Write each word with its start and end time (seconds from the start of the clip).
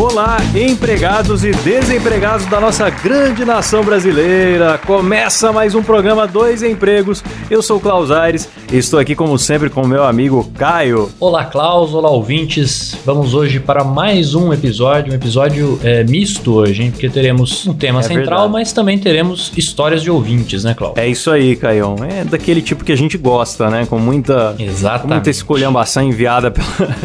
Olá, 0.00 0.38
empregados 0.54 1.44
e 1.44 1.50
desempregados 1.50 2.46
da 2.46 2.58
nossa 2.58 2.88
grande 2.88 3.44
nação 3.44 3.84
brasileira. 3.84 4.78
Começa 4.86 5.52
mais 5.52 5.74
um 5.74 5.82
programa 5.82 6.26
Dois 6.26 6.62
Empregos. 6.62 7.22
Eu 7.50 7.60
sou 7.60 7.76
o 7.76 7.80
Klaus 7.80 8.10
Aires 8.10 8.48
e 8.72 8.78
estou 8.78 8.98
aqui, 8.98 9.14
como 9.14 9.38
sempre, 9.38 9.68
com 9.68 9.82
o 9.82 9.86
meu 9.86 10.02
amigo 10.02 10.50
Caio. 10.56 11.10
Olá, 11.20 11.44
Klaus. 11.44 11.92
Olá, 11.92 12.08
ouvintes. 12.08 12.96
Vamos 13.04 13.34
hoje 13.34 13.60
para 13.60 13.84
mais 13.84 14.34
um 14.34 14.54
episódio, 14.54 15.12
um 15.12 15.16
episódio 15.16 15.78
é, 15.84 16.02
misto 16.02 16.54
hoje, 16.54 16.82
hein? 16.84 16.90
Porque 16.90 17.10
teremos 17.10 17.66
um 17.66 17.74
tema 17.74 18.00
É 18.00 18.04
central, 18.04 18.24
verdade. 18.24 18.52
mas 18.52 18.72
também 18.72 18.96
teremos 18.98 19.52
histórias 19.54 20.02
de 20.02 20.10
ouvintes, 20.10 20.64
né, 20.64 20.72
Klaus? 20.72 20.96
É 20.96 21.06
isso 21.06 21.30
aí, 21.30 21.54
Caião. 21.56 21.96
É 22.08 22.24
daquele 22.24 22.62
tipo 22.62 22.84
que 22.84 22.92
a 22.92 22.96
gente 22.96 23.18
gosta, 23.18 23.68
né? 23.68 23.84
Com 23.84 23.98
muita, 23.98 24.56
com 25.02 25.08
muita 25.08 25.28
escolhambação 25.28 26.02
enviada 26.04 26.48
pela- 26.50 26.96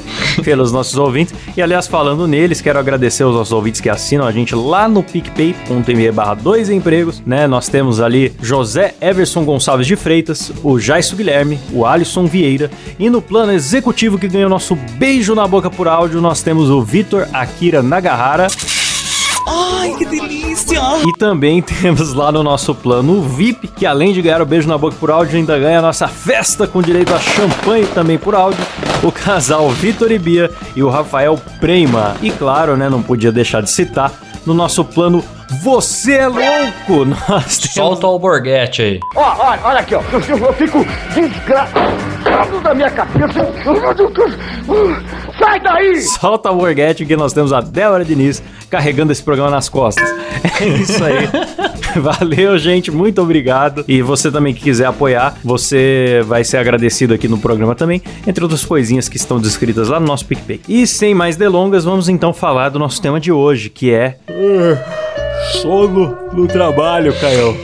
pelos 0.46 0.72
nossos 0.72 0.98
ouvintes. 0.98 1.34
E, 1.58 1.62
aliás, 1.62 1.88
falando 1.88 2.26
neles, 2.26 2.62
quero 2.62 2.85
agradecer 2.86 3.24
aos 3.24 3.34
nossos 3.34 3.52
ouvintes 3.52 3.82
que 3.82 3.90
assinam 3.90 4.28
a 4.28 4.32
gente 4.32 4.54
lá 4.54 4.88
no 4.88 5.02
picpay.me 5.02 6.12
barra 6.12 6.36
dois 6.36 6.70
empregos, 6.70 7.22
né? 7.26 7.48
Nós 7.48 7.68
temos 7.68 8.00
ali 8.00 8.32
José 8.40 8.94
Everson 9.02 9.44
Gonçalves 9.44 9.88
de 9.88 9.96
Freitas, 9.96 10.52
o 10.64 10.80
Jaisso 10.80 11.16
Guilherme, 11.16 11.60
o 11.74 11.86
Alisson 11.86 12.28
Vieira 12.28 12.70
e 13.00 13.10
no 13.10 13.22
plano 13.22 13.52
executivo 13.52 14.20
que 14.20 14.28
ganhou 14.28 14.50
nosso 14.50 14.76
beijo 14.76 15.34
na 15.34 15.48
boca 15.48 15.70
por 15.70 15.88
áudio, 15.88 16.22
nós 16.22 16.44
temos 16.44 16.70
o 16.70 16.82
Vitor 16.84 17.28
Akira 17.34 17.82
Nagahara. 17.82 18.48
Ai, 19.48 19.94
que 19.98 20.06
delícia! 20.06 20.80
E 21.08 21.18
também 21.18 21.62
temos 21.64 22.14
lá 22.14 22.32
no 22.32 22.44
nosso 22.44 22.76
plano 22.76 23.18
o 23.18 23.22
VIP, 23.22 23.68
que 23.68 23.86
além 23.86 24.14
de 24.14 24.22
ganhar 24.22 24.42
o 24.42 24.46
beijo 24.46 24.68
na 24.68 24.78
boca 24.78 24.96
por 25.00 25.10
áudio, 25.10 25.38
ainda 25.38 25.58
ganha 25.58 25.80
a 25.80 25.82
nossa 25.82 26.08
festa 26.08 26.68
com 26.68 26.82
direito 26.82 27.14
a 27.14 27.20
champanhe 27.20 27.88
também 27.88 28.18
por 28.18 28.36
áudio. 28.36 28.64
O 29.06 29.12
casal 29.12 29.70
Vitor 29.70 30.12
e 30.12 30.18
Bia 30.18 30.50
e 30.76 30.82
o 30.82 30.90
Rafael 30.90 31.40
Prema. 31.60 32.16
E 32.24 32.32
claro, 32.32 32.76
né, 32.76 32.90
não 32.90 33.04
podia 33.04 33.32
deixar 33.32 33.62
de 33.62 33.70
citar, 33.70 34.12
no 34.48 34.52
nosso 34.52 34.84
plano 34.84 35.24
Você 35.64 36.14
é 36.14 36.28
Louco! 36.28 37.06
Nós 37.30 37.58
temos... 37.58 37.74
Solta 37.74 38.08
o 38.08 38.12
alborguete 38.12 38.82
aí. 38.82 39.00
Ó, 39.16 39.36
olha, 39.50 39.60
olha 39.64 39.80
aqui, 39.80 39.96
ó. 39.96 40.02
Eu, 40.12 40.20
eu- 40.22 40.46
eu 40.46 40.54
fico 40.54 40.86
desgraçado 41.14 42.60
da 42.64 42.74
minha 42.74 42.90
cabeça. 42.90 43.40
Sai 45.38 45.60
daí! 45.60 46.02
Solta 46.02 46.52
o 46.52 46.56
Borghetti 46.58 47.06
que 47.06 47.16
nós 47.16 47.34
temos 47.34 47.52
a 47.54 47.62
Débora 47.62 48.04
Diniz 48.06 48.42
carregando 48.70 49.12
esse 49.12 49.22
programa 49.24 49.50
nas 49.52 49.70
costas. 49.70 50.10
É 50.62 50.68
isso 50.68 51.04
aí. 51.04 51.28
Valeu, 52.00 52.58
gente. 52.58 52.90
Muito 52.92 53.22
obrigado. 53.22 53.84
E 53.88 54.02
você 54.02 54.32
também 54.32 54.54
que 54.54 54.62
quiser 54.62 54.86
apoiar, 54.86 55.36
você 55.44 56.22
vai 56.26 56.44
ser 56.44 56.58
agradecido 56.58 57.14
aqui 57.14 57.28
no 57.28 57.38
programa 57.38 57.74
também, 57.76 58.02
entre 58.28 58.44
outras 58.44 58.64
coisinhas 58.64 59.10
que 59.10 59.18
estão 59.18 59.40
descritas 59.40 59.90
lá 59.90 60.00
no 60.00 60.06
nosso 60.06 60.26
PicPay. 60.26 60.62
E 60.70 60.86
sem 60.88 61.14
mais 61.16 61.36
delongas, 61.36 61.84
vamos 61.84 62.08
então 62.08 62.32
falar 62.32 62.70
do 62.70 62.80
nosso 62.80 63.02
tema 63.02 63.20
de 63.20 63.32
hoje, 63.32 63.70
que 63.70 63.92
é... 63.94 64.18
Sono 65.52 66.18
no 66.34 66.48
trabalho, 66.48 67.14
Caio. 67.20 67.56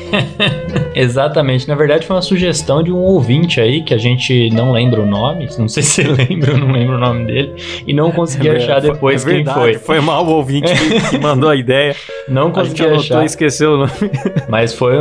Exatamente. 0.95 1.67
Na 1.67 1.75
verdade, 1.75 2.05
foi 2.05 2.15
uma 2.15 2.21
sugestão 2.21 2.83
de 2.83 2.91
um 2.91 2.97
ouvinte 2.97 3.59
aí, 3.59 3.81
que 3.83 3.93
a 3.93 3.97
gente 3.97 4.49
não 4.51 4.71
lembra 4.71 5.01
o 5.01 5.05
nome. 5.05 5.47
Não 5.57 5.67
sei 5.67 5.83
se 5.83 6.03
você 6.03 6.07
lembra, 6.29 6.57
não 6.57 6.71
lembro 6.71 6.95
o 6.95 6.99
nome 6.99 7.25
dele. 7.25 7.53
E 7.87 7.93
não 7.93 8.11
consegui 8.11 8.49
achar 8.49 8.79
depois 8.81 9.23
é 9.23 9.29
quem 9.29 9.35
verdade, 9.37 9.59
foi. 9.59 9.73
Foi 9.75 9.99
mal 10.01 10.25
o 10.25 10.29
ouvinte 10.31 10.71
que- 10.73 11.09
que 11.09 11.17
mandou 11.17 11.49
a 11.49 11.55
ideia. 11.55 11.95
Não 12.27 12.43
A 12.43 12.45
gente 12.45 12.55
consegui 12.55 12.83
anotou 12.83 12.99
achar. 13.17 13.25
esqueceu 13.25 13.73
o 13.73 13.77
nome. 13.77 13.91
Mas 14.47 14.73
foi 14.73 14.95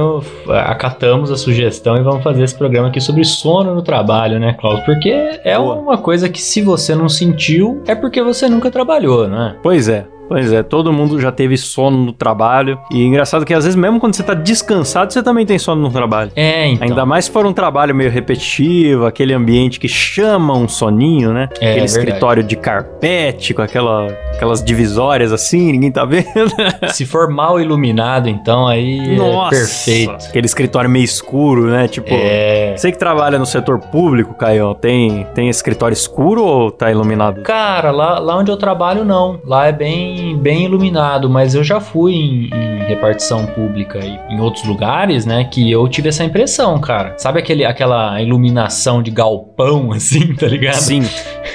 acatamos 0.49 1.31
a 1.31 1.37
sugestão 1.37 1.97
e 1.97 2.03
vamos 2.03 2.23
fazer 2.23 2.43
esse 2.45 2.57
programa 2.57 2.89
aqui 2.89 3.01
sobre 3.01 3.25
sono 3.25 3.75
no 3.75 3.83
trabalho, 3.83 4.39
né, 4.39 4.55
Klaus? 4.59 4.81
Porque 4.81 5.11
é 5.45 5.57
Boa. 5.57 5.75
uma 5.77 5.99
coisa 5.99 6.29
que 6.29 6.41
se 6.41 6.63
você 6.63 6.95
não 6.95 7.09
sentiu, 7.09 7.83
é 7.87 7.95
porque 7.95 8.23
você 8.23 8.49
nunca 8.49 8.71
trabalhou, 8.71 9.29
né? 9.29 9.57
Pois 9.63 9.89
é. 9.89 10.05
Pois 10.31 10.53
é, 10.53 10.63
todo 10.63 10.93
mundo 10.93 11.21
já 11.21 11.33
teve 11.33 11.57
sono 11.57 11.97
no 12.05 12.13
trabalho. 12.13 12.79
E 12.93 13.05
engraçado 13.05 13.45
que 13.45 13.53
às 13.53 13.65
vezes, 13.65 13.75
mesmo 13.75 13.99
quando 13.99 14.15
você 14.15 14.23
tá 14.23 14.33
descansado, 14.33 15.13
você 15.13 15.25
também 15.25 15.45
tem 15.45 15.59
sono 15.59 15.83
no 15.83 15.91
trabalho. 15.91 16.31
É, 16.37 16.69
então. 16.69 16.87
Ainda 16.87 17.05
mais 17.05 17.25
se 17.25 17.33
for 17.33 17.45
um 17.45 17.53
trabalho 17.53 17.93
meio 17.93 18.13
repetitivo, 18.13 19.07
aquele 19.07 19.35
ambiente 19.35 19.81
que 19.81 19.89
chama 19.89 20.57
um 20.57 20.69
soninho, 20.69 21.33
né? 21.33 21.49
É, 21.61 21.71
aquele 21.71 21.71
verdade. 21.81 21.85
escritório 21.91 22.43
de 22.45 22.55
carpete, 22.55 23.53
com 23.53 23.61
aquela, 23.63 24.07
aquelas 24.35 24.63
divisórias 24.63 25.33
assim, 25.33 25.73
ninguém 25.73 25.91
tá 25.91 26.05
vendo. 26.05 26.25
Se 26.95 27.05
for 27.05 27.29
mal 27.29 27.61
iluminado, 27.61 28.29
então 28.29 28.69
aí 28.69 29.17
é 29.17 29.51
perfeito. 29.51 30.13
Aquele 30.29 30.47
escritório 30.47 30.89
meio 30.89 31.05
escuro, 31.05 31.67
né? 31.67 31.89
Tipo, 31.89 32.09
É. 32.13 32.75
você 32.77 32.93
que 32.93 32.99
trabalha 32.99 33.37
no 33.37 33.47
setor 33.47 33.81
público, 33.81 34.35
Caio, 34.35 34.75
tem, 34.75 35.27
tem 35.35 35.49
escritório 35.49 35.93
escuro 35.93 36.45
ou 36.45 36.71
tá 36.71 36.89
iluminado? 36.89 37.43
Cara, 37.43 37.91
lá, 37.91 38.21
lá 38.21 38.37
onde 38.37 38.49
eu 38.53 38.57
trabalho, 38.57 39.05
não. 39.05 39.41
Lá 39.45 39.67
é 39.67 39.73
bem, 39.73 40.20
bem 40.37 40.65
iluminado, 40.65 41.29
mas 41.29 41.55
eu 41.55 41.65
já 41.65 41.81
fui 41.81 42.13
em, 42.15 42.51
em 42.53 42.85
repartição 42.85 43.47
pública 43.47 43.99
e 43.99 44.35
em 44.35 44.41
outros 44.41 44.65
lugares, 44.65 45.25
né, 45.25 45.45
que 45.45 45.71
eu 45.71 45.87
tive 45.89 46.09
essa 46.09 46.25
impressão, 46.25 46.81
cara. 46.81 47.15
Sabe 47.19 47.39
aquele, 47.39 47.65
aquela 47.65 48.21
iluminação 48.21 49.03
de 49.03 49.11
galpão, 49.11 49.93
assim, 49.95 50.35
tá 50.35 50.47
ligado? 50.47 50.75
Sim. 50.75 51.03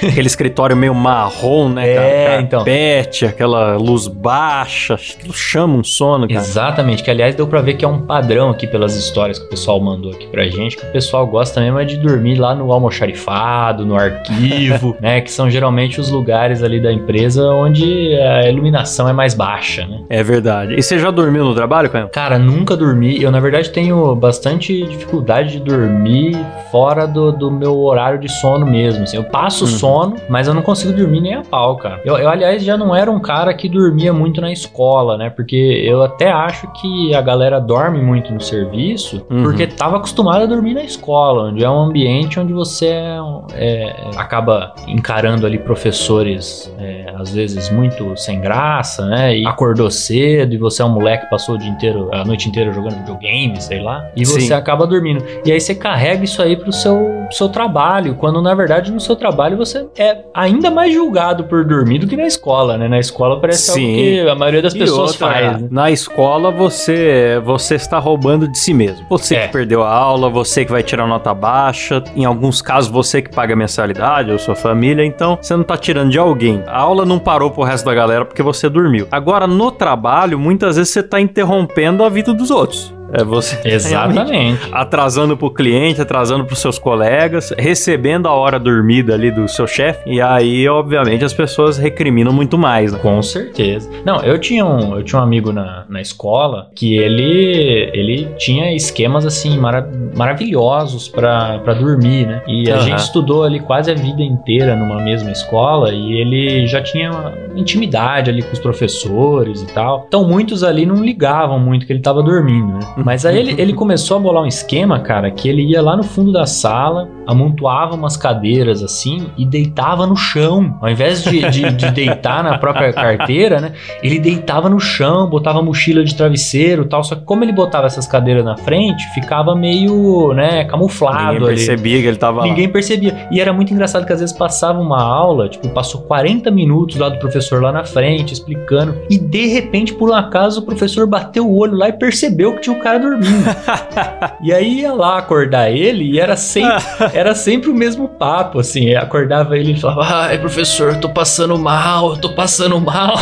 Aquele 0.02 0.26
escritório 0.26 0.76
meio 0.76 0.94
marrom, 0.94 1.68
né? 1.68 1.88
É, 1.88 2.26
cara? 2.26 2.42
então. 2.42 2.58
Carpete, 2.60 3.24
aquela 3.24 3.76
luz 3.76 4.06
baixa. 4.06 4.94
Aquilo 4.94 5.32
chama 5.32 5.78
um 5.78 5.84
sono, 5.84 6.28
cara. 6.28 6.40
Exatamente, 6.40 7.02
que 7.02 7.10
aliás 7.10 7.34
deu 7.34 7.46
pra 7.46 7.60
ver 7.60 7.74
que 7.74 7.84
é 7.84 7.88
um 7.88 8.00
padrão 8.00 8.50
aqui 8.50 8.66
pelas 8.66 8.94
histórias 8.96 9.38
que 9.38 9.46
o 9.46 9.48
pessoal 9.48 9.80
mandou 9.80 10.12
aqui 10.12 10.26
pra 10.26 10.44
gente, 10.44 10.76
que 10.76 10.84
o 10.84 10.92
pessoal 10.92 11.26
gosta 11.26 11.60
mesmo 11.60 11.78
é 11.78 11.84
de 11.84 11.96
dormir 11.96 12.36
lá 12.36 12.54
no 12.54 12.72
almoxarifado, 12.72 13.84
no 13.84 13.96
arquivo, 13.96 14.96
né, 15.00 15.20
que 15.20 15.30
são 15.30 15.48
geralmente 15.48 16.00
os 16.00 16.10
lugares 16.10 16.62
ali 16.62 16.80
da 16.80 16.92
empresa 16.92 17.46
onde 17.46 18.14
a 18.14 18.48
iluminação 18.56 19.08
é 19.08 19.12
mais 19.12 19.34
baixa, 19.34 19.86
né. 19.86 20.00
É 20.08 20.22
verdade. 20.22 20.74
E 20.74 20.82
você 20.82 20.98
já 20.98 21.10
dormiu 21.10 21.44
no 21.44 21.54
trabalho, 21.54 21.88
Caio? 21.90 22.08
Cara, 22.08 22.38
nunca 22.38 22.76
dormi. 22.76 23.20
Eu, 23.22 23.30
na 23.30 23.40
verdade, 23.40 23.70
tenho 23.70 24.14
bastante 24.14 24.82
dificuldade 24.86 25.52
de 25.52 25.60
dormir 25.60 26.36
fora 26.70 27.06
do, 27.06 27.30
do 27.32 27.50
meu 27.50 27.78
horário 27.80 28.18
de 28.18 28.28
sono 28.30 28.66
mesmo. 28.66 29.04
assim. 29.04 29.16
eu 29.16 29.24
passo 29.24 29.64
Uhum. 29.64 29.70
sono, 29.70 30.16
mas 30.28 30.48
eu 30.48 30.54
não 30.54 30.62
consigo 30.62 30.92
dormir 30.92 31.20
nem 31.20 31.34
a 31.34 31.42
pau, 31.42 31.76
cara. 31.76 32.00
Eu, 32.04 32.16
eu, 32.18 32.28
aliás, 32.28 32.62
já 32.64 32.76
não 32.76 32.94
era 32.94 33.10
um 33.10 33.20
cara 33.20 33.52
que 33.54 33.68
dormia 33.68 34.12
muito 34.12 34.40
na 34.40 34.52
escola, 34.52 35.16
né? 35.16 35.30
Porque 35.30 35.56
eu 35.84 36.02
até 36.02 36.30
acho 36.30 36.66
que 36.80 37.14
a 37.14 37.20
galera 37.22 37.60
dorme 37.60 38.00
muito 38.00 38.32
no 38.32 38.40
serviço 38.40 39.22
Uhum. 39.30 39.42
porque 39.42 39.66
tava 39.66 39.96
acostumada 39.96 40.44
a 40.44 40.46
dormir 40.46 40.74
na 40.74 40.82
escola, 40.82 41.50
onde 41.50 41.62
é 41.64 41.68
um 41.70 41.80
ambiente 41.82 42.38
onde 42.38 42.52
você 42.52 42.86
é, 42.86 43.18
é, 43.54 43.94
acaba 44.16 44.74
encarando 44.86 45.46
ali 45.46 45.58
professores, 45.58 46.72
é, 46.78 47.12
às 47.18 47.30
vezes 47.34 47.70
muito 47.70 48.16
sem 48.16 48.35
graça, 48.40 49.06
né? 49.06 49.36
E 49.36 49.46
acordou 49.46 49.90
cedo 49.90 50.54
e 50.54 50.58
você 50.58 50.82
é 50.82 50.84
um 50.84 50.88
moleque 50.90 51.24
que 51.24 51.30
passou 51.30 51.54
o 51.54 51.58
dia 51.58 51.70
inteiro, 51.70 52.08
a 52.12 52.24
noite 52.24 52.48
inteira 52.48 52.72
jogando 52.72 52.96
videogame, 52.96 53.60
sei 53.60 53.80
lá, 53.80 54.04
e 54.16 54.24
você 54.24 54.40
Sim. 54.42 54.52
acaba 54.52 54.86
dormindo. 54.86 55.24
E 55.44 55.52
aí 55.52 55.60
você 55.60 55.74
carrega 55.74 56.24
isso 56.24 56.40
aí 56.42 56.56
pro 56.56 56.72
seu, 56.72 57.26
seu 57.30 57.48
trabalho, 57.48 58.14
quando 58.14 58.40
na 58.42 58.54
verdade 58.54 58.90
no 58.92 59.00
seu 59.00 59.16
trabalho 59.16 59.56
você 59.56 59.86
é 59.98 60.18
ainda 60.34 60.70
mais 60.70 60.92
julgado 60.92 61.44
por 61.44 61.64
dormir 61.64 61.98
do 61.98 62.06
que 62.06 62.16
na 62.16 62.26
escola, 62.26 62.76
né? 62.76 62.88
Na 62.88 62.98
escola 62.98 63.40
parece 63.40 63.70
algo 63.70 63.82
Sim. 63.82 63.94
que 63.94 64.20
a 64.28 64.34
maioria 64.34 64.62
das 64.62 64.74
E 64.74 64.78
pessoas 64.78 65.12
outra, 65.12 65.28
faz. 65.28 65.62
né? 65.62 65.68
Na 65.70 65.90
escola 65.90 66.50
você 66.50 67.40
você 67.44 67.74
está 67.76 67.98
roubando 67.98 68.46
de 68.48 68.58
si 68.58 68.74
mesmo. 68.74 69.06
Você 69.08 69.36
É. 69.36 69.46
que 69.46 69.52
perdeu 69.52 69.82
a 69.82 69.90
aula, 69.92 70.28
você 70.28 70.64
que 70.64 70.70
vai 70.70 70.82
tirar 70.82 71.06
nota 71.06 71.32
baixa, 71.34 72.02
em 72.14 72.24
alguns 72.24 72.60
casos 72.62 72.90
você 72.90 73.22
que 73.22 73.30
paga 73.30 73.54
a 73.54 73.56
mensalidade 73.56 74.30
ou 74.30 74.38
sua 74.38 74.54
família, 74.54 75.04
então 75.04 75.38
você 75.40 75.54
não 75.56 75.64
tá 75.64 75.76
tirando 75.76 76.10
de 76.10 76.18
alguém. 76.18 76.62
A 76.66 76.78
aula 76.80 77.04
não 77.04 77.18
parou 77.18 77.50
pro 77.50 77.62
resto 77.62 77.84
da 77.86 77.94
galera 77.94 78.24
porque 78.26 78.42
você 78.42 78.68
dormiu. 78.68 79.06
Agora 79.10 79.46
no 79.46 79.70
trabalho, 79.70 80.38
muitas 80.38 80.76
vezes 80.76 80.92
você 80.92 81.02
tá 81.02 81.20
interrompendo 81.20 82.04
a 82.04 82.08
vida 82.08 82.32
dos 82.34 82.50
outros. 82.50 82.95
É 83.12 83.22
você 83.24 83.58
Exatamente. 83.64 84.68
atrasando 84.72 85.36
pro 85.36 85.50
cliente, 85.50 86.00
atrasando 86.00 86.44
pros 86.44 86.58
seus 86.58 86.78
colegas, 86.78 87.52
recebendo 87.56 88.26
a 88.28 88.32
hora 88.32 88.58
dormida 88.58 89.14
ali 89.14 89.30
do 89.30 89.46
seu 89.48 89.66
chefe. 89.66 90.00
E 90.10 90.20
aí, 90.20 90.68
obviamente, 90.68 91.24
as 91.24 91.32
pessoas 91.32 91.78
recriminam 91.78 92.32
muito 92.32 92.58
mais, 92.58 92.92
né? 92.92 92.98
Com 93.00 93.20
certeza. 93.22 93.88
Não, 94.04 94.20
eu 94.22 94.38
tinha 94.38 94.64
um, 94.64 94.96
eu 94.96 95.02
tinha 95.02 95.20
um 95.20 95.24
amigo 95.24 95.52
na, 95.52 95.84
na 95.88 96.00
escola 96.00 96.68
que 96.74 96.96
ele, 96.96 97.90
ele 97.94 98.28
tinha 98.38 98.74
esquemas 98.74 99.24
assim 99.24 99.56
mara- 99.58 99.88
maravilhosos 100.16 101.08
pra 101.08 101.58
pra 101.60 101.74
dormir, 101.74 102.26
né? 102.26 102.42
E 102.46 102.70
a 102.70 102.78
gente 102.78 102.98
estudou 102.98 103.44
ali 103.44 103.60
quase 103.60 103.90
a 103.90 103.94
vida 103.94 104.22
inteira 104.22 104.76
numa 104.76 105.00
mesma 105.00 105.30
escola 105.30 105.92
e 105.92 106.12
ele 106.20 106.66
já 106.66 106.82
tinha 106.82 107.10
intimidade 107.54 108.30
ali 108.30 108.42
com 108.42 108.52
os 108.52 108.58
professores 108.58 109.62
e 109.62 109.66
tal. 109.66 110.04
Então 110.08 110.24
muitos 110.26 110.62
ali 110.62 110.84
não 110.84 110.96
ligavam 111.04 111.58
muito 111.58 111.86
que 111.86 111.92
ele 111.92 112.00
tava 112.00 112.22
dormindo, 112.22 112.74
né? 112.74 112.80
Mas 113.04 113.26
aí 113.26 113.38
ele, 113.38 113.60
ele 113.60 113.72
começou 113.72 114.16
a 114.16 114.20
bolar 114.20 114.42
um 114.42 114.46
esquema, 114.46 115.00
cara, 115.00 115.30
que 115.30 115.48
ele 115.48 115.62
ia 115.62 115.82
lá 115.82 115.96
no 115.96 116.02
fundo 116.02 116.32
da 116.32 116.46
sala, 116.46 117.08
amontoava 117.26 117.94
umas 117.94 118.16
cadeiras 118.16 118.82
assim 118.82 119.26
e 119.36 119.44
deitava 119.44 120.06
no 120.06 120.16
chão. 120.16 120.78
Ao 120.80 120.88
invés 120.88 121.22
de, 121.22 121.48
de, 121.50 121.70
de 121.72 121.90
deitar 121.90 122.42
na 122.42 122.58
própria 122.58 122.92
carteira, 122.92 123.60
né? 123.60 123.72
Ele 124.02 124.18
deitava 124.18 124.68
no 124.68 124.80
chão, 124.80 125.28
botava 125.28 125.62
mochila 125.62 126.04
de 126.04 126.14
travesseiro 126.14 126.82
e 126.82 126.88
tal. 126.88 127.02
Só 127.04 127.14
que 127.14 127.22
como 127.22 127.44
ele 127.44 127.52
botava 127.52 127.86
essas 127.86 128.06
cadeiras 128.06 128.44
na 128.44 128.56
frente, 128.56 129.02
ficava 129.14 129.54
meio, 129.54 130.32
né, 130.32 130.64
camuflado 130.64 131.34
Ninguém 131.34 131.36
ali. 131.36 131.46
percebia 131.56 132.00
que 132.00 132.06
ele 132.06 132.16
tava 132.16 132.40
lá. 132.40 132.46
Ninguém 132.46 132.68
percebia. 132.68 133.28
E 133.30 133.40
era 133.40 133.52
muito 133.52 133.72
engraçado 133.72 134.06
que 134.06 134.12
às 134.12 134.20
vezes 134.20 134.36
passava 134.36 134.80
uma 134.80 135.02
aula, 135.02 135.48
tipo, 135.48 135.68
passou 135.68 136.02
40 136.02 136.50
minutos 136.50 136.96
lá 136.96 137.08
do 137.08 137.18
professor 137.18 137.62
lá 137.62 137.72
na 137.72 137.84
frente, 137.84 138.32
explicando, 138.32 138.96
e 139.10 139.18
de 139.18 139.46
repente, 139.46 139.92
por 139.94 140.10
um 140.10 140.14
acaso, 140.14 140.60
o 140.60 140.62
professor 140.62 141.06
bateu 141.06 141.46
o 141.46 141.58
olho 141.58 141.76
lá 141.76 141.88
e 141.88 141.92
percebeu 141.92 142.54
que 142.54 142.62
tinha 142.62 142.76
um 142.76 142.78
cara 142.86 142.98
dormindo. 143.00 143.44
e 144.40 144.52
aí 144.52 144.80
ia 144.80 144.92
lá 144.92 145.18
acordar 145.18 145.70
ele 145.70 146.04
e 146.04 146.20
era 146.20 146.36
sempre, 146.36 146.84
era 147.12 147.34
sempre 147.34 147.68
o 147.68 147.74
mesmo 147.74 148.08
papo, 148.08 148.60
assim. 148.60 148.94
Acordava 148.94 149.58
ele 149.58 149.72
e 149.72 149.80
falava: 149.80 150.26
Ai, 150.28 150.38
professor, 150.38 150.94
eu 150.94 151.00
tô 151.00 151.08
passando 151.08 151.58
mal, 151.58 152.10
eu 152.10 152.20
tô 152.20 152.32
passando 152.34 152.80
mal. 152.80 153.16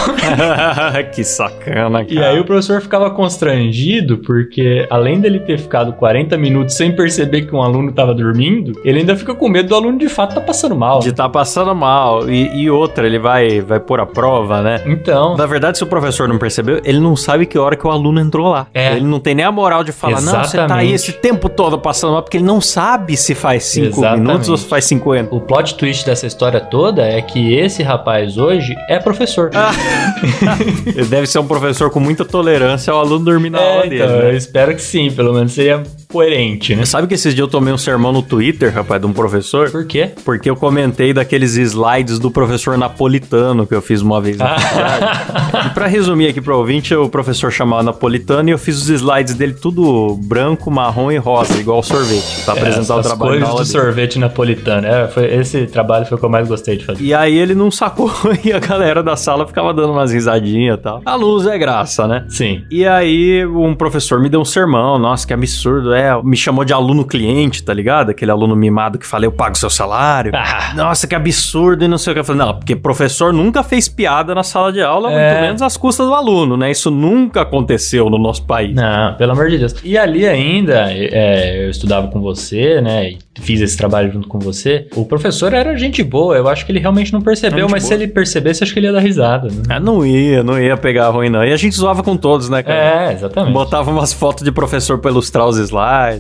que 1.14 1.24
sacana, 1.24 2.04
cara. 2.04 2.14
E 2.14 2.22
aí 2.22 2.38
o 2.38 2.44
professor 2.44 2.80
ficava 2.82 3.10
constrangido 3.10 4.18
porque 4.18 4.86
além 4.90 5.18
dele 5.18 5.40
ter 5.40 5.58
ficado 5.58 5.94
40 5.94 6.36
minutos 6.36 6.74
sem 6.74 6.94
perceber 6.94 7.42
que 7.42 7.54
um 7.54 7.62
aluno 7.62 7.92
tava 7.92 8.14
dormindo, 8.14 8.78
ele 8.84 9.00
ainda 9.00 9.16
fica 9.16 9.34
com 9.34 9.48
medo 9.48 9.70
do 9.70 9.74
aluno 9.74 9.98
de 9.98 10.08
fato 10.08 10.34
tá 10.34 10.40
passando 10.40 10.76
mal. 10.76 10.98
De 10.98 11.12
tá 11.12 11.28
passando 11.28 11.74
mal. 11.74 12.28
E, 12.28 12.62
e 12.62 12.70
outra, 12.70 13.06
ele 13.06 13.18
vai, 13.18 13.60
vai 13.60 13.80
pôr 13.80 14.00
a 14.00 14.06
prova, 14.06 14.60
né? 14.60 14.82
Então, 14.84 15.36
Na 15.36 15.46
verdade, 15.46 15.78
se 15.78 15.84
o 15.84 15.86
professor 15.86 16.28
não 16.28 16.38
percebeu, 16.38 16.80
ele 16.84 17.00
não 17.00 17.16
sabe 17.16 17.46
que 17.46 17.58
hora 17.58 17.76
que 17.76 17.86
o 17.86 17.90
aluno 17.90 18.20
entrou 18.20 18.50
lá. 18.50 18.66
É. 18.74 18.96
Ele 18.96 19.06
não 19.06 19.20
tem 19.20 19.34
nem 19.34 19.44
a 19.44 19.52
moral 19.54 19.82
de 19.84 19.92
falar, 19.92 20.20
não, 20.20 20.32
você 20.44 20.56
tá 20.56 20.62
aí 20.64 20.92
Exatamente. 20.92 20.94
esse 20.94 21.12
tempo 21.12 21.48
todo 21.48 21.78
passando 21.78 22.12
mal, 22.12 22.22
porque 22.22 22.36
ele 22.36 22.44
não 22.44 22.60
sabe 22.60 23.16
se 23.16 23.34
faz 23.34 23.64
5 23.64 23.86
Exatamente. 23.86 24.20
minutos 24.26 24.48
ou 24.48 24.56
se 24.56 24.66
faz 24.66 24.84
50. 24.84 25.34
o 25.34 25.40
plot 25.40 25.74
twist 25.76 26.04
dessa 26.04 26.26
história 26.26 26.60
toda 26.60 27.06
é 27.06 27.22
que 27.22 27.54
esse 27.54 27.82
rapaz 27.82 28.36
hoje 28.36 28.74
é 28.88 28.98
professor. 28.98 29.50
Ele 30.86 31.06
deve 31.06 31.26
ser 31.26 31.38
um 31.38 31.46
professor 31.46 31.90
com 31.90 32.00
muita 32.00 32.24
tolerância 32.24 32.92
ao 32.92 33.00
aluno 33.00 33.24
dormir 33.24 33.50
na 33.50 33.60
É, 33.60 33.72
aula 33.74 33.86
então, 33.86 34.06
dele. 34.06 34.18
eu 34.26 34.32
Né? 34.32 34.36
espero 34.36 34.74
que 34.74 34.82
sim, 34.82 35.10
pelo 35.10 35.32
menos 35.32 35.52
seria 35.52 35.82
coerente, 36.18 36.76
né? 36.76 36.84
Sabe 36.84 37.08
que 37.08 37.14
esses 37.14 37.34
dias 37.34 37.44
eu 37.44 37.50
tomei 37.50 37.74
um 37.74 37.76
sermão 37.78 38.12
no 38.12 38.22
Twitter, 38.22 38.72
rapaz, 38.72 39.00
de 39.00 39.06
um 39.08 39.12
professor? 39.12 39.68
Por 39.68 39.84
quê? 39.84 40.10
Porque 40.24 40.48
eu 40.48 40.54
comentei 40.54 41.12
daqueles 41.12 41.56
slides 41.56 42.20
do 42.20 42.30
professor 42.30 42.78
napolitano 42.78 43.66
que 43.66 43.74
eu 43.74 43.82
fiz 43.82 44.00
uma 44.00 44.20
vez 44.20 44.36
na 44.36 44.56
faculdade. 44.56 45.66
E 45.66 45.70
pra 45.70 45.86
resumir 45.88 46.28
aqui 46.28 46.40
pro 46.40 46.56
ouvinte, 46.56 46.94
o 46.94 47.08
professor 47.08 47.50
chamava 47.50 47.82
napolitano 47.82 48.48
e 48.48 48.52
eu 48.52 48.58
fiz 48.58 48.76
os 48.80 48.88
slides 48.88 49.34
dele 49.34 49.54
tudo 49.54 50.16
branco, 50.22 50.70
marrom 50.70 51.10
e 51.10 51.16
rosa, 51.16 51.58
igual 51.58 51.82
sorvete, 51.82 52.44
pra 52.44 52.54
apresentar 52.54 52.94
o 52.96 53.00
É, 53.00 53.02
trabalho 53.02 53.40
do 53.44 53.52
dele. 53.54 53.64
sorvete 53.64 54.18
napolitano. 54.20 54.86
É, 54.86 55.08
foi, 55.08 55.24
esse 55.34 55.66
trabalho 55.66 56.06
foi 56.06 56.16
o 56.16 56.18
que 56.20 56.24
eu 56.24 56.30
mais 56.30 56.46
gostei 56.46 56.76
de 56.76 56.84
fazer. 56.84 57.02
E 57.02 57.12
aí 57.12 57.36
ele 57.36 57.56
não 57.56 57.72
sacou 57.72 58.08
e 58.44 58.52
a 58.52 58.60
galera 58.60 59.02
da 59.02 59.16
sala 59.16 59.46
ficava 59.48 59.74
dando 59.74 59.92
umas 59.92 60.12
risadinhas 60.12 60.78
e 60.78 60.80
tal. 60.80 61.02
Alunos 61.04 61.44
é 61.48 61.58
graça, 61.58 62.06
né? 62.06 62.24
Sim. 62.28 62.62
E 62.70 62.86
aí 62.86 63.44
um 63.44 63.74
professor 63.74 64.20
me 64.20 64.28
deu 64.28 64.40
um 64.40 64.44
sermão, 64.44 64.96
nossa, 64.96 65.26
que 65.26 65.32
absurdo, 65.32 65.92
é, 65.92 66.03
me 66.22 66.36
chamou 66.36 66.64
de 66.64 66.72
aluno 66.72 67.04
cliente, 67.04 67.62
tá 67.62 67.72
ligado? 67.74 68.10
Aquele 68.10 68.30
aluno 68.30 68.54
mimado 68.56 68.98
que 68.98 69.06
fala, 69.06 69.24
eu 69.24 69.32
pago 69.32 69.56
seu 69.56 69.70
salário. 69.70 70.32
Ah, 70.34 70.72
Nossa, 70.74 71.06
que 71.06 71.14
absurdo 71.14 71.84
e 71.84 71.88
não 71.88 71.98
sei 71.98 72.12
o 72.12 72.14
que. 72.14 72.20
Eu 72.20 72.24
falei, 72.24 72.44
não, 72.46 72.54
porque 72.58 72.74
professor 72.76 73.32
nunca 73.32 73.62
fez 73.62 73.88
piada 73.88 74.34
na 74.34 74.42
sala 74.42 74.72
de 74.72 74.82
aula, 74.82 75.12
É. 75.12 75.30
muito 75.30 75.40
menos 75.42 75.62
às 75.62 75.76
custas 75.76 76.06
do 76.06 76.14
aluno, 76.14 76.56
né? 76.56 76.70
Isso 76.70 76.90
nunca 76.90 77.42
aconteceu 77.42 78.08
no 78.10 78.18
nosso 78.18 78.44
país. 78.44 78.74
Não, 78.74 79.14
pelo 79.14 79.32
amor 79.32 79.48
de 79.50 79.58
Deus. 79.58 79.74
E 79.84 79.96
ali 79.98 80.26
ainda, 80.26 80.86
é, 80.92 81.64
eu 81.64 81.70
estudava 81.70 82.08
com 82.08 82.20
você, 82.20 82.80
né? 82.80 83.10
E 83.10 83.18
fiz 83.40 83.60
esse 83.60 83.76
trabalho 83.76 84.12
junto 84.12 84.28
com 84.28 84.38
você. 84.38 84.86
O 84.94 85.04
professor 85.04 85.52
era 85.52 85.76
gente 85.76 86.02
boa, 86.02 86.36
eu 86.36 86.48
acho 86.48 86.64
que 86.64 86.72
ele 86.72 86.78
realmente 86.78 87.12
não 87.12 87.20
percebeu, 87.20 87.60
Gente 87.66 87.70
mas 87.72 87.82
boa. 87.82 87.88
se 87.88 87.94
ele 88.02 88.08
percebesse, 88.12 88.62
acho 88.62 88.72
que 88.72 88.78
ele 88.78 88.86
ia 88.86 88.92
dar 88.92 89.00
risada. 89.00 89.48
Né? 89.48 89.62
Ah, 89.68 89.80
não 89.80 90.04
ia, 90.06 90.42
não 90.42 90.58
ia 90.60 90.76
pegar 90.76 91.08
ruim, 91.10 91.28
não. 91.28 91.44
E 91.44 91.52
a 91.52 91.56
gente 91.56 91.74
zoava 91.76 92.02
com 92.02 92.16
todos, 92.16 92.48
né, 92.48 92.62
cara? 92.62 93.10
É, 93.10 93.12
exatamente. 93.12 93.52
Botava 93.52 93.90
umas 93.90 94.12
fotos 94.12 94.44
de 94.44 94.52
professor 94.52 94.98
pra 94.98 95.10
ilustrar 95.10 95.46
os 95.46 95.56
slides. 95.58 95.74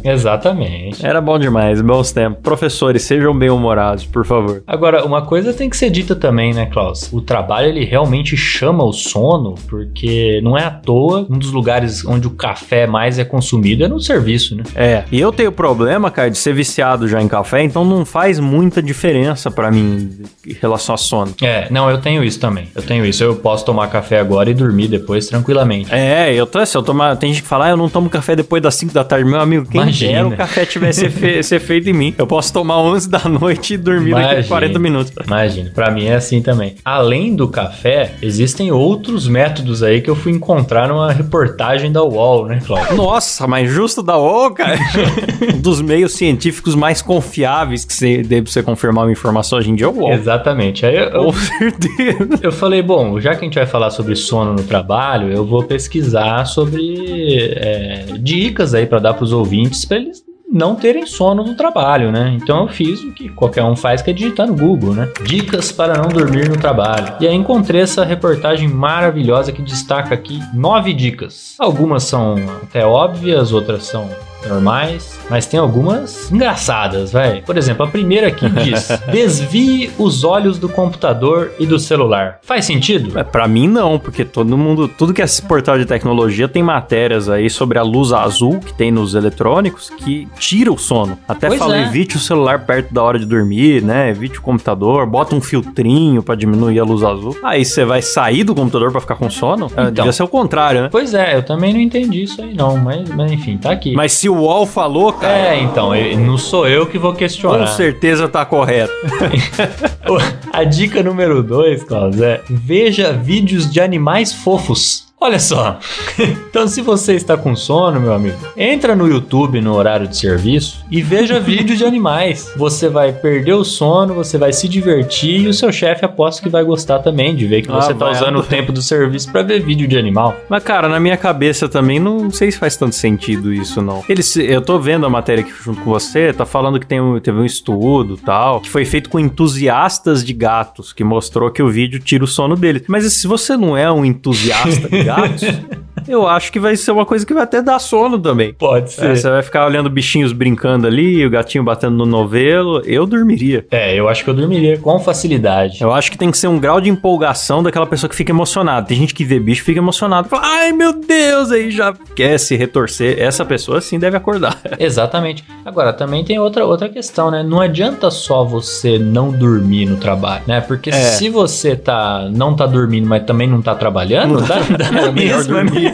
Exatamente. 0.04 1.04
Era 1.04 1.20
bom 1.20 1.38
demais, 1.38 1.80
bons 1.80 2.12
tempos. 2.12 2.40
Professores, 2.42 3.02
sejam 3.02 3.36
bem-humorados, 3.36 4.04
por 4.04 4.24
favor. 4.24 4.62
Agora, 4.66 5.04
uma 5.04 5.22
coisa 5.22 5.52
tem 5.52 5.70
que 5.70 5.76
ser 5.76 5.90
dita 5.90 6.14
também, 6.14 6.52
né, 6.52 6.66
Klaus? 6.66 7.12
O 7.12 7.20
trabalho, 7.20 7.68
ele 7.68 7.84
realmente 7.84 8.36
chama 8.36 8.84
o 8.84 8.92
sono, 8.92 9.54
porque 9.68 10.40
não 10.42 10.56
é 10.56 10.64
à 10.64 10.70
toa 10.70 11.26
um 11.30 11.38
dos 11.38 11.52
lugares 11.52 12.04
onde 12.04 12.26
o 12.26 12.30
café 12.30 12.86
mais 12.86 13.18
é 13.18 13.24
consumido 13.24 13.84
é 13.84 13.88
no 13.88 14.00
serviço, 14.00 14.56
né? 14.56 14.64
É, 14.74 15.04
e 15.10 15.20
eu 15.20 15.32
tenho 15.32 15.52
problema, 15.52 16.10
cara, 16.10 16.30
de 16.30 16.38
ser 16.38 16.52
viciado 16.52 17.06
já 17.08 17.20
em 17.22 17.28
café, 17.28 17.62
então 17.62 17.84
não 17.84 18.04
faz 18.04 18.38
muita 18.40 18.82
diferença 18.82 19.50
pra 19.50 19.70
mim 19.70 20.10
em 20.46 20.52
relação 20.60 20.94
a 20.94 20.98
sono. 20.98 21.34
É, 21.42 21.68
não, 21.70 21.90
eu 21.90 21.98
tenho 21.98 22.22
isso 22.24 22.40
também. 22.40 22.68
Eu 22.74 22.82
tenho 22.82 23.04
isso. 23.04 23.22
Eu 23.22 23.36
posso 23.36 23.64
tomar 23.64 23.88
café 23.88 24.18
agora 24.18 24.50
e 24.50 24.54
dormir 24.54 24.88
depois 24.88 25.26
tranquilamente. 25.26 25.92
É, 25.92 26.32
eu 26.34 26.46
tô, 26.46 26.64
se 26.64 26.76
eu 26.76 26.82
tomar, 26.82 27.16
tem 27.16 27.32
gente 27.32 27.42
que 27.42 27.48
fala, 27.48 27.66
ah, 27.66 27.70
eu 27.70 27.76
não 27.76 27.88
tomo 27.88 28.10
café 28.10 28.34
depois 28.34 28.62
das 28.62 28.74
5 28.74 28.92
da 28.92 29.04
tarde. 29.04 29.24
Meu 29.24 29.40
amigo, 29.40 29.53
quem 29.64 29.80
Imagina. 29.82 30.12
dera 30.12 30.28
o 30.28 30.36
café 30.36 30.64
tivesse 30.64 31.08
fe- 31.10 31.42
ser 31.44 31.60
feito 31.60 31.88
em 31.88 31.92
mim. 31.92 32.14
Eu 32.16 32.26
posso 32.26 32.52
tomar 32.52 32.78
11 32.80 33.08
da 33.08 33.28
noite 33.28 33.74
e 33.74 33.76
dormir 33.76 34.10
daqui 34.12 34.24
a 34.24 34.32
Imagina. 34.32 34.48
40 34.48 34.78
minutos. 34.78 35.12
Imagina, 35.26 35.70
pra 35.74 35.90
mim 35.90 36.06
é 36.06 36.14
assim 36.14 36.40
também. 36.42 36.74
Além 36.84 37.34
do 37.36 37.48
café, 37.48 38.12
existem 38.22 38.70
outros 38.72 39.28
métodos 39.28 39.82
aí 39.82 40.00
que 40.00 40.08
eu 40.10 40.16
fui 40.16 40.32
encontrar 40.32 40.88
numa 40.88 41.12
reportagem 41.12 41.92
da 41.92 42.02
UOL, 42.02 42.46
né, 42.46 42.60
Cláudio? 42.64 42.96
Nossa, 42.96 43.46
mas 43.46 43.70
justo 43.70 44.02
da 44.02 44.16
O, 44.16 44.50
cara. 44.50 44.78
um 45.54 45.60
dos 45.60 45.80
meios 45.80 46.12
científicos 46.12 46.74
mais 46.74 47.02
confiáveis 47.02 47.84
que 47.84 47.92
você 47.92 48.22
deve 48.22 48.50
você 48.50 48.62
confirmar 48.62 49.04
uma 49.04 49.12
informação 49.12 49.58
hoje 49.58 49.70
em 49.70 49.74
dia 49.74 49.86
é 49.86 49.88
o 49.88 49.92
UOL. 49.92 50.12
Exatamente. 50.12 50.86
Aí 50.86 50.96
eu, 50.96 51.04
eu, 51.04 51.24
Com 51.24 51.32
certeza. 51.32 52.28
eu 52.42 52.52
falei, 52.52 52.82
bom, 52.82 53.20
já 53.20 53.30
que 53.34 53.40
a 53.40 53.44
gente 53.44 53.54
vai 53.54 53.66
falar 53.66 53.90
sobre 53.90 54.14
sono 54.16 54.52
no 54.52 54.62
trabalho, 54.62 55.30
eu 55.30 55.44
vou 55.44 55.62
pesquisar 55.62 56.44
sobre 56.46 57.52
é, 57.56 58.04
dicas 58.18 58.74
aí 58.74 58.86
pra 58.86 58.98
dar 58.98 59.14
pros 59.14 59.32
ouvintes 59.32 59.43
pra 59.86 59.96
eles 59.96 60.24
não 60.50 60.76
terem 60.76 61.06
sono 61.06 61.42
no 61.42 61.56
trabalho, 61.56 62.12
né? 62.12 62.36
Então 62.40 62.62
eu 62.62 62.68
fiz 62.68 63.02
o 63.02 63.12
que 63.12 63.28
qualquer 63.30 63.64
um 63.64 63.74
faz, 63.74 64.02
que 64.02 64.10
é 64.10 64.12
digitar 64.12 64.46
no 64.46 64.54
Google, 64.54 64.94
né? 64.94 65.10
Dicas 65.24 65.72
para 65.72 65.94
não 66.00 66.08
dormir 66.08 66.48
no 66.48 66.56
trabalho. 66.56 67.14
E 67.18 67.26
aí 67.26 67.34
encontrei 67.34 67.80
essa 67.80 68.04
reportagem 68.04 68.68
maravilhosa 68.68 69.50
que 69.50 69.62
destaca 69.62 70.14
aqui 70.14 70.40
nove 70.52 70.92
dicas. 70.92 71.56
Algumas 71.58 72.04
são 72.04 72.36
até 72.62 72.86
óbvias, 72.86 73.52
outras 73.52 73.84
são 73.84 74.08
normais, 74.48 75.18
mas 75.30 75.46
tem 75.46 75.58
algumas 75.58 76.30
engraçadas, 76.30 77.12
vai. 77.12 77.42
Por 77.42 77.56
exemplo, 77.56 77.84
a 77.84 77.88
primeira 77.88 78.28
aqui 78.28 78.48
diz: 78.48 78.88
desvie 79.10 79.90
os 79.98 80.24
olhos 80.24 80.58
do 80.58 80.68
computador 80.68 81.52
e 81.58 81.66
do 81.66 81.78
celular. 81.78 82.38
Faz 82.42 82.64
sentido? 82.64 83.18
É, 83.18 83.24
pra 83.24 83.48
mim 83.48 83.68
não, 83.68 83.98
porque 83.98 84.24
todo 84.24 84.56
mundo, 84.56 84.86
tudo 84.88 85.12
que 85.12 85.22
é 85.22 85.24
esse 85.24 85.42
portal 85.42 85.78
de 85.78 85.84
tecnologia 85.86 86.46
tem 86.48 86.62
matérias 86.62 87.28
aí 87.28 87.48
sobre 87.50 87.78
a 87.78 87.82
luz 87.82 88.12
azul 88.12 88.58
que 88.60 88.72
tem 88.74 88.90
nos 88.90 89.14
eletrônicos 89.14 89.90
que 89.90 90.28
tira 90.38 90.72
o 90.72 90.78
sono. 90.78 91.18
Até 91.26 91.48
Pois 91.48 91.58
fala, 91.58 91.76
é. 91.76 91.82
evite 91.82 92.16
o 92.16 92.20
celular 92.20 92.60
perto 92.66 92.92
da 92.92 93.02
hora 93.02 93.18
de 93.18 93.26
dormir, 93.26 93.82
né? 93.82 94.10
Evite 94.10 94.38
o 94.38 94.42
computador, 94.42 95.06
bota 95.06 95.34
um 95.34 95.40
filtrinho 95.40 96.22
pra 96.22 96.34
diminuir 96.34 96.78
a 96.78 96.84
luz 96.84 97.02
azul. 97.02 97.36
Aí 97.42 97.64
você 97.64 97.84
vai 97.84 98.02
sair 98.02 98.44
do 98.44 98.54
computador 98.54 98.90
pra 98.92 99.00
ficar 99.00 99.16
com 99.16 99.28
sono? 99.30 99.66
É, 99.76 99.82
Então. 99.82 99.90
devia 99.92 100.12
ser 100.12 100.22
o 100.22 100.28
contrário, 100.28 100.82
né? 100.82 100.88
Pois 100.90 101.14
é, 101.14 101.36
eu 101.36 101.42
também 101.42 101.72
não 101.72 101.80
entendi 101.80 102.22
isso 102.22 102.40
aí 102.42 102.54
não, 102.54 102.76
mas, 102.76 103.08
mas 103.10 103.30
enfim, 103.32 103.56
tá 103.56 103.70
aqui. 103.70 103.94
Mas 103.94 104.12
se 104.12 104.28
o 104.28 104.33
UOL 104.40 104.66
falou, 104.66 105.12
cara, 105.12 105.34
É, 105.54 105.60
então, 105.62 105.90
não 106.18 106.36
sou 106.38 106.66
eu 106.68 106.86
que 106.86 106.98
vou 106.98 107.12
com 107.12 107.18
questionar. 107.18 107.66
certeza 107.68 108.28
tá 108.28 108.44
correto. 108.44 108.92
A 110.52 110.64
dica 110.64 111.02
número 111.02 111.42
2, 111.42 111.84
Klaus, 111.84 112.20
é 112.20 112.40
veja 112.48 113.12
vídeos 113.12 113.70
de 113.70 113.80
animais 113.80 114.32
fofos. 114.32 115.03
Olha 115.20 115.38
só. 115.38 115.78
então, 116.18 116.68
se 116.68 116.82
você 116.82 117.14
está 117.14 117.34
com 117.36 117.56
sono, 117.56 117.98
meu 117.98 118.12
amigo, 118.12 118.36
entra 118.56 118.94
no 118.94 119.08
YouTube 119.08 119.60
no 119.60 119.74
horário 119.74 120.06
de 120.06 120.16
serviço 120.18 120.84
e 120.90 121.00
veja 121.00 121.40
vídeo 121.40 121.76
de 121.76 121.84
animais. 121.84 122.52
Você 122.56 122.88
vai 122.90 123.10
perder 123.12 123.54
o 123.54 123.64
sono, 123.64 124.12
você 124.12 124.36
vai 124.36 124.52
se 124.52 124.68
divertir 124.68 125.40
e 125.40 125.48
o 125.48 125.54
seu 125.54 125.72
chefe 125.72 126.04
aposta 126.04 126.42
que 126.42 126.48
vai 126.50 126.62
gostar 126.62 126.98
também 126.98 127.34
de 127.34 127.46
ver 127.46 127.62
que 127.62 127.72
Ah, 127.72 127.80
você 127.80 127.92
está 127.92 128.10
usando 128.10 128.38
o 128.38 128.42
tempo 128.42 128.70
do 128.70 128.82
serviço 128.82 129.32
para 129.32 129.42
ver 129.42 129.62
vídeo 129.62 129.88
de 129.88 129.96
animal. 129.96 130.36
Mas, 130.48 130.62
cara, 130.62 130.88
na 130.88 131.00
minha 131.00 131.16
cabeça 131.16 131.68
também 131.70 131.98
não 131.98 132.30
sei 132.30 132.50
se 132.50 132.58
faz 132.58 132.76
tanto 132.76 132.94
sentido 132.94 133.52
isso, 133.52 133.80
não. 133.80 134.04
Eles, 134.08 134.36
eu 134.36 134.60
tô 134.60 134.78
vendo 134.78 135.06
a 135.06 135.10
matéria 135.10 135.42
aqui 135.42 135.52
junto 135.62 135.80
com 135.80 135.90
você, 135.90 136.34
tá 136.34 136.44
falando 136.44 136.78
que 136.78 136.86
tem 136.86 137.00
um, 137.00 137.18
teve 137.18 137.38
um 137.38 137.44
estudo 137.46 138.18
tal, 138.18 138.60
que 138.60 138.68
foi 138.68 138.84
feito 138.84 139.08
com 139.08 139.18
entusiastas 139.18 140.22
de 140.22 140.34
gatos, 140.34 140.92
que 140.92 141.02
mostrou 141.02 141.50
que 141.50 141.62
o 141.62 141.68
vídeo 141.70 141.98
tira 141.98 142.24
o 142.24 142.26
sono 142.26 142.56
deles. 142.56 142.82
Mas 142.88 143.10
se 143.10 143.26
você 143.26 143.56
não 143.56 143.74
é 143.74 143.90
um 143.90 144.04
entusiasta 144.04 144.88
de 144.88 145.02
gatos, 145.02 145.13
gatos. 145.16 145.44
eu 146.08 146.26
acho 146.26 146.50
que 146.52 146.58
vai 146.60 146.76
ser 146.76 146.90
uma 146.92 147.04
coisa 147.06 147.24
que 147.26 147.34
vai 147.34 147.42
até 147.44 147.62
dar 147.62 147.78
sono 147.78 148.18
também. 148.18 148.52
Pode 148.54 148.92
ser. 148.92 149.10
É, 149.10 149.14
você 149.16 149.28
vai 149.30 149.42
ficar 149.42 149.66
olhando 149.66 149.88
bichinhos 149.90 150.32
brincando 150.32 150.86
ali, 150.86 151.24
o 151.24 151.30
gatinho 151.30 151.64
batendo 151.64 151.96
no 151.96 152.06
novelo, 152.06 152.82
eu 152.84 153.06
dormiria. 153.06 153.66
É, 153.70 153.94
eu 153.98 154.08
acho 154.08 154.24
que 154.24 154.30
eu 154.30 154.34
dormiria 154.34 154.78
com 154.78 154.98
facilidade. 154.98 155.82
Eu 155.82 155.92
acho 155.92 156.10
que 156.10 156.18
tem 156.18 156.30
que 156.30 156.38
ser 156.38 156.48
um 156.48 156.58
grau 156.58 156.80
de 156.80 156.88
empolgação 156.90 157.62
daquela 157.62 157.86
pessoa 157.86 158.08
que 158.08 158.16
fica 158.16 158.32
emocionada. 158.32 158.86
Tem 158.86 158.96
gente 158.96 159.14
que 159.14 159.24
vê 159.24 159.38
bicho 159.38 159.62
e 159.62 159.64
fica 159.64 159.78
emocionado. 159.78 160.28
Fala, 160.28 160.42
ai 160.44 160.72
meu 160.72 160.92
Deus, 160.92 161.50
aí 161.50 161.70
já 161.70 161.94
quer 162.14 162.38
se 162.38 162.56
retorcer. 162.56 163.16
Essa 163.18 163.44
pessoa 163.44 163.80
sim 163.80 163.98
deve 163.98 164.16
acordar. 164.16 164.58
Exatamente. 164.78 165.44
Agora, 165.64 165.92
também 165.92 166.24
tem 166.24 166.38
outra, 166.38 166.64
outra 166.64 166.88
questão, 166.88 167.30
né? 167.30 167.42
Não 167.42 167.60
adianta 167.60 168.10
só 168.10 168.44
você 168.44 168.98
não 168.98 169.30
dormir 169.30 169.86
no 169.86 169.96
trabalho, 169.96 170.42
né? 170.46 170.60
Porque 170.60 170.90
É. 170.90 170.92
se 170.92 171.28
você 171.28 171.76
tá, 171.76 172.28
não 172.30 172.54
tá 172.54 172.66
dormindo, 172.66 173.06
mas 173.06 173.24
também 173.24 173.48
não 173.48 173.62
tá 173.62 173.74
trabalhando, 173.74 174.40
dá, 174.42 174.58
dá 174.76 174.90
na 174.90 175.04
É 175.04 175.12
melhor 175.12 175.44
dormir. 175.44 175.93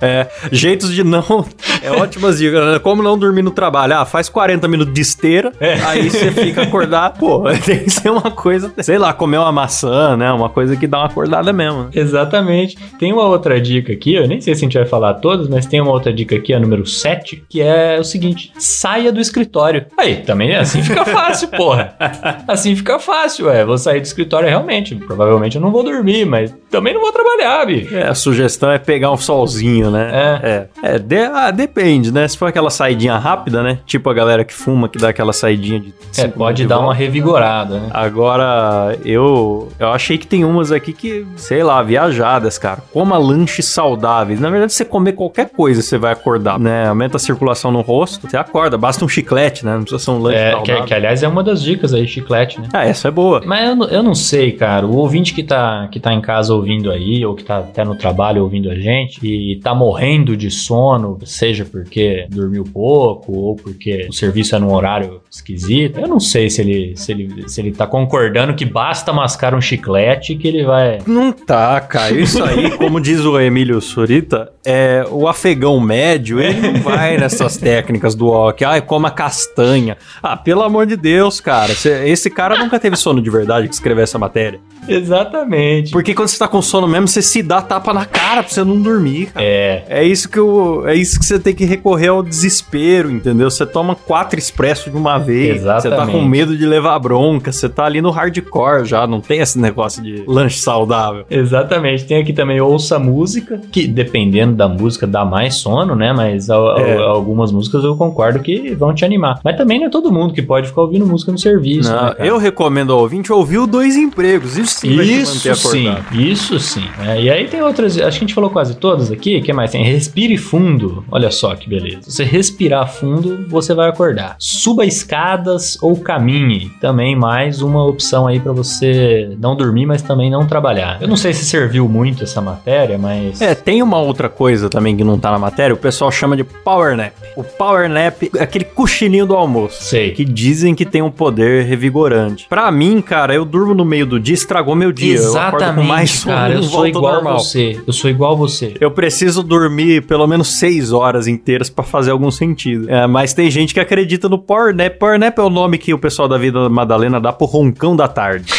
É, 0.00 0.26
jeitos 0.52 0.92
de 0.92 1.02
não. 1.04 1.46
É 1.80 1.92
ótimas 1.92 2.38
dicas. 2.38 2.72
né? 2.72 2.78
Como 2.80 3.04
não 3.04 3.16
dormir 3.16 3.40
no 3.42 3.52
trabalho? 3.52 3.94
Ah, 3.96 4.04
faz 4.04 4.28
40 4.28 4.66
minutos 4.66 4.92
de 4.92 5.00
esteira, 5.00 5.52
aí 5.86 6.10
você 6.10 6.32
fica 6.32 6.62
acordado. 6.62 7.20
Pô, 7.20 7.44
tem 7.64 7.84
que 7.84 7.90
ser 7.90 8.10
uma 8.10 8.32
coisa, 8.32 8.72
sei 8.80 8.98
lá, 8.98 9.12
comer 9.12 9.38
uma 9.38 9.52
maçã, 9.52 10.16
né? 10.16 10.32
Uma 10.32 10.48
coisa 10.48 10.74
que 10.74 10.88
dá 10.88 10.98
uma 10.98 11.06
acordada 11.06 11.52
mesmo. 11.52 11.88
Exatamente. 11.94 12.76
Tem 12.98 13.12
uma 13.12 13.22
outra 13.26 13.60
dica 13.60 13.92
aqui, 13.92 14.14
eu 14.14 14.26
nem 14.26 14.40
sei 14.40 14.56
se 14.56 14.64
a 14.64 14.66
gente 14.66 14.76
vai 14.76 14.86
falar 14.86 15.14
todas, 15.14 15.48
mas 15.48 15.66
tem 15.66 15.80
uma 15.80 15.92
outra 15.92 16.12
dica 16.12 16.34
aqui, 16.34 16.52
a 16.52 16.58
número 16.58 16.84
7, 16.84 17.44
que 17.48 17.60
é 17.62 17.96
o 18.00 18.04
seguinte: 18.04 18.52
saia 18.58 19.12
do 19.12 19.20
escritório. 19.20 19.86
Aí, 19.96 20.16
também 20.16 20.56
assim 20.56 20.82
fica 20.82 21.04
fácil, 21.04 21.46
porra. 21.48 21.94
Assim 22.48 22.74
fica 22.74 22.98
fácil, 22.98 23.50
é. 23.50 23.64
Vou 23.64 23.78
sair 23.78 24.00
do 24.00 24.04
escritório 24.04 24.48
realmente. 24.48 24.94
Provavelmente 24.96 25.56
eu 25.56 25.62
não 25.62 25.70
vou 25.70 25.82
dormir, 25.84 26.24
mas 26.24 26.52
também 26.70 26.92
não 26.94 27.00
vou 27.00 27.12
trabalhar, 27.12 27.64
bicho. 27.66 27.94
É, 27.94 28.08
a 28.08 28.14
sugestão 28.14 28.70
é 28.70 28.78
pegar 28.78 29.10
um 29.12 29.16
solzinho, 29.16 29.87
né? 29.90 30.38
É. 30.42 30.66
É, 30.94 30.98
de- 30.98 31.16
ah, 31.32 31.50
depende, 31.50 32.12
né? 32.12 32.26
Se 32.28 32.36
for 32.36 32.46
aquela 32.46 32.70
saidinha 32.70 33.16
rápida, 33.16 33.62
né? 33.62 33.78
Tipo 33.86 34.10
a 34.10 34.14
galera 34.14 34.44
que 34.44 34.52
fuma, 34.54 34.88
que 34.88 34.98
dá 34.98 35.08
aquela 35.08 35.32
saidinha 35.32 35.80
de. 35.80 35.94
É, 36.16 36.28
pode 36.28 36.66
dar 36.66 36.76
uma 36.78 36.86
volta. 36.86 36.98
revigorada, 36.98 37.80
né? 37.80 37.88
Agora, 37.92 38.96
eu 39.04 39.68
eu 39.78 39.88
achei 39.90 40.18
que 40.18 40.26
tem 40.26 40.44
umas 40.44 40.70
aqui 40.72 40.92
que, 40.92 41.26
sei 41.36 41.62
lá, 41.62 41.82
viajadas, 41.82 42.58
cara. 42.58 42.78
Coma 42.92 43.16
lanches 43.16 43.66
saudáveis. 43.66 44.40
Na 44.40 44.50
verdade, 44.50 44.72
você 44.72 44.84
comer 44.84 45.12
qualquer 45.12 45.48
coisa, 45.50 45.80
você 45.82 45.96
vai 45.96 46.12
acordar, 46.12 46.58
né? 46.58 46.88
Aumenta 46.88 47.16
a 47.16 47.20
circulação 47.20 47.70
no 47.70 47.80
rosto, 47.80 48.28
você 48.28 48.36
acorda. 48.36 48.76
Basta 48.76 49.04
um 49.04 49.08
chiclete, 49.08 49.64
né? 49.64 49.72
Não 49.74 49.82
precisa 49.82 50.02
ser 50.04 50.10
um 50.10 50.18
lanche 50.18 50.38
É, 50.38 50.50
saudável. 50.52 50.82
que, 50.82 50.88
que, 50.88 50.94
aliás 50.94 51.22
é 51.22 51.28
uma 51.28 51.42
das 51.42 51.62
dicas 51.62 51.94
aí, 51.94 52.06
chiclete, 52.06 52.60
né? 52.60 52.68
Ah, 52.72 52.84
essa 52.84 53.08
é 53.08 53.10
boa. 53.10 53.42
Mas 53.44 53.68
eu, 53.68 53.76
não- 53.76 53.88
eu 53.88 54.02
não 54.02 54.14
sei, 54.14 54.52
cara. 54.52 54.86
O 54.86 54.96
ouvinte 54.96 55.32
que 55.34 55.42
tá, 55.42 55.88
que 55.90 55.98
tá 56.00 56.12
em 56.12 56.20
casa 56.20 56.54
ouvindo 56.54 56.90
aí, 56.90 57.24
ou 57.24 57.34
que 57.34 57.44
tá 57.44 57.58
até 57.58 57.84
no 57.84 57.94
trabalho 57.94 58.42
ouvindo 58.42 58.70
a 58.70 58.74
gente, 58.74 59.18
e 59.26 59.56
tá 59.60 59.74
morrendo 59.78 60.36
de 60.36 60.50
sono, 60.50 61.18
seja 61.24 61.64
porque 61.64 62.26
dormiu 62.28 62.64
pouco, 62.64 63.32
ou 63.32 63.56
porque 63.56 64.06
o 64.08 64.12
serviço 64.12 64.56
é 64.56 64.58
num 64.58 64.72
horário 64.72 65.22
esquisito. 65.30 66.00
Eu 66.00 66.08
não 66.08 66.20
sei 66.20 66.48
se 66.48 66.60
ele, 66.60 66.96
se 66.96 67.12
ele, 67.12 67.48
se 67.48 67.60
ele 67.60 67.72
tá 67.72 67.86
concordando 67.86 68.54
que 68.54 68.64
basta 68.64 69.12
mascar 69.12 69.54
um 69.54 69.60
chiclete 69.60 70.34
que 70.36 70.48
ele 70.48 70.64
vai. 70.64 70.98
Não 71.06 71.32
tá, 71.32 71.80
cara. 71.80 72.14
Isso 72.14 72.42
aí, 72.42 72.70
como 72.76 73.00
diz 73.00 73.24
o 73.24 73.38
Emílio 73.38 73.80
Surita, 73.80 74.50
é 74.64 75.04
o 75.10 75.28
afegão 75.28 75.78
médio, 75.80 76.40
ele 76.40 76.60
não 76.60 76.80
vai 76.80 77.16
nessas 77.18 77.56
técnicas 77.56 78.14
do 78.14 78.28
ok. 78.28 78.66
Ai, 78.66 78.80
coma 78.80 79.10
castanha. 79.10 79.96
Ah, 80.22 80.36
pelo 80.36 80.62
amor 80.62 80.86
de 80.86 80.96
Deus, 80.96 81.40
cara. 81.40 81.72
Esse 82.04 82.30
cara 82.30 82.58
nunca 82.58 82.78
teve 82.78 82.96
sono 82.96 83.20
de 83.20 83.30
verdade 83.30 83.68
que 83.68 83.74
escreveu 83.74 84.04
essa 84.04 84.18
matéria. 84.18 84.60
Exatamente. 84.88 85.90
Porque 85.90 86.14
quando 86.14 86.28
você 86.28 86.38
tá 86.38 86.48
com 86.48 86.62
sono 86.62 86.88
mesmo, 86.88 87.06
você 87.06 87.20
se 87.20 87.42
dá 87.42 87.60
tapa 87.60 87.92
na 87.92 88.06
cara 88.06 88.42
pra 88.42 88.52
você 88.52 88.64
não 88.64 88.80
dormir, 88.80 89.26
cara. 89.26 89.44
É. 89.44 89.84
É 89.88 90.04
isso 90.04 90.28
que 90.28 90.38
eu, 90.38 90.84
é 90.86 90.94
isso 90.94 91.18
que 91.18 91.26
você 91.26 91.38
tem 91.38 91.54
que 91.54 91.64
recorrer 91.64 92.08
ao 92.08 92.22
desespero, 92.22 93.10
entendeu? 93.10 93.50
Você 93.50 93.66
toma 93.66 93.94
quatro 93.94 94.38
expressos 94.38 94.90
de 94.90 94.98
uma 94.98 95.17
vez. 95.18 95.60
Você 95.62 95.66
tá 95.66 95.76
Exatamente. 95.78 96.12
com 96.18 96.24
medo 96.24 96.56
de 96.56 96.64
levar 96.66 96.98
bronca, 96.98 97.52
você 97.52 97.68
tá 97.68 97.84
ali 97.84 98.00
no 98.00 98.10
hardcore 98.10 98.84
já, 98.84 99.06
não 99.06 99.20
tem 99.20 99.40
esse 99.40 99.58
negócio 99.58 100.02
de 100.02 100.22
lanche 100.26 100.58
saudável. 100.58 101.24
Exatamente. 101.30 102.04
Tem 102.04 102.18
aqui 102.20 102.32
também 102.32 102.60
ouça 102.60 102.98
música, 102.98 103.60
que 103.70 103.86
dependendo 103.86 104.54
da 104.54 104.68
música 104.68 105.06
dá 105.06 105.24
mais 105.24 105.56
sono, 105.56 105.94
né? 105.94 106.12
Mas 106.12 106.48
a- 106.50 106.56
a- 106.56 106.80
É. 106.80 106.96
algumas 106.98 107.50
músicas 107.52 107.84
eu 107.84 107.96
concordo 107.96 108.40
que 108.40 108.74
vão 108.74 108.94
te 108.94 109.04
animar. 109.04 109.40
Mas 109.44 109.56
também 109.56 109.78
não 109.78 109.86
é 109.86 109.90
todo 109.90 110.12
mundo 110.12 110.32
que 110.34 110.42
pode 110.42 110.68
ficar 110.68 110.82
ouvindo 110.82 111.06
música 111.06 111.32
no 111.32 111.38
serviço. 111.38 111.90
Não, 111.92 112.04
né, 112.06 112.14
eu 112.20 112.38
recomendo 112.38 112.92
ao 112.92 113.00
ouvinte 113.00 113.32
ouvir 113.32 113.58
o 113.58 113.66
Dois 113.66 113.96
Empregos. 113.96 114.56
Isso 114.56 114.80
sim 114.80 114.88
Isso 115.00 115.54
sim, 115.56 115.88
isso 116.12 116.58
sim. 116.60 116.84
É, 117.06 117.20
e 117.22 117.30
aí 117.30 117.46
tem 117.46 117.62
outras, 117.62 117.96
acho 117.98 118.18
que 118.18 118.24
a 118.24 118.26
gente 118.26 118.34
falou 118.34 118.50
quase 118.50 118.76
todas 118.76 119.10
aqui. 119.10 119.38
O 119.38 119.42
que 119.42 119.52
mais 119.52 119.70
tem? 119.70 119.82
Respire 119.84 120.36
fundo. 120.36 121.04
Olha 121.10 121.30
só 121.30 121.54
que 121.54 121.68
beleza. 121.68 122.02
Se 122.02 122.12
você 122.12 122.24
respirar 122.24 122.88
fundo, 122.92 123.46
você 123.48 123.74
vai 123.74 123.88
acordar. 123.88 124.36
Suba 124.38 124.84
escadas 125.08 125.78
ou 125.80 125.96
caminhe. 125.96 126.70
Também 126.80 127.16
mais 127.16 127.62
uma 127.62 127.82
opção 127.84 128.26
aí 128.26 128.38
pra 128.38 128.52
você 128.52 129.34
não 129.40 129.56
dormir, 129.56 129.86
mas 129.86 130.02
também 130.02 130.30
não 130.30 130.46
trabalhar. 130.46 130.98
Eu 131.00 131.08
não 131.08 131.16
sei 131.16 131.32
se 131.32 131.46
serviu 131.46 131.88
muito 131.88 132.24
essa 132.24 132.42
matéria, 132.42 132.98
mas. 132.98 133.40
É, 133.40 133.54
tem 133.54 133.82
uma 133.82 133.98
outra 133.98 134.28
coisa 134.28 134.68
também 134.68 134.94
que 134.94 135.02
não 135.02 135.18
tá 135.18 135.30
na 135.30 135.38
matéria, 135.38 135.72
o 135.72 135.78
pessoal 135.78 136.12
chama 136.12 136.36
de 136.36 136.44
power 136.44 136.94
nap. 136.94 137.14
O 137.34 137.42
power 137.42 137.88
nap 137.88 138.22
é 138.36 138.42
aquele 138.42 138.64
cochilinho 138.66 139.24
do 139.24 139.34
almoço. 139.34 139.82
Sei. 139.82 140.10
Que 140.10 140.24
dizem 140.26 140.74
que 140.74 140.84
tem 140.84 141.00
um 141.00 141.10
poder 141.10 141.64
revigorante. 141.64 142.46
Pra 142.48 142.70
mim, 142.70 143.00
cara, 143.00 143.34
eu 143.34 143.46
durmo 143.46 143.74
no 143.74 143.86
meio 143.86 144.04
do 144.04 144.20
dia, 144.20 144.34
estragou 144.34 144.74
meu 144.74 144.92
dia. 144.92 145.14
eu 145.16 145.22
Exatamente, 145.22 145.88
mais 145.88 146.10
sono 146.10 146.34
cara. 146.34 146.54
Eu 146.54 146.62
sou 146.62 146.86
igual 146.86 147.06
a 147.06 147.14
normal. 147.14 147.38
você. 147.38 147.80
Eu 147.86 147.92
sou 147.94 148.10
igual 148.10 148.32
a 148.32 148.36
você. 148.36 148.74
Eu 148.78 148.90
preciso 148.90 149.42
dormir 149.42 150.02
pelo 150.02 150.26
menos 150.26 150.58
seis 150.58 150.92
horas 150.92 151.26
inteiras 151.26 151.70
pra 151.70 151.84
fazer 151.84 152.10
algum 152.10 152.30
sentido. 152.30 152.90
É, 152.90 153.06
mas 153.06 153.32
tem 153.32 153.50
gente 153.50 153.72
que 153.72 153.80
acredita 153.80 154.28
no 154.28 154.38
Power 154.38 154.74
Nap. 154.74 154.97
Power 154.98 155.18
Nap 155.18 155.38
é 155.38 155.42
o 155.42 155.50
nome 155.50 155.78
que 155.78 155.94
o 155.94 155.98
pessoal 155.98 156.28
da 156.28 156.36
Vida 156.36 156.68
Madalena 156.68 157.20
dá 157.20 157.32
pro 157.32 157.46
roncão 157.46 157.94
da 157.94 158.08
tarde. 158.08 158.52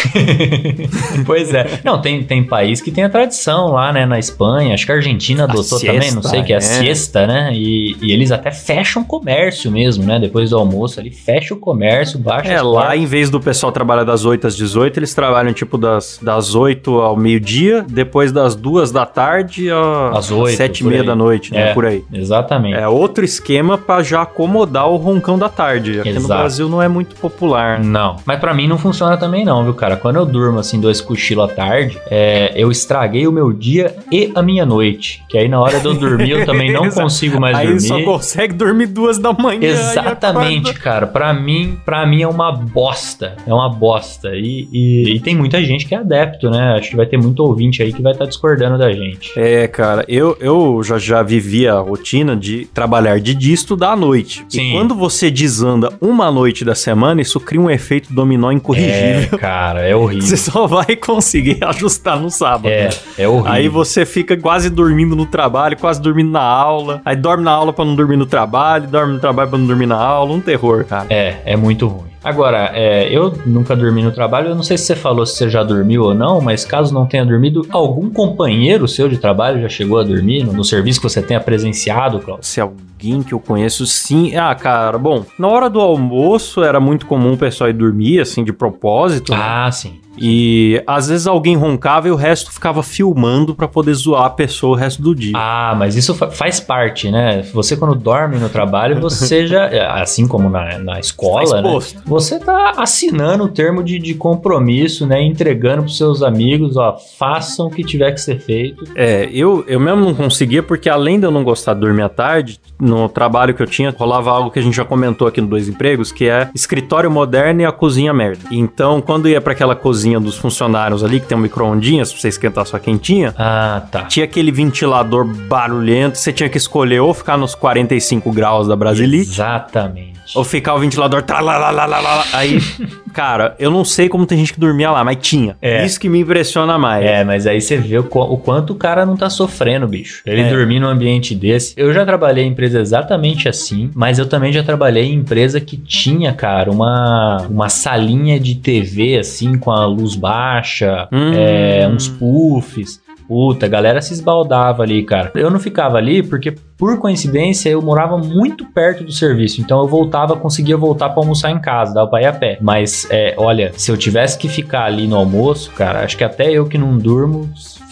pois 1.26 1.54
é. 1.54 1.80
Não, 1.84 2.02
tem, 2.02 2.24
tem 2.24 2.44
país 2.44 2.82
que 2.82 2.92
tem 2.92 3.04
a 3.04 3.10
tradição 3.10 3.72
lá, 3.74 3.92
né? 3.92 4.06
Na 4.06 4.18
Espanha. 4.20 4.74
Acho 4.74 4.86
que 4.86 4.92
a 4.92 4.96
Argentina 4.96 5.44
adotou 5.44 5.64
siesta, 5.80 5.94
também, 5.94 6.12
não 6.12 6.24
sei, 6.24 6.44
que 6.44 6.54
é 6.54 6.58
a 6.58 6.62
siesta, 6.62 7.28
né? 7.28 7.52
E, 7.54 7.96
e 8.02 8.12
eles 8.12 8.32
até 8.32 8.52
fecham 8.52 9.04
comércio 9.04 9.72
mesmo, 9.72 10.04
né? 10.06 10.20
Depois 10.20 10.50
do 10.50 10.58
almoço 10.58 11.00
ali, 11.00 11.12
fecha 11.12 11.54
o 11.54 11.58
comércio, 11.58 12.20
baixa 12.20 12.50
É, 12.52 12.62
lá 12.62 12.96
em 12.96 13.06
vez 13.06 13.30
do 13.30 13.40
pessoal 13.40 13.72
trabalhar 13.72 14.04
das 14.04 14.26
8 14.26 14.48
às 14.48 14.56
18, 14.56 14.98
eles 15.00 15.14
trabalham 15.14 15.54
tipo 15.54 15.78
das, 15.78 16.20
das 16.22 16.56
8 16.56 17.00
ao 17.00 17.18
meio-dia, 17.18 17.86
depois 17.88 18.32
das 18.32 18.56
2 18.56 18.92
da 18.92 19.06
tarde 19.06 19.70
às 19.70 20.30
Às 20.30 20.32
oito, 20.32 20.58
7 20.58 20.80
e 20.80 20.84
meia 20.86 21.02
aí. 21.02 21.08
da 21.08 21.16
noite, 21.16 21.54
né? 21.54 21.72
É. 21.72 21.74
Por 21.74 21.86
aí. 21.86 22.04
Exatamente. 22.12 22.76
É 22.78 22.88
outro 22.88 23.24
esquema 23.26 23.78
pra 23.78 24.02
já 24.04 24.22
acomodar 24.22 24.88
o 24.90 24.96
roncão 24.98 25.38
da 25.38 25.50
tarde. 25.50 26.00
Aqui 26.00 26.10
no. 26.36 26.40
Brasil 26.42 26.70
não 26.70 26.82
é 26.82 26.88
muito 26.88 27.16
popular. 27.16 27.80
Não, 27.80 28.16
mas 28.26 28.40
pra 28.40 28.54
mim 28.54 28.68
não 28.68 28.78
funciona 28.78 29.18
também 29.18 29.44
não, 29.46 29.64
viu, 29.64 29.74
cara? 29.74 29.96
Quando 29.96 30.18
eu 30.18 30.26
durmo 30.26 30.60
assim, 30.60 30.80
dois 30.80 31.02
cochilos 31.02 31.50
à 31.50 31.54
tarde, 31.54 31.98
é, 32.10 32.52
eu 32.56 32.72
estraguei 32.72 33.28
o 33.28 33.32
meu 33.32 33.52
dia 33.54 33.96
e 34.12 34.32
a 34.36 34.42
minha 34.42 34.66
noite. 34.66 35.24
Que 35.30 35.38
aí 35.38 35.48
na 35.48 35.60
hora 35.60 35.80
de 35.80 35.86
eu 35.86 35.94
dormir 35.94 36.32
eu 36.32 36.46
também 36.46 36.72
não 36.72 36.90
consigo 36.92 37.40
mais 37.40 37.58
Aí 37.58 37.66
dormir. 37.68 37.82
só 37.82 38.02
consegue 38.04 38.54
dormir 38.54 38.88
duas 38.88 39.18
da 39.18 39.34
manhã. 39.34 39.70
Exatamente, 39.70 40.74
cara. 40.74 41.08
Pra 41.08 41.34
mim, 41.34 41.78
para 41.86 42.06
mim 42.06 42.22
é 42.22 42.28
uma 42.28 42.52
bosta. 42.52 43.36
É 43.46 43.54
uma 43.54 43.70
bosta. 43.70 44.30
E, 44.36 44.68
e- 44.72 45.16
e 45.16 45.20
tem 45.20 45.36
muita 45.36 45.64
gente 45.64 45.86
que 45.86 45.94
é 45.96 45.98
adepto, 46.00 46.50
né? 46.50 46.76
Acho 46.78 46.90
que 46.92 46.96
vai 46.96 47.06
ter 47.06 47.18
muito 47.18 47.40
ouvinte 47.42 47.82
aí 47.82 47.92
que 47.94 48.02
vai 48.02 48.12
estar 48.14 48.26
discordando 48.26 48.78
da 48.78 48.92
gente. 48.92 49.32
É, 49.38 49.68
cara, 49.68 50.04
eu, 50.08 50.38
eu 50.40 50.82
já, 50.84 50.98
já 50.98 51.22
vivi 51.24 51.68
a 51.68 51.80
rotina 51.80 52.36
de 52.36 52.66
trabalhar 52.74 53.20
de 53.20 53.34
dia 53.34 53.52
e 53.52 53.54
estudar 53.54 53.92
à 53.92 53.96
noite. 53.96 54.46
Sim. 54.50 54.70
E 54.70 54.72
quando 54.74 54.96
você 54.96 55.30
desanda 55.32 55.92
uma 56.02 56.19
noite 56.32 56.66
da 56.66 56.76
semana, 56.76 57.22
isso 57.22 57.40
cria 57.40 57.62
um 57.62 57.70
efeito 57.70 58.12
dominó 58.14 58.52
É, 58.52 58.54
incorrigível. 58.56 59.40
cara, 59.40 59.82
é 59.88 59.96
horrível. 59.96 60.28
Você 60.28 60.38
só 60.38 60.68
vai 60.68 60.96
conseguir 60.96 61.58
ajustar 61.66 62.20
no 62.20 62.30
sábado. 62.30 62.68
É, 62.70 62.90
é 63.18 63.28
horrível. 63.28 63.52
Aí 63.52 63.68
você 63.70 64.06
fica 64.06 64.36
quase 64.38 64.70
dormindo 64.70 65.16
no 65.16 65.26
trabalho, 65.26 65.78
quase 65.78 66.02
dormindo 66.02 66.32
na 66.32 66.42
aula. 66.44 67.02
Aí 67.06 67.16
dorme 67.16 67.44
na 67.44 67.52
aula 67.52 67.72
pra 67.74 67.86
não 67.86 67.96
dormir 67.96 68.18
no 68.18 68.26
trabalho, 68.26 68.88
dorme 68.88 69.14
no 69.14 69.20
trabalho 69.20 69.50
pra 69.50 69.58
não 69.58 69.66
dormir 69.66 69.86
na 69.86 69.96
aula. 69.98 70.34
Um 70.34 70.42
terror, 70.42 70.84
cara. 70.86 71.06
É, 71.10 71.38
é 71.46 71.56
muito 71.56 71.88
ruim. 71.88 72.09
Agora, 72.24 72.72
é, 72.74 73.08
eu 73.10 73.34
nunca 73.46 73.76
dormi 73.76 74.04
no 74.04 74.12
trabalho. 74.12 74.50
Eu 74.50 74.56
não 74.56 74.64
sei 74.64 74.78
se 74.78 74.86
você 74.86 74.96
falou 74.96 75.26
se 75.26 75.36
você 75.36 75.50
já 75.50 75.64
dormiu 75.64 76.04
ou 76.04 76.14
não, 76.14 76.42
mas 76.42 76.66
caso 76.66 76.94
não 76.94 77.06
tenha 77.06 77.26
dormido, 77.26 77.66
algum 77.70 78.10
companheiro 78.10 78.88
seu 78.88 79.08
de 79.08 79.18
trabalho 79.18 79.62
já 79.62 79.70
chegou 79.70 79.98
a 80.00 80.04
dormir 80.04 80.44
no, 80.44 80.52
no 80.54 80.64
serviço 80.64 81.00
que 81.00 81.10
você 81.10 81.22
tenha 81.22 81.40
presenciado, 81.40 82.20
Cláudio? 82.20 82.46
Se 82.46 82.60
alguém 82.60 83.24
que 83.24 83.34
eu 83.34 83.40
conheço, 83.40 83.86
sim. 83.86 84.36
Ah, 84.36 84.54
cara, 84.54 84.98
bom, 84.98 85.24
na 85.38 85.48
hora 85.48 85.70
do 85.70 85.80
almoço 85.80 86.62
era 86.64 86.80
muito 86.80 87.06
comum 87.06 87.34
o 87.34 87.38
pessoal 87.38 87.70
ir 87.70 87.74
dormir, 87.74 88.20
assim, 88.20 88.44
de 88.44 88.52
propósito. 88.52 89.32
né? 89.32 89.40
Ah, 89.42 89.72
sim. 89.72 90.02
E 90.22 90.82
às 90.86 91.08
vezes 91.08 91.28
alguém 91.28 91.56
roncava 91.56 92.08
e 92.08 92.12
o 92.12 92.16
resto 92.16 92.52
ficava 92.52 92.84
filmando 92.84 93.56
pra 93.56 93.68
poder 93.68 93.94
zoar 93.94 94.26
a 94.26 94.30
pessoa 94.30 94.74
o 94.74 94.80
resto 94.80 95.02
do 95.02 95.14
dia. 95.16 95.34
Ah, 95.36 95.76
mas 95.78 95.96
isso 95.96 96.14
fa- 96.16 96.30
faz 96.30 96.60
parte, 96.60 97.10
né? 97.12 97.44
Você 97.54 97.76
quando 97.78 97.96
dorme 97.96 98.38
no 98.38 98.50
trabalho, 98.50 99.00
você 99.00 99.46
já, 99.48 99.68
assim 100.02 100.28
como 100.28 100.50
na, 100.50 100.78
na 100.80 101.00
escola, 101.00 101.62
né? 101.62 101.70
Você 102.06 102.40
tá 102.40 102.74
assinando 102.78 103.44
o 103.46 103.48
termo 103.48 103.84
de, 103.84 104.00
de 104.00 104.14
compromisso, 104.14 105.06
né? 105.06 105.22
Entregando 105.22 105.84
pros 105.84 105.98
seus 105.98 106.22
amigos, 106.24 106.76
ó, 106.78 106.98
façam 107.18 107.68
o 107.68 107.70
que 107.70 107.84
tiver 107.84 108.12
que 108.12 108.22
ser 108.22 108.40
feito. 108.40 108.84
É, 108.96 109.30
eu, 109.32 109.64
eu 109.68 109.80
mesmo 109.80 110.02
não 110.02 110.14
conseguia, 110.14 110.64
porque 110.64 110.90
além 110.90 111.20
de 111.20 111.26
eu 111.26 111.32
não 111.32 111.44
gostar 111.44 111.74
de 111.74 111.82
dormir 111.82 112.04
à 112.04 112.10
tarde, 112.10 112.60
no 112.80 113.08
trabalho 113.10 113.54
que 113.54 113.62
eu 113.62 113.68
tinha, 113.68 113.94
rolava 113.98 114.32
algo 114.32 114.50
que 114.52 114.60
a 114.60 114.62
gente 114.62 114.76
já 114.76 114.86
comentou 114.86 115.28
aqui 115.28 115.42
no 115.42 115.48
Dois 115.48 115.68
Empregos, 115.68 116.12
que 116.12 116.28
é 116.28 116.50
escritório 116.56 117.12
moderno 117.12 117.62
e 117.62 117.66
a 117.66 117.72
cozinha 117.72 118.14
merda. 118.14 118.44
Então, 118.52 119.02
quando 119.02 119.28
ia 119.30 119.42
pra 119.42 119.54
aquela 119.54 119.76
cozinha 119.76 120.09
dos 120.18 120.38
funcionários 120.38 121.04
ali, 121.04 121.20
que 121.20 121.28
tem 121.28 121.38
um 121.38 121.42
micro-ondinhas 121.42 122.10
pra 122.14 122.22
você 122.22 122.30
esquentar 122.30 122.66
sua 122.66 122.80
quentinha, 122.80 123.36
Ah, 123.38 123.82
tá. 123.92 124.06
tinha 124.06 124.24
aquele 124.24 124.50
ventilador 124.50 125.26
barulhento, 125.26 126.18
você 126.18 126.32
tinha 126.32 126.48
que 126.48 126.58
escolher 126.58 127.02
ou 127.02 127.14
ficar 127.14 127.36
nos 127.38 127.54
45 127.54 128.32
graus 128.32 128.66
da 128.70 128.78
Brasilite, 128.78 129.30
Exatamente. 129.30 130.19
Ou 130.36 130.44
ficar 130.44 130.76
o 130.76 130.80
ventilador 130.80 131.22
tralalalala. 131.24 132.24
Aí, 132.34 132.60
cara, 133.14 133.56
eu 133.60 133.72
não 133.72 133.84
sei 133.84 134.08
como 134.10 134.26
tem 134.26 134.38
gente 134.38 134.54
que 134.54 134.60
dormia 134.60 134.92
lá, 134.92 135.04
mas 135.04 135.18
tinha. 135.22 135.58
É. 135.62 135.86
Isso 135.86 136.00
que 136.00 136.08
me 136.10 136.20
impressiona 136.20 136.78
mais. 136.78 137.06
É, 137.06 137.24
mas 137.24 137.48
aí 137.48 137.60
você 137.62 137.78
vê 137.78 137.98
o, 137.98 138.08
o 138.10 138.38
quanto 138.38 138.74
o 138.74 138.76
cara 138.76 139.06
não 139.06 139.18
tá 139.18 139.30
sofrendo, 139.30 139.88
bicho. 139.88 140.22
Ele 140.26 140.42
É. 140.42 140.50
dormir 140.50 140.80
num 140.80 140.88
ambiente 140.88 141.34
desse. 141.36 141.74
Eu 141.78 141.94
já 141.94 142.06
trabalhei 142.06 142.44
em 142.46 142.50
empresa 142.52 142.80
exatamente 142.80 143.48
assim, 143.50 143.90
mas 143.96 144.20
eu 144.20 144.28
também 144.28 144.52
já 144.54 144.64
trabalhei 144.64 145.06
em 145.06 145.16
empresa 145.16 145.60
que 145.60 145.78
tinha, 145.78 146.34
cara, 146.34 146.72
uma, 146.72 147.46
uma 147.50 147.70
salinha 147.70 148.40
de 148.40 148.56
TV, 148.56 149.18
assim, 149.18 149.58
com 149.58 149.72
a 149.72 149.86
luz 149.86 150.16
baixa, 150.16 151.08
Hum. 151.12 151.34
é, 151.34 151.88
uns 151.88 152.08
puffs. 152.08 153.02
Puta, 153.30 153.68
a 153.68 153.70
galera 153.70 154.02
se 154.02 154.12
esbaldava 154.12 154.82
ali, 154.82 155.04
cara. 155.04 155.32
Eu 155.36 155.52
não 155.52 155.60
ficava 155.60 155.98
ali 155.98 156.24
porque, 156.24 156.56
por 156.76 156.98
coincidência, 156.98 157.70
eu 157.70 157.80
morava 157.80 158.18
muito 158.18 158.66
perto 158.66 159.04
do 159.04 159.12
serviço. 159.12 159.62
Então 159.62 159.80
eu 159.82 159.88
voltava, 159.88 160.36
conseguia 160.36 160.76
voltar 160.76 161.10
pra 161.10 161.22
almoçar 161.22 161.52
em 161.52 161.60
casa, 161.60 161.94
dava 161.94 162.10
pra 162.10 162.24
ir 162.24 162.26
a 162.26 162.34
pé. 162.34 162.58
Mas, 162.60 163.08
é, 163.12 163.36
olha, 163.38 163.72
se 163.78 163.92
eu 163.92 163.98
tivesse 163.98 164.36
que 164.36 164.50
ficar 164.50 164.86
ali 164.86 165.08
no 165.08 165.16
almoço, 165.16 165.70
cara, 165.74 166.04
acho 166.04 166.18
que 166.18 166.24
até 166.24 166.52
eu 166.52 166.66
que 166.66 166.76
não 166.76 166.98
durmo 166.98 167.48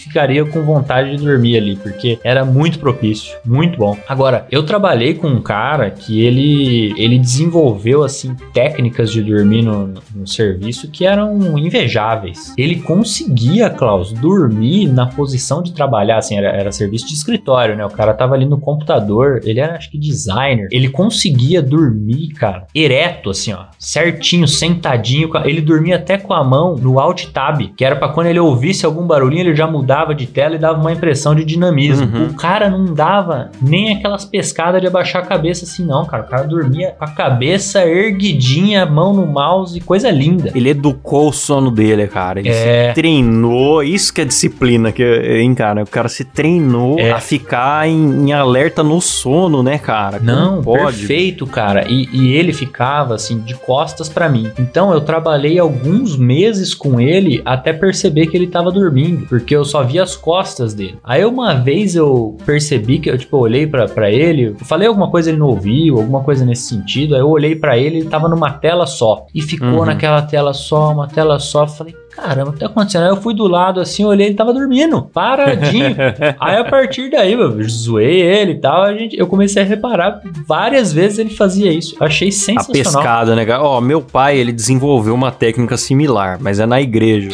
ficaria 0.07 0.45
com 0.45 0.63
vontade 0.63 1.15
de 1.15 1.23
dormir 1.23 1.57
ali, 1.57 1.75
porque 1.75 2.19
era 2.23 2.43
muito 2.45 2.79
propício, 2.79 3.37
muito 3.45 3.77
bom. 3.77 3.97
Agora, 4.07 4.47
eu 4.51 4.63
trabalhei 4.63 5.13
com 5.13 5.27
um 5.27 5.41
cara 5.41 5.91
que 5.91 6.21
ele 6.21 6.93
ele 6.97 7.19
desenvolveu 7.19 8.03
assim 8.03 8.35
técnicas 8.53 9.11
de 9.11 9.21
dormir 9.21 9.61
no, 9.61 9.93
no 10.15 10.27
serviço 10.27 10.89
que 10.89 11.05
eram 11.05 11.57
invejáveis. 11.57 12.53
Ele 12.57 12.77
conseguia, 12.81 13.69
Klaus, 13.69 14.11
dormir 14.11 14.87
na 14.87 15.05
posição 15.05 15.61
de 15.61 15.73
trabalhar, 15.73 16.17
assim, 16.17 16.37
era, 16.37 16.49
era 16.49 16.71
serviço 16.71 17.07
de 17.07 17.13
escritório, 17.13 17.75
né? 17.75 17.85
O 17.85 17.89
cara 17.89 18.13
tava 18.13 18.35
ali 18.35 18.45
no 18.45 18.59
computador, 18.59 19.41
ele 19.43 19.59
era 19.59 19.75
acho 19.75 19.89
que 19.91 19.97
designer. 19.97 20.67
Ele 20.71 20.89
conseguia 20.89 21.61
dormir, 21.61 22.29
cara, 22.29 22.67
ereto 22.73 23.29
assim, 23.29 23.53
ó, 23.53 23.65
certinho, 23.77 24.47
sentadinho, 24.47 25.29
ele 25.45 25.61
dormia 25.61 25.95
até 25.95 26.17
com 26.17 26.33
a 26.33 26.43
mão 26.43 26.75
no 26.75 26.99
alt 26.99 27.25
tab, 27.27 27.61
que 27.75 27.83
era 27.83 27.95
pra 27.95 28.09
quando 28.09 28.27
ele 28.27 28.39
ouvisse 28.39 28.85
algum 28.85 29.05
barulhinho, 29.05 29.41
ele 29.41 29.55
já 29.55 29.67
mudava 29.97 30.13
de 30.13 30.27
tela 30.27 30.55
e 30.55 30.59
dava 30.59 30.79
uma 30.79 30.91
impressão 30.91 31.33
de 31.33 31.43
dinamismo. 31.43 32.05
Uhum. 32.05 32.25
O 32.27 32.33
cara 32.35 32.69
não 32.69 32.85
dava 32.93 33.49
nem 33.61 33.95
aquelas 33.95 34.25
pescadas 34.25 34.79
de 34.79 34.87
abaixar 34.87 35.23
a 35.23 35.25
cabeça 35.25 35.65
assim, 35.65 35.83
não, 35.85 36.05
cara. 36.05 36.23
O 36.23 36.27
cara 36.27 36.43
dormia 36.43 36.91
com 36.97 37.03
a 37.03 37.07
cabeça 37.07 37.83
erguidinha, 37.85 38.85
mão 38.85 39.13
no 39.13 39.25
mouse, 39.25 39.79
coisa 39.81 40.09
linda. 40.11 40.51
Ele 40.53 40.69
educou 40.69 41.29
o 41.29 41.33
sono 41.33 41.71
dele, 41.71 42.07
cara. 42.07 42.39
Ele 42.39 42.49
É. 42.49 42.89
se 42.89 42.95
treinou. 42.95 43.81
Isso 43.83 44.13
que 44.13 44.21
é 44.21 44.25
disciplina, 44.25 44.91
que, 44.91 45.03
hein, 45.03 45.53
cara? 45.55 45.83
O 45.83 45.87
cara 45.87 46.07
se 46.09 46.23
treinou 46.25 46.99
É. 46.99 47.11
a 47.11 47.19
ficar 47.19 47.87
em, 47.87 48.27
em 48.29 48.33
alerta 48.33 48.83
no 48.83 49.01
sono, 49.01 49.63
né, 49.63 49.77
cara? 49.77 50.19
Não, 50.19 50.61
Como 50.61 50.77
pode? 50.77 50.97
perfeito, 50.97 51.47
cara. 51.47 51.85
E, 51.89 52.07
e 52.13 52.33
ele 52.33 52.53
ficava 52.53 53.15
assim 53.15 53.39
de 53.39 53.55
costas 53.55 54.09
pra 54.09 54.29
mim. 54.29 54.51
Então 54.59 54.91
eu 54.93 55.01
trabalhei 55.01 55.57
alguns 55.57 56.15
meses 56.17 56.73
com 56.75 56.99
ele 56.99 57.41
até 57.45 57.73
perceber 57.73 58.27
que 58.27 58.37
ele 58.37 58.47
tava 58.47 58.71
dormindo, 58.71 59.25
porque 59.27 59.55
eu 59.55 59.63
só 59.65 59.83
via 59.87 60.03
as 60.03 60.15
costas 60.15 60.73
dele. 60.73 60.99
Aí 61.03 61.25
uma 61.25 61.53
vez 61.55 61.95
eu 61.95 62.35
percebi 62.45 62.99
que 62.99 63.09
eu 63.09 63.17
tipo 63.17 63.35
eu 63.37 63.41
olhei 63.41 63.65
pra 63.65 63.87
pra 63.87 64.11
ele, 64.11 64.53
falei 64.61 64.87
alguma 64.87 65.09
coisa 65.09 65.29
ele 65.29 65.37
não 65.39 65.47
ouviu, 65.47 65.97
alguma 65.97 66.21
coisa 66.23 66.45
nesse 66.45 66.63
sentido. 66.69 67.15
Aí 67.15 67.21
eu 67.21 67.29
olhei 67.29 67.55
pra 67.55 67.77
ele, 67.77 67.97
ele 67.99 68.09
tava 68.09 68.27
numa 68.27 68.51
tela 68.51 68.85
só 68.85 69.25
e 69.33 69.41
ficou 69.41 69.67
Uhum. 69.79 69.85
naquela 69.85 70.21
tela 70.21 70.53
só, 70.53 70.91
uma 70.91 71.07
tela 71.07 71.39
só. 71.39 71.65
Falei 71.65 71.95
Caramba, 72.17 72.49
o 72.49 72.53
que 72.53 72.59
tá 72.59 72.65
acontecendo? 72.65 73.03
Aí 73.03 73.09
eu 73.09 73.21
fui 73.21 73.35
do 73.35 73.47
lado 73.47 73.79
assim, 73.79 74.03
olhei, 74.03 74.25
ele 74.25 74.35
tava 74.35 74.51
dormindo, 74.51 75.03
paradinho. 75.13 75.95
Aí 76.41 76.57
a 76.57 76.63
partir 76.63 77.11
daí, 77.11 77.33
eu 77.33 77.61
zoei 77.69 78.19
ele 78.21 78.53
e 78.53 78.59
tal, 78.59 78.81
a 78.81 78.91
gente, 78.91 79.15
eu 79.15 79.27
comecei 79.27 79.61
a 79.61 79.65
reparar 79.65 80.19
várias 80.47 80.91
vezes 80.91 81.19
ele 81.19 81.29
fazia 81.29 81.71
isso. 81.71 81.95
Eu 81.99 82.07
achei 82.07 82.29
A 82.29 82.31
sensacional. 82.31 83.01
pescada, 83.01 83.35
né, 83.35 83.45
cara? 83.45 83.61
Ó, 83.61 83.79
meu 83.79 84.01
pai, 84.01 84.35
ele 84.35 84.51
desenvolveu 84.51 85.13
uma 85.13 85.31
técnica 85.31 85.77
similar, 85.77 86.39
mas 86.41 86.59
é 86.59 86.65
na 86.65 86.81
igreja. 86.81 87.29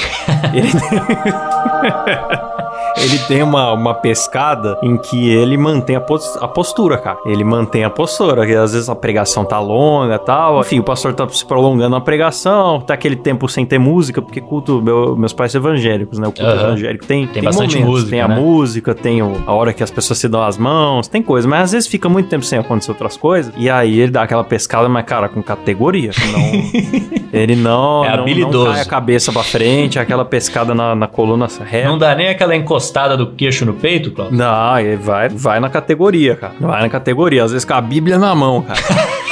ele... 0.54 0.68
ele 2.98 3.18
tem 3.28 3.42
uma, 3.44 3.72
uma 3.74 3.94
pescada 3.94 4.78
em 4.82 4.98
que 4.98 5.30
ele 5.30 5.58
mantém 5.58 5.96
a, 5.96 6.02
pos- 6.02 6.38
a 6.42 6.48
postura, 6.48 6.98
cara. 6.98 7.18
Ele 7.26 7.44
mantém 7.44 7.84
a 7.84 7.90
postura, 7.90 8.46
que 8.46 8.54
às 8.56 8.74
vezes 8.74 8.90
a 8.90 8.96
pregação 8.96 9.44
tá 9.46 9.60
longa 9.60 10.16
e 10.16 10.20
tal. 10.20 10.60
Enfim, 10.62 10.80
o 10.80 10.84
pastor 10.84 11.14
tá 11.14 11.28
se 11.30 11.46
prolongando 11.46 11.90
na 11.96 12.02
pregação, 12.02 12.80
tá 12.82 12.94
aquele 12.94 13.16
tempo 13.16 13.48
sem 13.50 13.66
ter 13.66 13.80
música, 13.80 14.22
porque 14.22 14.40
culto, 14.42 14.82
meu- 14.82 15.16
meus 15.16 15.34
pais 15.34 15.52
são 15.52 15.60
evangélicos, 15.62 16.20
né? 16.20 16.28
O 16.28 16.32
culto 16.32 16.50
Aham. 16.52 16.68
evangélico 16.70 17.06
tem, 17.06 17.28
tem, 17.28 17.44
bastante 17.44 17.76
momentos, 17.76 17.92
música, 17.94 18.10
tem 18.12 18.22
a 18.22 18.28
né? 18.28 18.36
música, 18.36 18.94
tem 18.96 19.22
o- 19.22 19.42
a 19.48 19.54
hora 19.54 19.74
que 19.74 19.84
as 19.84 19.92
pessoas 19.92 20.20
se 20.20 20.28
dão 20.28 20.44
as 20.44 20.58
mãos, 20.58 21.08
tem 21.08 21.22
coisa, 21.22 21.48
mas 21.48 21.62
às 21.64 21.72
vezes 21.72 21.88
fica 21.90 22.08
muito 22.08 22.30
tempo 22.30 22.46
sem 22.46 22.60
acontecer 22.60 22.92
outras 22.92 23.18
coisas, 23.18 23.54
e 23.58 23.70
aí 23.70 24.00
ele 24.00 24.12
dá 24.12 24.24
aquela 24.24 24.44
pescada, 24.44 24.88
mas 24.88 25.06
cara, 25.06 25.28
com 25.30 25.42
categoria. 25.42 26.12
Não, 26.32 27.24
ele 27.34 27.56
não, 27.56 28.06
É 28.06 28.16
não, 28.18 28.26
não 28.26 28.66
cai 28.66 28.82
a 28.82 28.86
cabeça 28.86 29.32
pra 29.32 29.44
frente, 29.44 29.98
aquela 30.00 30.24
pescada 30.26 30.74
na, 30.76 30.96
na 30.96 31.08
coluna 31.08 31.48
reta. 31.64 31.88
Não 31.88 31.98
dá 31.98 32.14
nem 32.16 32.28
aquela 32.30 32.56
encostada 32.56 32.83
do 33.18 33.28
queixo 33.32 33.66
no 33.66 33.74
peito, 33.74 34.12
Cláudio? 34.12 34.38
Não, 34.38 34.80
ele 34.80 34.98
vai, 34.98 35.30
vai 35.30 35.60
na 35.60 35.70
categoria, 35.70 36.36
cara. 36.36 36.54
Vai 36.60 36.82
na 36.82 36.90
categoria, 36.90 37.44
às 37.44 37.52
vezes 37.52 37.66
com 37.66 37.74
a 37.74 37.82
Bíblia 37.82 38.18
na 38.18 38.34
mão, 38.34 38.62
cara. 38.62 38.80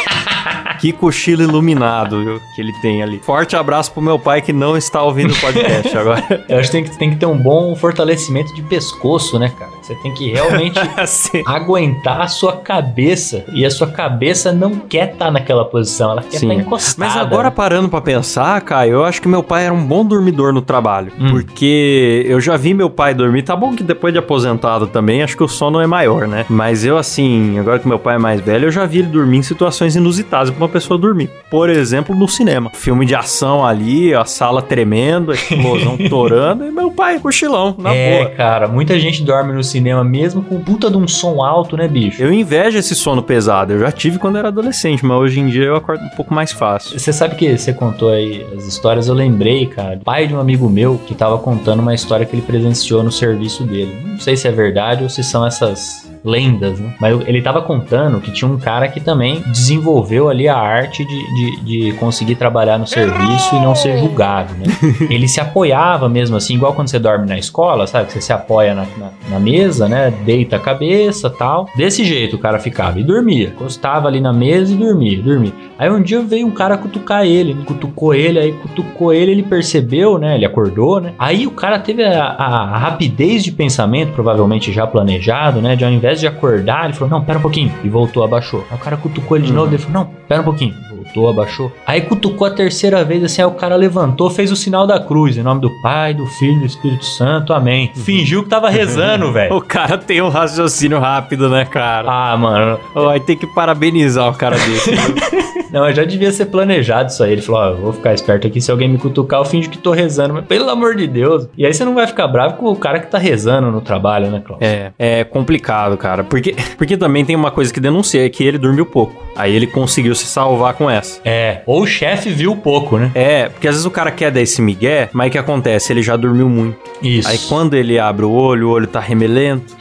Que 0.81 0.91
cochilo 0.91 1.43
iluminado 1.43 2.23
viu, 2.23 2.41
que 2.55 2.59
ele 2.61 2.73
tem 2.81 3.03
ali. 3.03 3.19
Forte 3.19 3.55
abraço 3.55 3.91
pro 3.91 4.01
meu 4.01 4.17
pai 4.17 4.41
que 4.41 4.51
não 4.51 4.75
está 4.75 5.03
ouvindo 5.03 5.31
o 5.31 5.39
podcast 5.39 5.93
agora. 5.95 6.43
Eu 6.49 6.57
acho 6.57 6.71
que 6.71 6.71
tem, 6.71 6.83
que 6.83 6.97
tem 6.97 7.09
que 7.11 7.17
ter 7.17 7.27
um 7.27 7.37
bom 7.37 7.75
fortalecimento 7.75 8.51
de 8.55 8.63
pescoço, 8.63 9.37
né, 9.37 9.53
cara? 9.59 9.71
Você 9.81 9.95
tem 9.95 10.13
que 10.13 10.29
realmente 10.29 10.79
aguentar 11.45 12.21
a 12.21 12.27
sua 12.27 12.57
cabeça. 12.57 13.43
E 13.53 13.65
a 13.65 13.71
sua 13.71 13.87
cabeça 13.87 14.51
não 14.51 14.75
quer 14.75 15.13
estar 15.13 15.31
naquela 15.31 15.65
posição, 15.65 16.11
ela 16.11 16.21
quer 16.21 16.37
estar 16.37 16.53
encostada. 16.53 17.09
Mas 17.09 17.17
agora 17.17 17.49
parando 17.49 17.89
pra 17.89 18.01
pensar, 18.01 18.61
Caio, 18.61 18.93
eu 18.93 19.05
acho 19.05 19.21
que 19.21 19.27
meu 19.27 19.41
pai 19.41 19.65
era 19.65 19.73
um 19.73 19.83
bom 19.83 20.05
dormidor 20.05 20.53
no 20.53 20.61
trabalho. 20.61 21.11
Hum. 21.19 21.31
Porque 21.31 22.25
eu 22.27 22.39
já 22.39 22.55
vi 22.57 22.73
meu 22.73 22.89
pai 22.89 23.13
dormir. 23.13 23.43
Tá 23.43 23.55
bom 23.55 23.75
que 23.75 23.83
depois 23.83 24.13
de 24.13 24.19
aposentado 24.19 24.87
também, 24.87 25.23
acho 25.23 25.35
que 25.35 25.43
o 25.43 25.47
sono 25.47 25.79
é 25.79 25.87
maior, 25.87 26.27
né? 26.27 26.45
Mas 26.49 26.85
eu, 26.85 26.97
assim, 26.97 27.57
agora 27.57 27.79
que 27.79 27.87
meu 27.87 27.99
pai 27.99 28.15
é 28.15 28.19
mais 28.19 28.39
velho, 28.41 28.67
eu 28.67 28.71
já 28.71 28.85
vi 28.85 28.99
ele 28.99 29.07
dormir 29.07 29.37
em 29.37 29.43
situações 29.43 29.95
inusitadas 29.95 30.49
pra 30.51 30.63
uma 30.63 30.69
pessoa 30.69 30.97
dormir. 30.97 31.29
Por 31.49 31.69
exemplo, 31.69 32.15
no 32.15 32.27
cinema. 32.27 32.69
Filme 32.73 33.05
de 33.05 33.15
ação 33.15 33.65
ali, 33.65 34.13
a 34.13 34.25
sala 34.25 34.61
tremendo, 34.61 35.31
a 35.31 35.35
explosão 35.35 35.97
torando, 36.09 36.65
e 36.65 36.71
meu 36.71 36.91
pai 36.91 37.19
cochilão, 37.19 37.75
na 37.77 37.93
é, 37.93 38.23
boa. 38.23 38.35
cara, 38.35 38.67
muita 38.67 38.99
gente 38.99 39.23
dorme 39.23 39.53
no 39.53 39.63
cinema 39.71 40.03
mesmo 40.03 40.41
com 40.41 40.59
puta 40.59 40.89
de 40.89 40.97
um 40.97 41.07
som 41.07 41.43
alto, 41.43 41.77
né, 41.77 41.87
bicho? 41.87 42.21
Eu 42.21 42.31
invejo 42.33 42.77
esse 42.77 42.93
sono 42.95 43.23
pesado. 43.23 43.73
Eu 43.73 43.79
já 43.79 43.91
tive 43.91 44.19
quando 44.19 44.37
era 44.37 44.49
adolescente, 44.49 45.05
mas 45.05 45.17
hoje 45.17 45.39
em 45.39 45.47
dia 45.47 45.65
eu 45.65 45.75
acordo 45.75 46.03
um 46.03 46.09
pouco 46.09 46.33
mais 46.33 46.51
fácil. 46.51 46.99
Você 46.99 47.13
sabe 47.13 47.35
que 47.35 47.57
você 47.57 47.73
contou 47.73 48.09
aí 48.09 48.45
as 48.55 48.65
histórias, 48.65 49.07
eu 49.07 49.13
lembrei, 49.13 49.65
cara, 49.65 49.99
pai 50.03 50.27
de 50.27 50.35
um 50.35 50.39
amigo 50.39 50.69
meu 50.69 50.99
que 51.05 51.15
tava 51.15 51.37
contando 51.37 51.79
uma 51.79 51.93
história 51.93 52.25
que 52.25 52.35
ele 52.35 52.41
presenciou 52.41 53.03
no 53.03 53.11
serviço 53.11 53.63
dele. 53.63 53.95
Não 54.05 54.19
sei 54.19 54.35
se 54.35 54.47
é 54.47 54.51
verdade 54.51 55.03
ou 55.03 55.09
se 55.09 55.23
são 55.23 55.45
essas 55.45 56.10
lendas, 56.23 56.79
né? 56.79 56.93
Mas 56.99 57.19
ele 57.27 57.41
tava 57.41 57.61
contando 57.61 58.19
que 58.19 58.31
tinha 58.31 58.49
um 58.49 58.57
cara 58.57 58.87
que 58.87 58.99
também 58.99 59.41
desenvolveu 59.47 60.29
ali 60.29 60.47
a 60.47 60.55
arte 60.55 61.03
de, 61.05 61.35
de, 61.35 61.61
de 61.91 61.93
conseguir 61.93 62.35
trabalhar 62.35 62.77
no 62.77 62.85
serviço 62.85 63.55
e 63.55 63.59
não 63.59 63.75
ser 63.75 63.97
julgado, 63.97 64.53
né? 64.53 64.65
Ele 65.09 65.27
se 65.27 65.39
apoiava 65.39 66.07
mesmo 66.07 66.35
assim, 66.35 66.55
igual 66.55 66.73
quando 66.73 66.89
você 66.89 66.99
dorme 66.99 67.27
na 67.27 67.37
escola, 67.37 67.87
sabe? 67.87 68.07
Que 68.07 68.13
você 68.13 68.21
se 68.21 68.33
apoia 68.33 68.75
na, 68.75 68.85
na, 68.97 69.11
na 69.29 69.39
mesa, 69.39 69.87
né? 69.87 70.11
Deita 70.25 70.57
a 70.57 70.59
cabeça 70.59 71.29
tal. 71.29 71.67
Desse 71.75 72.03
jeito 72.03 72.35
o 72.35 72.39
cara 72.39 72.59
ficava 72.59 72.99
e 72.99 73.03
dormia. 73.03 73.49
Encostava 73.49 74.07
ali 74.07 74.21
na 74.21 74.33
mesa 74.33 74.73
e 74.73 74.75
dormia, 74.75 75.21
dormia. 75.21 75.53
Aí 75.77 75.89
um 75.89 76.01
dia 76.01 76.21
veio 76.21 76.45
um 76.45 76.51
cara 76.51 76.77
cutucar 76.77 77.25
ele, 77.25 77.53
né? 77.53 77.63
cutucou 77.65 78.13
ele, 78.13 78.37
aí 78.37 78.51
cutucou 78.53 79.11
ele, 79.11 79.31
ele 79.31 79.43
percebeu, 79.43 80.17
né? 80.19 80.35
Ele 80.35 80.45
acordou, 80.45 81.01
né? 81.01 81.13
Aí 81.17 81.47
o 81.47 81.51
cara 81.51 81.79
teve 81.79 82.03
a, 82.03 82.23
a, 82.23 82.75
a 82.75 82.77
rapidez 82.77 83.43
de 83.43 83.51
pensamento, 83.51 84.13
provavelmente 84.13 84.71
já 84.71 84.85
planejado, 84.85 85.61
né? 85.61 85.75
De 85.75 85.83
ao 85.83 85.91
invés 85.91 86.10
de 86.19 86.27
acordar, 86.27 86.85
ele 86.85 86.93
falou: 86.93 87.09
Não, 87.09 87.23
pera 87.23 87.39
um 87.39 87.41
pouquinho. 87.41 87.73
E 87.83 87.89
voltou, 87.89 88.23
abaixou. 88.23 88.65
Aí 88.69 88.77
o 88.77 88.79
cara 88.79 88.97
cutucou 88.97 89.37
ele 89.37 89.47
de 89.47 89.53
novo, 89.53 89.69
ele 89.69 89.77
falou: 89.77 90.03
Não, 90.05 90.13
pera 90.27 90.41
um 90.41 90.45
pouquinho. 90.45 90.73
Voltou, 91.01 91.29
abaixou. 91.29 91.71
Aí 91.85 92.01
cutucou 92.01 92.45
a 92.47 92.51
terceira 92.51 93.03
vez, 93.03 93.23
assim, 93.23 93.41
aí 93.41 93.47
o 93.47 93.51
cara 93.51 93.75
levantou, 93.75 94.29
fez 94.29 94.51
o 94.51 94.55
sinal 94.55 94.85
da 94.85 94.99
cruz, 94.99 95.35
em 95.35 95.41
nome 95.41 95.59
do 95.59 95.69
Pai, 95.81 96.13
do 96.13 96.25
Filho 96.27 96.59
do 96.59 96.65
Espírito 96.65 97.05
Santo, 97.05 97.53
amém. 97.53 97.91
Fingiu 97.95 98.43
que 98.43 98.49
tava 98.49 98.69
rezando, 98.69 99.31
velho. 99.33 99.55
O 99.55 99.61
cara 99.61 99.97
tem 99.97 100.21
um 100.21 100.29
raciocínio 100.29 100.99
rápido, 100.99 101.49
né, 101.49 101.65
cara? 101.65 102.07
Ah, 102.09 102.37
mano. 102.37 102.79
Vai 102.93 103.19
ter 103.19 103.35
que 103.35 103.47
parabenizar 103.47 104.29
o 104.29 104.33
cara 104.33 104.55
desse. 104.57 104.91
Não, 105.71 105.81
mas 105.81 105.95
já 105.95 106.03
devia 106.03 106.31
ser 106.31 106.45
planejado 106.47 107.09
isso 107.09 107.23
aí. 107.23 107.31
Ele 107.33 107.41
falou: 107.41 107.61
Ó, 107.61 107.65
eu 107.69 107.77
vou 107.77 107.93
ficar 107.93 108.13
esperto 108.13 108.47
aqui. 108.47 108.59
Se 108.61 108.71
alguém 108.71 108.89
me 108.89 108.97
cutucar, 108.97 109.39
eu 109.39 109.45
finjo 109.45 109.69
que 109.69 109.77
tô 109.77 109.91
rezando. 109.91 110.33
Mas 110.33 110.45
pelo 110.45 110.69
amor 110.69 110.95
de 110.95 111.07
Deus. 111.07 111.47
E 111.57 111.65
aí 111.65 111.73
você 111.73 111.85
não 111.85 111.93
vai 111.95 112.07
ficar 112.07 112.27
bravo 112.27 112.55
com 112.57 112.65
o 112.71 112.75
cara 112.75 112.99
que 112.99 113.07
tá 113.07 113.17
rezando 113.17 113.71
no 113.71 113.81
trabalho, 113.81 114.29
né, 114.29 114.41
Cláudio? 114.45 114.67
É, 114.67 114.91
é 114.99 115.23
complicado, 115.23 115.97
cara. 115.97 116.23
Porque, 116.23 116.55
porque 116.77 116.97
também 116.97 117.23
tem 117.25 117.35
uma 117.35 117.51
coisa 117.51 117.73
que 117.73 117.79
denuncia, 117.79 118.25
é 118.25 118.29
que 118.29 118.43
ele 118.43 118.57
dormiu 118.57 118.85
pouco. 118.85 119.21
Aí 119.35 119.55
ele 119.55 119.65
conseguiu 119.67 120.13
se 120.13 120.25
salvar 120.25 120.73
com 120.73 120.89
essa. 120.89 121.19
É, 121.23 121.61
ou 121.65 121.81
o 121.83 121.87
chefe 121.87 122.29
viu 122.29 122.55
pouco, 122.55 122.97
né? 122.97 123.11
É, 123.15 123.49
porque 123.49 123.67
às 123.67 123.75
vezes 123.75 123.85
o 123.85 123.91
cara 123.91 124.11
quer 124.11 124.29
dar 124.31 124.41
esse 124.41 124.61
migué, 124.61 125.09
mas 125.13 125.29
o 125.29 125.31
que 125.31 125.37
acontece? 125.37 125.93
Ele 125.93 126.01
já 126.03 126.15
dormiu 126.17 126.49
muito. 126.49 126.77
Isso. 127.01 127.27
Aí 127.29 127.37
quando 127.49 127.73
ele 127.75 127.97
abre 127.97 128.25
o 128.25 128.31
olho, 128.31 128.67
o 128.67 128.71
olho 128.71 128.87
tá 128.87 128.99
remelento, 128.99 129.73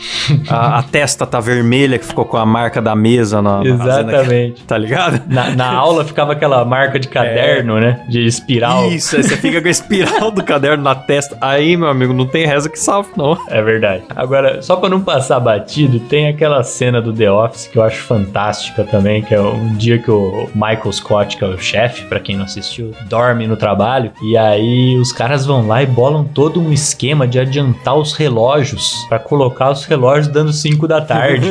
a, 0.49 0.79
a 0.79 0.83
testa 0.83 1.27
tá 1.27 1.41
vermelha, 1.41 1.99
que 1.99 2.05
ficou 2.05 2.25
com 2.25 2.37
a 2.37 2.47
marca 2.47 2.81
da 2.81 2.95
mesa 2.95 3.43
na. 3.43 3.59
na- 3.59 3.65
Exatamente. 3.65 4.63
Tá 4.65 4.79
ligado? 4.79 5.23
Na, 5.27 5.51
na 5.51 5.80
aula 5.81 6.05
ficava 6.05 6.33
aquela 6.33 6.65
marca 6.65 6.99
de 6.99 7.09
caderno, 7.09 7.81
né? 7.81 8.01
De 8.09 8.25
espiral. 8.25 8.91
Isso, 8.91 9.17
aí 9.17 9.23
você 9.23 9.37
fica 9.37 9.61
com 9.61 9.69
a 9.69 9.71
espiral 9.71 10.31
do 10.31 10.43
caderno 10.43 10.83
na 10.83 10.95
testa. 10.95 11.37
Aí, 11.41 11.77
meu 11.77 11.89
amigo, 11.89 12.13
não 12.13 12.27
tem 12.27 12.47
reza 12.47 12.69
que 12.69 12.79
salve, 12.79 13.11
não. 13.17 13.39
É 13.49 13.63
verdade. 13.63 14.05
Agora, 14.15 14.63
só 14.63 14.77
pra 14.77 14.89
não 14.89 15.01
passar 15.01 15.41
batido, 15.41 16.01
tem 16.01 16.29
aquela 16.29 16.63
cena 16.63 17.01
do 17.01 17.13
The 17.13 17.31
Office 17.31 17.67
que 17.67 17.79
eu 17.79 17.83
acho 17.83 18.03
fantástica 18.03 18.85
também, 18.85 19.23
que 19.23 19.35
é 19.35 19.41
um 19.41 19.75
dia 19.75 19.99
que 19.99 20.11
o 20.11 20.49
Michael 20.55 20.93
Scott, 20.93 21.37
que 21.37 21.45
é 21.45 21.47
o 21.47 21.59
chefe, 21.59 22.05
pra 22.07 22.21
quem 22.21 22.37
não 22.37 22.45
assistiu, 22.45 22.93
dorme 23.09 23.47
no 23.47 23.57
trabalho, 23.57 24.13
e 24.23 24.37
aí 24.37 24.97
os 24.97 25.13
caras 25.13 25.47
vão 25.47 25.67
lá 25.67 25.83
e 25.83 25.87
bolam 25.87 26.25
todo 26.25 26.61
um 26.61 26.73
esquema 26.73 27.27
de 27.27 27.39
adiantar 27.39 27.97
os 27.97 28.13
relógios 28.13 28.95
pra 29.09 29.19
colocar 29.19 29.71
os 29.71 29.85
relógios 29.85 30.29
dando 30.29 30.53
5 30.53 30.87
da 30.87 31.01
tarde. 31.01 31.49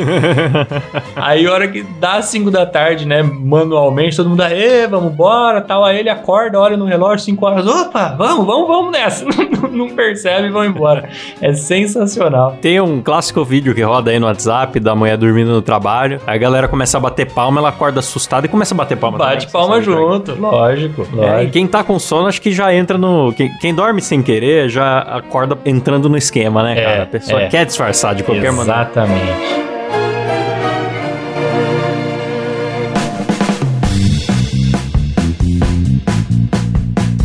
aí 1.16 1.46
a 1.46 1.52
hora 1.52 1.68
que 1.68 1.82
dá 1.82 2.20
5 2.20 2.50
da 2.50 2.66
tarde, 2.66 3.06
né, 3.06 3.22
manualmente, 3.22 4.16
todo 4.20 4.30
mundo, 4.30 4.42
ê, 4.42 4.86
vamos 4.86 5.12
embora, 5.12 5.60
tal, 5.60 5.84
aí 5.84 5.98
ele 5.98 6.10
acorda, 6.10 6.58
olha 6.60 6.76
no 6.76 6.84
relógio, 6.84 7.24
5 7.24 7.46
horas, 7.46 7.66
opa, 7.66 8.14
vamos, 8.16 8.46
vamos, 8.46 8.68
vamos 8.68 8.92
nessa. 8.92 9.24
não 9.70 9.88
percebe 9.90 10.48
e 10.48 10.50
vão 10.50 10.64
embora. 10.64 11.08
É 11.40 11.52
sensacional. 11.54 12.56
Tem 12.60 12.80
um 12.80 13.00
clássico 13.00 13.44
vídeo 13.44 13.74
que 13.74 13.82
roda 13.82 14.10
aí 14.10 14.18
no 14.18 14.26
WhatsApp 14.26 14.78
da 14.80 14.94
mulher 14.94 15.16
dormindo 15.16 15.50
no 15.52 15.62
trabalho. 15.62 16.20
Aí 16.26 16.34
a 16.34 16.38
galera 16.38 16.68
começa 16.68 16.96
a 16.96 17.00
bater 17.00 17.30
palma, 17.32 17.60
ela 17.60 17.68
acorda 17.70 18.00
assustada 18.00 18.46
e 18.46 18.48
começa 18.48 18.74
a 18.74 18.76
bater 18.76 18.96
palma. 18.96 19.18
Bate 19.18 19.46
também, 19.46 19.52
palma 19.52 19.76
né? 19.76 19.82
junto, 19.82 20.34
lógico, 20.38 21.02
É, 21.02 21.04
e 21.04 21.16
lógico. 21.16 21.52
quem 21.52 21.66
tá 21.66 21.82
com 21.84 21.98
sono, 21.98 22.26
acho 22.26 22.40
que 22.42 22.52
já 22.52 22.74
entra 22.74 22.98
no. 22.98 23.32
Quem, 23.32 23.50
quem 23.58 23.74
dorme 23.74 24.00
sem 24.00 24.22
querer 24.22 24.68
já 24.68 24.98
acorda 24.98 25.56
entrando 25.64 26.08
no 26.08 26.16
esquema, 26.16 26.62
né, 26.62 26.78
É, 26.78 26.84
cara? 26.84 27.02
A 27.04 27.06
pessoa 27.06 27.42
é. 27.42 27.48
quer 27.48 27.64
disfarçar 27.64 28.14
de 28.14 28.22
qualquer 28.22 28.52
maneira. 28.52 28.80
Exatamente. 28.82 29.69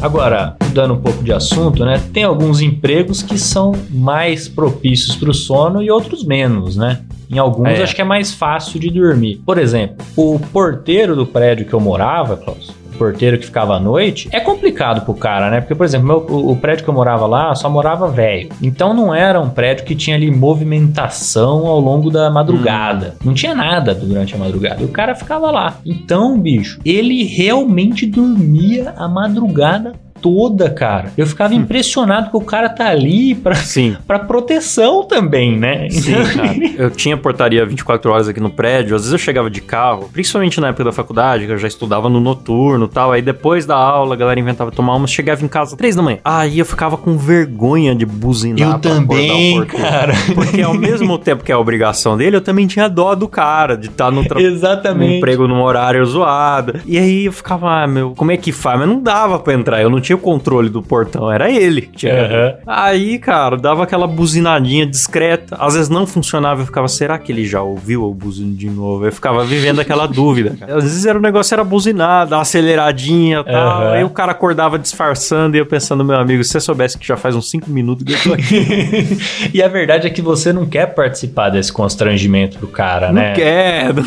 Agora, 0.06 0.56
mudando 0.64 0.94
um 0.94 1.00
pouco 1.02 1.24
de 1.24 1.34
assunto, 1.34 1.84
né? 1.84 2.00
Tem 2.14 2.24
alguns 2.24 2.62
empregos 2.62 3.24
que 3.24 3.40
são 3.40 3.72
mais 3.90 4.48
propícios 4.48 5.16
para 5.16 5.32
o 5.32 5.34
sono 5.34 5.82
e 5.82 5.90
outros 5.90 6.24
menos, 6.24 6.78
né? 6.78 7.02
Em 7.28 7.40
alguns 7.40 7.70
É. 7.70 7.82
acho 7.82 7.96
que 7.96 8.02
é 8.02 8.06
mais 8.06 8.32
fácil 8.32 8.80
de 8.80 8.92
dormir. 8.92 9.42
Por 9.44 9.58
exemplo, 9.58 10.06
o 10.16 10.40
porteiro 10.54 11.16
do 11.16 11.26
prédio 11.26 11.66
que 11.66 11.74
eu 11.74 11.80
morava, 11.80 12.38
Klaus, 12.38 12.72
porteiro 12.96 13.38
que 13.38 13.46
ficava 13.46 13.76
à 13.76 13.80
noite, 13.80 14.28
é 14.32 14.40
complicado 14.40 15.04
pro 15.06 15.14
cara, 15.14 15.50
né? 15.50 15.62
Porque, 15.62 15.76
por 15.76 15.86
exemplo, 15.86 16.08
meu- 16.08 16.26
o, 16.30 16.52
o 16.52 16.56
prédio 16.56 16.84
que 16.84 16.90
eu 16.90 16.94
morava 16.94 17.26
lá 17.26 17.54
só 17.56 17.70
morava 17.70 18.08
velho. 18.10 18.50
Então 18.62 18.94
não 18.94 19.14
era 19.14 19.40
um 19.40 19.50
prédio 19.50 19.86
que 19.86 19.96
tinha 19.96 20.16
ali 20.16 20.30
movimentação 20.32 21.66
ao 21.68 21.80
longo 21.80 22.10
da 22.10 22.30
madrugada. 22.30 23.16
Não 23.24 23.34
tinha 23.34 23.54
nada 23.56 23.94
durante 23.94 24.36
a 24.36 24.38
madrugada. 24.38 24.82
E 24.82 24.86
o 24.86 24.90
cara 24.90 25.16
ficava 25.16 25.52
lá. 25.52 25.78
Então, 25.86 26.40
bicho, 26.40 26.80
ele 26.86 27.24
realmente 27.24 28.06
dormia 28.06 28.94
a 28.98 29.08
madrugada 29.08 29.94
toda, 30.22 30.70
cara. 30.70 31.12
Eu 31.18 31.28
ficava 31.28 31.54
impressionado 31.54 32.30
que 32.30 32.38
o 32.38 32.42
cara 32.42 32.70
tá 32.70 32.88
ali 32.90 33.36
pra, 33.36 33.56
Sim. 33.56 33.96
pra 34.08 34.20
proteção 34.20 35.04
também, 35.04 35.58
né? 35.58 35.90
Sim, 35.90 36.14
cara. 36.36 36.56
Eu 36.78 36.92
tinha 36.92 37.16
portaria 37.16 37.66
24 37.66 38.12
horas 38.12 38.28
aqui 38.28 38.40
no 38.40 38.50
prédio. 38.50 38.96
Às 38.96 39.04
vezes 39.04 39.14
eu 39.14 39.18
chegava 39.18 39.50
de 39.50 39.62
carro, 39.62 40.10
principalmente 40.12 40.60
na 40.60 40.70
época 40.70 40.84
da 40.86 40.92
faculdade, 40.92 41.46
que 41.46 41.52
eu 41.52 41.58
já 41.58 41.68
estudava 41.68 42.10
no 42.10 42.20
noturno 42.20 42.86
e 42.86 42.90
tal. 42.90 43.12
Aí 43.12 43.22
depois 43.22 43.66
da 43.66 43.76
aula, 43.76 44.14
a 44.14 44.18
galera 44.18 44.40
inventava 44.40 44.72
tomar 44.72 44.96
uma, 44.96 45.08
chegava 45.08 45.44
em 45.44 45.48
casa 45.48 45.78
três 45.78 45.96
da 45.96 46.02
manhã. 46.02 46.18
Aí 46.24 46.60
eu 46.60 46.66
ficava 46.66 46.98
com 46.98 47.18
vergonha 47.18 47.96
de 47.96 48.06
buzinar. 48.06 48.72
Eu 48.72 48.76
o 48.76 48.80
também, 48.80 49.56
porteiro. 49.58 49.66
cara. 49.68 50.14
Porque 50.34 50.62
ao 50.62 50.74
mesmo 50.74 51.18
tempo 51.20 51.44
que 51.44 51.52
é 51.52 51.56
a 51.56 51.60
obrigação 51.60 52.18
dele, 52.18 52.36
eu 52.36 52.42
também 52.42 52.68
tinha 52.68 52.90
dó 52.90 53.16
do 53.16 53.28
cara, 53.28 53.78
de 53.78 53.88
estar 53.88 54.12
no 54.12 54.24
trabalho. 54.26 54.48
Exatamente. 54.48 55.18
Emprego 55.18 55.48
num 55.48 55.62
horário 55.62 56.06
zoado. 56.06 56.80
E 56.86 56.98
aí 56.98 57.26
eu 57.26 57.32
ficava, 57.34 57.84
ah, 57.84 57.88
meu, 57.88 58.14
como 58.16 58.32
é 58.32 58.38
que 58.38 58.52
faz? 58.52 58.80
Mas 58.80 58.90
não 58.90 59.02
dava 59.02 59.40
pra 59.40 59.54
entrar. 59.54 59.82
Eu 59.82 59.90
não 59.90 60.02
tinha 60.02 60.15
o 60.16 60.20
controle 60.20 60.70
do 60.70 60.82
portão, 60.82 61.32
era 61.32 61.50
ele 61.50 61.82
que 61.82 61.98
tinha. 61.98 62.14
Aham. 62.14 62.54
Aí, 62.66 63.20
cara, 63.20 63.58
dava 63.58 63.84
aquela 63.84 64.08
buzinadinha 64.08 64.86
discreta. 64.86 65.56
Às 65.60 65.74
vezes 65.76 65.90
não 65.90 66.08
funcionava, 66.08 66.62
eu 66.62 66.66
ficava, 66.66 66.88
será 66.88 67.18
que 67.18 67.32
ele 67.32 67.46
já 67.46 67.62
ouviu 67.62 68.04
o 68.04 68.14
buzino 68.14 68.54
de 68.54 68.70
novo? 68.70 69.06
Eu 69.06 69.12
ficava 69.12 69.44
vivendo 69.46 69.80
aquela 69.80 70.08
dúvida. 70.16 70.56
cara. 70.58 70.78
Às 70.78 70.84
vezes 70.84 71.06
era 71.06 71.18
o 71.18 71.22
negócio 71.22 71.54
era 71.54 71.64
uma 71.64 72.42
aceleradinha 72.42 73.40
e 73.40 73.44
tal. 73.44 73.82
Aham. 73.82 73.92
Aí 73.92 74.04
o 74.04 74.10
cara 74.10 74.32
acordava 74.32 74.80
disfarçando 74.80 75.56
e 75.56 75.60
eu 75.60 75.66
pensando, 75.66 76.04
meu 76.04 76.18
amigo, 76.18 76.44
se 76.44 76.52
você 76.52 76.60
soubesse 76.60 76.98
que 76.98 77.06
já 77.06 77.18
faz 77.18 77.36
uns 77.36 77.50
5 77.50 77.70
minutos 77.70 78.04
que 78.04 78.14
eu 78.14 78.22
tô 78.22 78.34
aqui. 78.34 79.18
e 79.54 79.62
a 79.62 79.68
verdade 79.68 80.08
é 80.08 80.10
que 80.10 80.22
você 80.22 80.52
não 80.52 80.66
quer 80.66 80.88
participar 80.88 81.50
desse 81.50 81.72
constrangimento 81.72 82.58
do 82.58 82.68
cara, 82.68 83.08
não 83.08 83.22
né? 83.22 83.34
quero. 83.34 84.04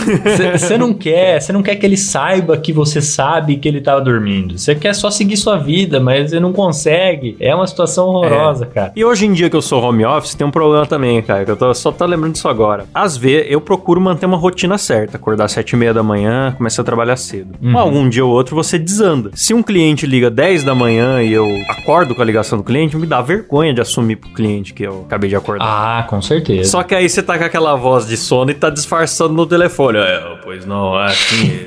Você 0.58 0.76
não 0.78 0.94
quer, 0.94 1.40
você 1.40 1.52
não 1.52 1.62
quer 1.62 1.76
que 1.76 1.86
ele 1.86 1.96
saiba 1.96 2.56
que 2.56 2.72
você 2.72 3.00
sabe 3.00 3.56
que 3.56 3.68
ele 3.68 3.80
tava 3.80 4.00
dormindo. 4.00 4.58
Você 4.58 4.74
quer 4.74 4.94
só 4.94 5.10
seguir 5.10 5.36
sua 5.36 5.58
vida, 5.58 5.87
mas 6.00 6.30
você 6.30 6.40
não 6.40 6.52
consegue. 6.52 7.36
É 7.40 7.54
uma 7.54 7.66
situação 7.66 8.06
horrorosa, 8.06 8.66
cara. 8.66 8.92
E 8.94 9.04
hoje 9.04 9.26
em 9.26 9.32
dia 9.32 9.48
que 9.48 9.56
eu 9.56 9.62
sou 9.62 9.82
home 9.82 10.04
office, 10.04 10.34
tem 10.34 10.46
um 10.46 10.50
problema 10.50 10.86
também, 10.86 11.20
cara, 11.22 11.44
que 11.44 11.50
eu 11.50 11.56
tô, 11.56 11.72
só 11.74 11.90
tô 11.90 12.04
lembrando 12.04 12.32
disso 12.32 12.48
agora. 12.48 12.84
Às 12.92 13.16
vezes, 13.16 13.46
eu 13.50 13.60
procuro 13.60 14.00
manter 14.00 14.26
uma 14.26 14.36
rotina 14.36 14.76
certa, 14.78 15.16
acordar 15.16 15.44
às 15.44 15.52
sete 15.52 15.72
e 15.72 15.76
meia 15.76 15.94
da 15.94 16.02
manhã, 16.02 16.54
começar 16.56 16.82
a 16.82 16.84
trabalhar 16.84 17.16
cedo. 17.16 17.54
Uhum. 17.62 17.78
Algum 17.78 18.08
dia 18.08 18.24
ou 18.24 18.32
outro 18.32 18.54
você 18.54 18.78
desanda. 18.78 19.30
Se 19.34 19.54
um 19.54 19.62
cliente 19.62 20.06
liga 20.06 20.30
10 20.30 20.64
da 20.64 20.74
manhã 20.74 21.22
e 21.22 21.32
eu 21.32 21.46
acordo 21.68 22.14
com 22.14 22.22
a 22.22 22.24
ligação 22.24 22.58
do 22.58 22.64
cliente, 22.64 22.96
me 22.96 23.06
dá 23.06 23.20
vergonha 23.20 23.72
de 23.72 23.80
assumir 23.80 24.16
pro 24.16 24.30
cliente 24.30 24.74
que 24.74 24.82
eu 24.82 25.04
acabei 25.06 25.30
de 25.30 25.36
acordar. 25.36 25.64
Ah, 25.64 26.02
com 26.08 26.20
certeza. 26.20 26.70
Só 26.70 26.82
que 26.82 26.94
aí 26.94 27.08
você 27.08 27.22
tá 27.22 27.38
com 27.38 27.44
aquela 27.44 27.74
voz 27.76 28.06
de 28.06 28.16
sono 28.16 28.50
e 28.50 28.54
tá 28.54 28.70
disfarçando 28.70 29.34
no 29.34 29.46
telefone. 29.46 29.98
É, 29.98 30.38
pois 30.42 30.64
não, 30.66 30.98
é 30.98 31.06
assim. 31.06 31.60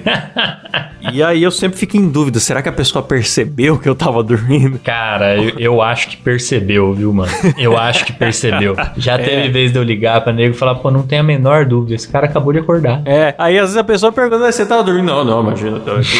e 1.13 1.23
aí 1.23 1.43
eu 1.43 1.51
sempre 1.51 1.77
fico 1.77 1.97
em 1.97 2.09
dúvida, 2.09 2.39
será 2.39 2.61
que 2.61 2.69
a 2.69 2.73
pessoa 2.73 3.03
percebeu 3.03 3.77
que 3.77 3.87
eu 3.87 3.95
tava 3.95 4.10
dormindo? 4.21 4.77
Cara, 4.79 5.37
eu, 5.37 5.53
eu 5.57 5.81
acho 5.81 6.09
que 6.09 6.17
percebeu, 6.17 6.93
viu, 6.93 7.13
mano? 7.13 7.31
Eu 7.57 7.77
acho 7.77 8.05
que 8.05 8.11
percebeu. 8.13 8.75
Já 8.97 9.17
teve 9.17 9.49
vez 9.49 9.71
de 9.71 9.77
eu 9.79 9.83
ligar 9.83 10.21
pra 10.21 10.33
nego 10.33 10.53
e 10.53 10.57
falar, 10.57 10.75
pô, 10.75 10.91
não 10.91 11.03
tem 11.03 11.19
a 11.19 11.23
menor 11.23 11.65
dúvida, 11.65 11.95
esse 11.95 12.07
cara 12.11 12.25
acabou 12.25 12.51
de 12.51 12.59
acordar. 12.59 13.01
É, 13.05 13.33
aí 13.37 13.57
às 13.57 13.63
vezes 13.69 13.77
a 13.77 13.83
pessoa 13.83 14.11
pergunta, 14.11 14.45
"Ah, 14.45 14.51
você 14.51 14.65
tava 14.65 14.83
dormindo? 14.83 15.05
Não, 15.05 15.23
não, 15.23 15.41
imagina, 15.41 15.77
eu 15.77 15.79
tava 15.79 15.99
aqui. 15.99 16.19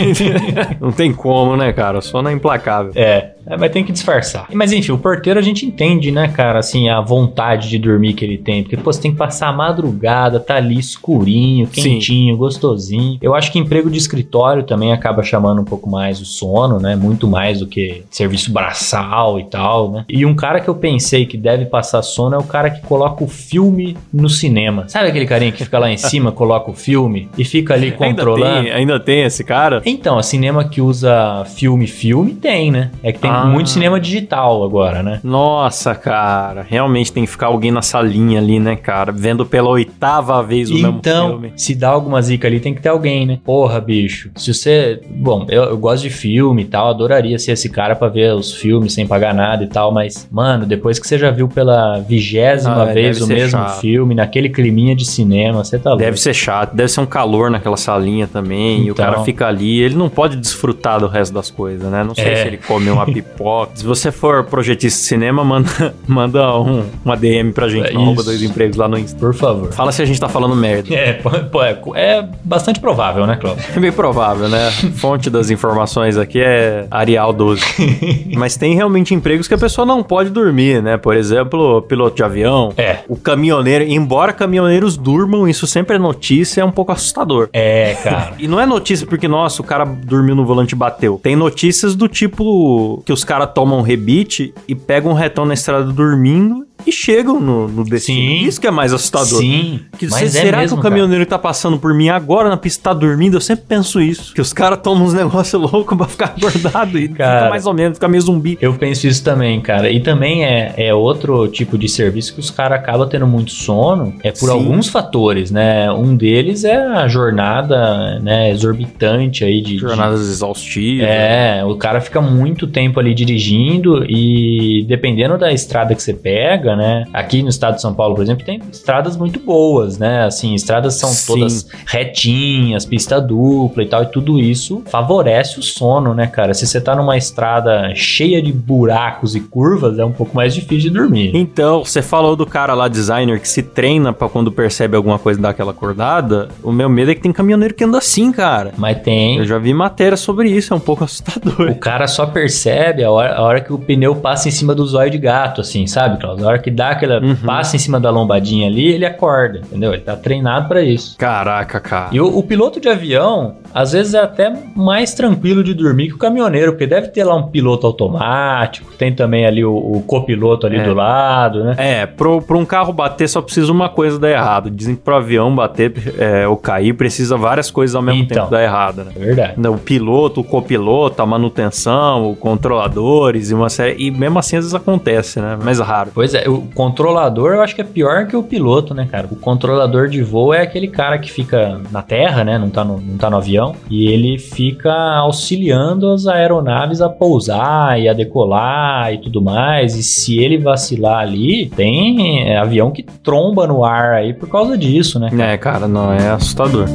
não 0.80 0.90
tem 0.92 1.12
como, 1.12 1.56
né, 1.56 1.72
cara? 1.72 1.98
O 1.98 2.02
sono 2.02 2.28
é 2.28 2.32
implacável. 2.32 2.92
É. 2.94 3.30
É, 3.46 3.56
mas 3.56 3.70
tem 3.70 3.84
que 3.84 3.92
disfarçar. 3.92 4.48
Mas 4.52 4.72
enfim, 4.72 4.92
o 4.92 4.98
porteiro 4.98 5.38
a 5.38 5.42
gente 5.42 5.64
entende, 5.64 6.10
né, 6.10 6.28
cara, 6.28 6.58
assim, 6.58 6.88
a 6.88 7.00
vontade 7.00 7.68
de 7.68 7.78
dormir 7.78 8.14
que 8.14 8.24
ele 8.24 8.38
tem. 8.38 8.62
Porque, 8.62 8.76
pô, 8.76 8.92
você 8.92 9.00
tem 9.00 9.12
que 9.12 9.16
passar 9.16 9.48
a 9.48 9.52
madrugada, 9.52 10.40
tá 10.40 10.56
ali 10.56 10.78
escurinho, 10.78 11.66
quentinho, 11.66 12.36
gostosinho. 12.36 13.18
Eu 13.22 13.34
acho 13.34 13.52
que 13.52 13.58
emprego 13.58 13.90
de 13.90 13.98
escritório 13.98 14.64
também 14.64 14.92
acaba 14.92 15.22
chamando 15.22 15.60
um 15.60 15.64
pouco 15.64 15.88
mais 15.88 16.20
o 16.20 16.24
sono, 16.24 16.80
né? 16.80 16.96
Muito 16.96 17.28
mais 17.28 17.60
do 17.60 17.66
que 17.66 18.02
serviço 18.10 18.52
braçal 18.52 19.38
e 19.38 19.44
tal, 19.44 19.90
né? 19.92 20.04
E 20.08 20.26
um 20.26 20.34
cara 20.34 20.60
que 20.60 20.68
eu 20.68 20.74
pensei 20.74 21.26
que 21.26 21.36
deve 21.36 21.66
passar 21.66 22.02
sono 22.02 22.34
é 22.34 22.38
o 22.38 22.44
cara 22.44 22.70
que 22.70 22.80
coloca 22.82 23.22
o 23.22 23.28
filme 23.28 23.96
no 24.12 24.28
cinema. 24.28 24.88
Sabe 24.88 25.08
aquele 25.08 25.26
carinha 25.26 25.52
que 25.52 25.64
fica 25.64 25.78
lá 25.78 25.90
em 25.90 25.96
cima, 25.96 26.32
coloca 26.32 26.70
o 26.70 26.74
filme 26.74 27.28
e 27.38 27.44
fica 27.44 27.74
ali 27.74 27.92
controlando? 27.92 28.46
Ainda 28.46 28.62
tem, 28.62 28.72
ainda 28.72 29.00
tem 29.00 29.22
esse 29.24 29.44
cara? 29.44 29.82
Então, 29.84 30.18
a 30.18 30.22
cinema 30.22 30.64
que 30.64 30.80
usa 30.80 31.44
filme, 31.44 31.86
filme, 31.86 32.34
tem, 32.34 32.70
né? 32.70 32.90
É 33.02 33.12
que 33.12 33.18
tem 33.18 33.30
Ah. 33.42 33.46
muito 33.46 33.70
cinema 33.70 33.98
digital 34.00 34.62
agora, 34.64 35.02
né? 35.02 35.20
Nossa, 35.22 35.94
cara, 35.94 36.64
realmente 36.68 37.12
tem 37.12 37.24
que 37.24 37.30
ficar 37.30 37.46
alguém 37.46 37.70
na 37.70 37.82
salinha 37.82 38.38
ali, 38.40 38.58
né, 38.58 38.76
cara? 38.76 39.12
Vendo 39.12 39.44
pela 39.46 39.68
oitava 39.68 40.42
vez 40.42 40.70
o 40.70 40.74
mesmo 40.74 40.96
Então, 40.98 41.28
filme. 41.30 41.52
se 41.56 41.74
dá 41.74 41.88
alguma 41.88 42.20
zica 42.22 42.46
ali, 42.48 42.60
tem 42.60 42.74
que 42.74 42.80
ter 42.82 42.88
alguém, 42.88 43.26
né? 43.26 43.38
Porra, 43.44 43.80
bicho. 43.80 44.30
Se 44.36 44.52
você. 44.52 45.00
Bom, 45.10 45.46
eu, 45.48 45.64
eu 45.64 45.76
gosto 45.78 46.02
de 46.02 46.10
filme 46.10 46.62
e 46.62 46.64
tal, 46.66 46.88
adoraria 46.88 47.38
ser 47.38 47.52
esse 47.52 47.68
cara 47.68 47.94
pra 47.96 48.08
ver 48.08 48.34
os 48.34 48.54
filmes 48.54 48.92
sem 48.94 49.06
pagar 49.06 49.34
nada 49.34 49.64
e 49.64 49.66
tal, 49.66 49.92
mas, 49.92 50.28
mano, 50.30 50.64
depois 50.66 50.98
que 50.98 51.06
você 51.06 51.18
já 51.18 51.30
viu 51.30 51.48
pela 51.48 51.98
vigésima 52.00 52.82
Ah, 52.82 52.84
vez 52.86 53.20
o 53.20 53.26
mesmo 53.26 53.50
chato. 53.60 53.80
filme, 53.80 54.14
naquele 54.14 54.48
climinha 54.48 54.94
de 54.94 55.04
cinema, 55.04 55.64
você 55.64 55.78
tá 55.78 55.90
louco. 55.90 56.04
Deve 56.04 56.16
ser 56.18 56.34
chato, 56.34 56.74
deve 56.74 56.88
ser 56.90 57.00
um 57.00 57.06
calor 57.06 57.50
naquela 57.50 57.76
salinha 57.76 58.26
também. 58.26 58.78
E 58.84 58.90
o 58.90 58.92
Então. 58.92 59.04
cara 59.04 59.22
fica 59.24 59.46
ali, 59.46 59.80
ele 59.80 59.94
não 59.94 60.08
pode 60.08 60.36
desfrutar 60.36 61.00
do 61.00 61.06
resto 61.06 61.32
das 61.34 61.50
coisas, 61.50 61.90
né? 61.90 62.02
Não 62.04 62.14
sei 62.14 62.24
É. 62.28 62.36
se 62.36 62.46
ele 62.48 62.56
come 62.58 62.90
uma 62.90 63.04
pipoca. 63.06 63.25
se 63.74 63.84
você 63.84 64.10
for 64.10 64.44
projetista 64.44 64.98
de 64.98 65.04
cinema, 65.04 65.44
manda, 65.44 65.94
manda 66.06 66.58
um, 66.58 66.84
uma 67.04 67.16
DM 67.16 67.52
pra 67.52 67.68
gente 67.68 67.90
É 67.90 67.92
no 67.92 68.02
arroba 68.02 68.22
dois 68.22 68.42
empregos 68.42 68.76
lá 68.76 68.88
no 68.88 68.98
Insta. 68.98 69.18
Por 69.18 69.34
favor. 69.34 69.72
Fala 69.72 69.92
se 69.92 70.02
a 70.02 70.04
gente 70.04 70.18
tá 70.20 70.28
falando 70.28 70.56
merda. 70.56 70.94
É, 70.94 71.20
é, 71.20 71.78
é 71.94 72.28
bastante 72.42 72.80
provável, 72.80 73.26
né, 73.26 73.36
Cláudio? 73.36 73.64
É 73.74 73.78
bem 73.78 73.92
provável, 73.92 74.48
né? 74.48 74.70
Fonte 74.96 75.28
das 75.28 75.50
informações 75.50 76.16
aqui 76.16 76.40
é 76.40 76.86
Arial 76.90 77.32
12. 77.32 77.62
Mas 78.36 78.56
tem 78.56 78.74
realmente 78.74 79.14
empregos 79.14 79.48
que 79.48 79.54
a 79.54 79.58
pessoa 79.58 79.84
não 79.84 80.02
pode 80.02 80.30
dormir, 80.30 80.82
né? 80.82 80.96
Por 80.96 81.16
exemplo, 81.16 81.82
piloto 81.82 82.16
de 82.16 82.22
avião. 82.22 82.72
É. 82.76 82.98
O 83.08 83.16
caminhoneiro, 83.16 83.84
embora 83.84 84.32
caminhoneiros 84.32 84.96
durmam, 84.96 85.48
isso 85.48 85.66
sempre 85.66 85.96
é 85.96 85.98
notícia, 85.98 86.60
é 86.60 86.64
um 86.64 86.70
pouco 86.70 86.92
assustador. 86.92 87.48
É, 87.52 87.96
cara. 88.02 88.34
E 88.38 88.48
não 88.48 88.60
é 88.60 88.66
notícia 88.66 89.06
porque, 89.06 89.28
nossa, 89.28 89.60
o 89.60 89.64
cara 89.64 89.84
dormiu 89.84 90.34
no 90.34 90.44
volante 90.44 90.72
e 90.72 90.76
bateu. 90.76 91.20
Tem 91.22 91.36
notícias 91.36 91.94
do 91.94 92.08
tipo 92.08 93.02
que 93.04 93.12
os 93.16 93.24
caras 93.24 93.50
tomam 93.54 93.80
rebite 93.80 94.52
e 94.68 94.74
pegam 94.74 95.12
um 95.12 95.14
retão 95.14 95.46
na 95.46 95.54
estrada 95.54 95.90
dormindo 95.90 96.66
e 96.84 96.92
chegam 96.92 97.40
no, 97.40 97.66
no 97.68 97.84
destino. 97.84 98.18
Sim. 98.18 98.46
Isso 98.46 98.60
que 98.60 98.66
é 98.66 98.70
mais 98.70 98.92
assustador. 98.92 99.40
Sim, 99.40 99.80
Que 99.98 100.06
mas 100.08 100.30
se- 100.30 100.38
é 100.38 100.42
será 100.42 100.58
mesmo, 100.58 100.76
que 100.76 100.80
o 100.80 100.82
caminhoneiro 100.82 101.24
que 101.24 101.30
tá 101.30 101.38
passando 101.38 101.78
por 101.78 101.92
mim 101.94 102.08
agora 102.08 102.48
na 102.48 102.56
pista 102.56 102.90
tá 102.90 102.92
dormindo? 102.94 103.36
Eu 103.36 103.40
sempre 103.40 103.64
penso 103.68 104.00
isso. 104.00 104.32
Que 104.34 104.40
os 104.40 104.52
caras 104.52 104.78
tomam 104.82 105.04
uns 105.04 105.14
negócios 105.14 105.60
loucos 105.72 105.96
pra 105.96 106.06
ficar 106.06 106.34
acordado 106.36 106.98
e 106.98 107.08
Cara. 107.08 107.38
fica 107.40 107.50
mais 107.50 107.66
ou 107.66 107.74
menos, 107.74 107.96
fica 107.98 108.06
meio 108.08 108.22
zumbi. 108.22 108.56
Eu 108.60 108.74
penso 108.74 109.06
isso 109.06 109.24
também, 109.24 109.60
cara. 109.60 109.90
E 109.90 110.00
também 110.00 110.44
é, 110.44 110.74
é 110.76 110.94
outro 110.94 111.48
tipo 111.48 111.76
de 111.78 111.88
serviço 111.88 112.34
que 112.34 112.40
os 112.40 112.50
caras 112.50 112.78
acabam 112.78 113.08
tendo 113.08 113.26
muito 113.26 113.50
sono, 113.50 114.14
é 114.22 114.30
por 114.30 114.46
Sim. 114.48 114.50
alguns 114.50 114.88
fatores, 114.88 115.50
né? 115.50 115.90
Um 115.92 116.14
deles 116.16 116.62
é 116.64 116.76
a 116.76 117.08
jornada, 117.08 118.18
né, 118.20 118.50
exorbitante 118.50 119.44
aí 119.44 119.60
de... 119.60 119.74
de- 119.74 119.78
Jornadas 119.78 120.20
exaustivas. 120.28 121.06
É, 121.08 121.64
o 121.64 121.76
cara 121.76 122.00
fica 122.00 122.20
muito 122.20 122.66
tempo 122.66 122.98
ali 123.00 123.14
dirigindo 123.14 124.04
e 124.08 124.84
dependendo 124.88 125.38
da 125.38 125.52
estrada 125.52 125.94
que 125.94 126.02
você 126.02 126.12
pega, 126.14 126.65
né? 126.74 127.04
Aqui 127.12 127.42
no 127.42 127.48
estado 127.48 127.76
de 127.76 127.82
São 127.82 127.94
Paulo, 127.94 128.14
por 128.16 128.22
exemplo, 128.22 128.44
tem 128.44 128.60
estradas 128.72 129.16
muito 129.16 129.38
boas, 129.38 129.98
né? 129.98 130.24
Assim, 130.24 130.54
estradas 130.54 130.94
são 130.94 131.10
Sim. 131.10 131.26
todas 131.26 131.66
retinhas, 131.86 132.84
pista 132.84 133.20
dupla 133.20 133.82
e 133.82 133.86
tal, 133.86 134.02
e 134.02 134.06
tudo 134.06 134.38
isso 134.38 134.82
favorece 134.86 135.58
o 135.58 135.62
sono, 135.62 136.14
né, 136.14 136.26
cara? 136.26 136.54
Se 136.54 136.66
você 136.66 136.80
tá 136.80 136.94
numa 136.96 137.16
estrada 137.16 137.92
cheia 137.94 138.40
de 138.42 138.52
buracos 138.52 139.34
e 139.34 139.40
curvas, 139.40 139.98
é 139.98 140.04
um 140.04 140.12
pouco 140.12 140.34
mais 140.34 140.54
difícil 140.54 140.90
de 140.90 140.98
dormir. 140.98 141.30
Então, 141.34 141.84
você 141.84 142.00
falou 142.00 142.34
do 142.34 142.46
cara 142.46 142.74
lá, 142.74 142.88
designer, 142.88 143.40
que 143.40 143.48
se 143.48 143.62
treina 143.62 144.12
pra 144.12 144.28
quando 144.28 144.50
percebe 144.50 144.96
alguma 144.96 145.18
coisa 145.18 145.40
dar 145.40 145.50
aquela 145.50 145.72
acordada. 145.72 146.48
O 146.62 146.72
meu 146.72 146.88
medo 146.88 147.10
é 147.10 147.14
que 147.14 147.20
tem 147.20 147.32
caminhoneiro 147.32 147.74
que 147.74 147.84
anda 147.84 147.98
assim, 147.98 148.32
cara. 148.32 148.72
Mas 148.76 148.98
tem. 149.02 149.38
Eu 149.38 149.44
já 149.44 149.58
vi 149.58 149.74
matéria 149.74 150.16
sobre 150.16 150.48
isso, 150.48 150.72
é 150.72 150.76
um 150.76 150.80
pouco 150.80 151.02
O 151.02 151.04
assustador. 151.04 151.74
cara 151.76 152.06
só 152.06 152.26
percebe 152.26 153.04
a 153.04 153.10
hora, 153.10 153.34
a 153.34 153.42
hora 153.42 153.60
que 153.60 153.72
o 153.72 153.78
pneu 153.78 154.14
passa 154.16 154.48
em 154.48 154.50
cima 154.50 154.74
do 154.74 154.86
zóio 154.86 155.10
de 155.10 155.18
gato, 155.18 155.60
assim, 155.60 155.86
sabe, 155.86 156.18
Claudio? 156.18 156.46
Hora 156.56 156.62
que 156.62 156.70
dá 156.70 156.90
aquela. 156.90 157.20
Uhum. 157.20 157.36
passa 157.36 157.76
em 157.76 157.78
cima 157.78 157.98
da 158.00 158.10
lombadinha 158.10 158.66
ali, 158.66 158.86
ele 158.92 159.04
acorda, 159.04 159.58
entendeu? 159.58 159.92
Ele 159.92 160.02
tá 160.02 160.16
treinado 160.16 160.68
pra 160.68 160.82
isso. 160.82 161.16
Caraca, 161.18 161.78
cara. 161.80 162.08
E 162.12 162.20
o, 162.20 162.38
o 162.38 162.42
piloto 162.42 162.80
de 162.80 162.88
avião, 162.88 163.56
às 163.74 163.92
vezes 163.92 164.14
é 164.14 164.20
até 164.20 164.52
mais 164.74 165.12
tranquilo 165.14 165.62
de 165.62 165.74
dormir 165.74 166.08
que 166.08 166.14
o 166.14 166.18
caminhoneiro, 166.18 166.72
porque 166.72 166.86
deve 166.86 167.08
ter 167.08 167.24
lá 167.24 167.34
um 167.34 167.44
piloto 167.48 167.86
automático, 167.86 168.92
tem 168.96 169.12
também 169.14 169.44
ali 169.46 169.64
o, 169.64 169.74
o 169.74 170.02
copiloto 170.06 170.66
ali 170.66 170.78
É. 170.78 170.84
do 170.84 170.94
lado, 170.94 171.64
né? 171.64 171.74
É, 171.78 172.06
pro, 172.06 172.40
pro 172.40 172.58
um 172.58 172.64
carro 172.64 172.92
bater 172.92 173.28
só 173.28 173.40
precisa 173.42 173.70
uma 173.72 173.88
coisa 173.88 174.18
dar 174.18 174.30
errado. 174.30 174.70
Dizem 174.70 174.94
que 174.96 175.02
pro 175.02 175.16
avião 175.16 175.54
bater 175.54 175.92
é, 176.18 176.46
ou 176.48 176.56
cair 176.56 176.94
precisa 176.94 177.36
várias 177.36 177.70
coisas 177.70 177.94
ao 177.94 178.02
mesmo 178.02 178.22
Então. 178.22 178.36
tempo 178.44 178.50
dar 178.50 178.62
errado, 178.62 179.04
né? 179.04 179.12
É 179.16 179.18
verdade. 179.18 179.68
O 179.68 179.78
piloto, 179.78 180.40
o 180.40 180.44
copiloto, 180.44 181.20
a 181.22 181.26
manutenção, 181.26 182.30
o 182.30 182.36
controladores 182.36 183.50
e 183.50 183.54
uma 183.54 183.68
série. 183.68 183.96
E 184.06 184.10
mesmo 184.10 184.38
assim 184.38 184.56
às 184.56 184.64
vezes 184.64 184.74
acontece, 184.74 185.40
né? 185.40 185.58
Mais 185.62 185.78
raro. 185.80 186.10
Pois 186.14 186.34
é, 186.34 186.45
o 186.48 186.62
controlador 186.74 187.54
eu 187.54 187.62
acho 187.62 187.74
que 187.74 187.80
é 187.80 187.84
pior 187.84 188.26
que 188.26 188.36
o 188.36 188.42
piloto, 188.42 188.94
né, 188.94 189.06
cara? 189.10 189.28
O 189.30 189.36
controlador 189.36 190.08
de 190.08 190.22
voo 190.22 190.52
é 190.52 190.62
aquele 190.62 190.88
cara 190.88 191.18
que 191.18 191.30
fica 191.30 191.80
na 191.90 192.02
terra, 192.02 192.44
né? 192.44 192.58
Não 192.58 192.70
tá 192.70 192.84
no, 192.84 193.00
não 193.00 193.16
tá 193.16 193.30
no 193.30 193.36
avião. 193.36 193.74
E 193.90 194.08
ele 194.08 194.38
fica 194.38 194.92
auxiliando 194.92 196.10
as 196.10 196.26
aeronaves 196.26 197.00
a 197.00 197.08
pousar 197.08 198.00
e 198.00 198.08
a 198.08 198.12
decolar 198.12 199.12
e 199.12 199.18
tudo 199.18 199.42
mais. 199.42 199.94
E 199.96 200.02
se 200.02 200.38
ele 200.38 200.58
vacilar 200.58 201.20
ali, 201.20 201.66
tem 201.66 202.48
é, 202.48 202.56
avião 202.56 202.90
que 202.90 203.02
tromba 203.02 203.66
no 203.66 203.84
ar 203.84 204.14
aí 204.14 204.32
por 204.32 204.48
causa 204.48 204.76
disso, 204.76 205.18
né? 205.18 205.30
É, 205.38 205.56
cara, 205.56 205.86
não, 205.86 206.12
é 206.12 206.30
assustador. 206.30 206.86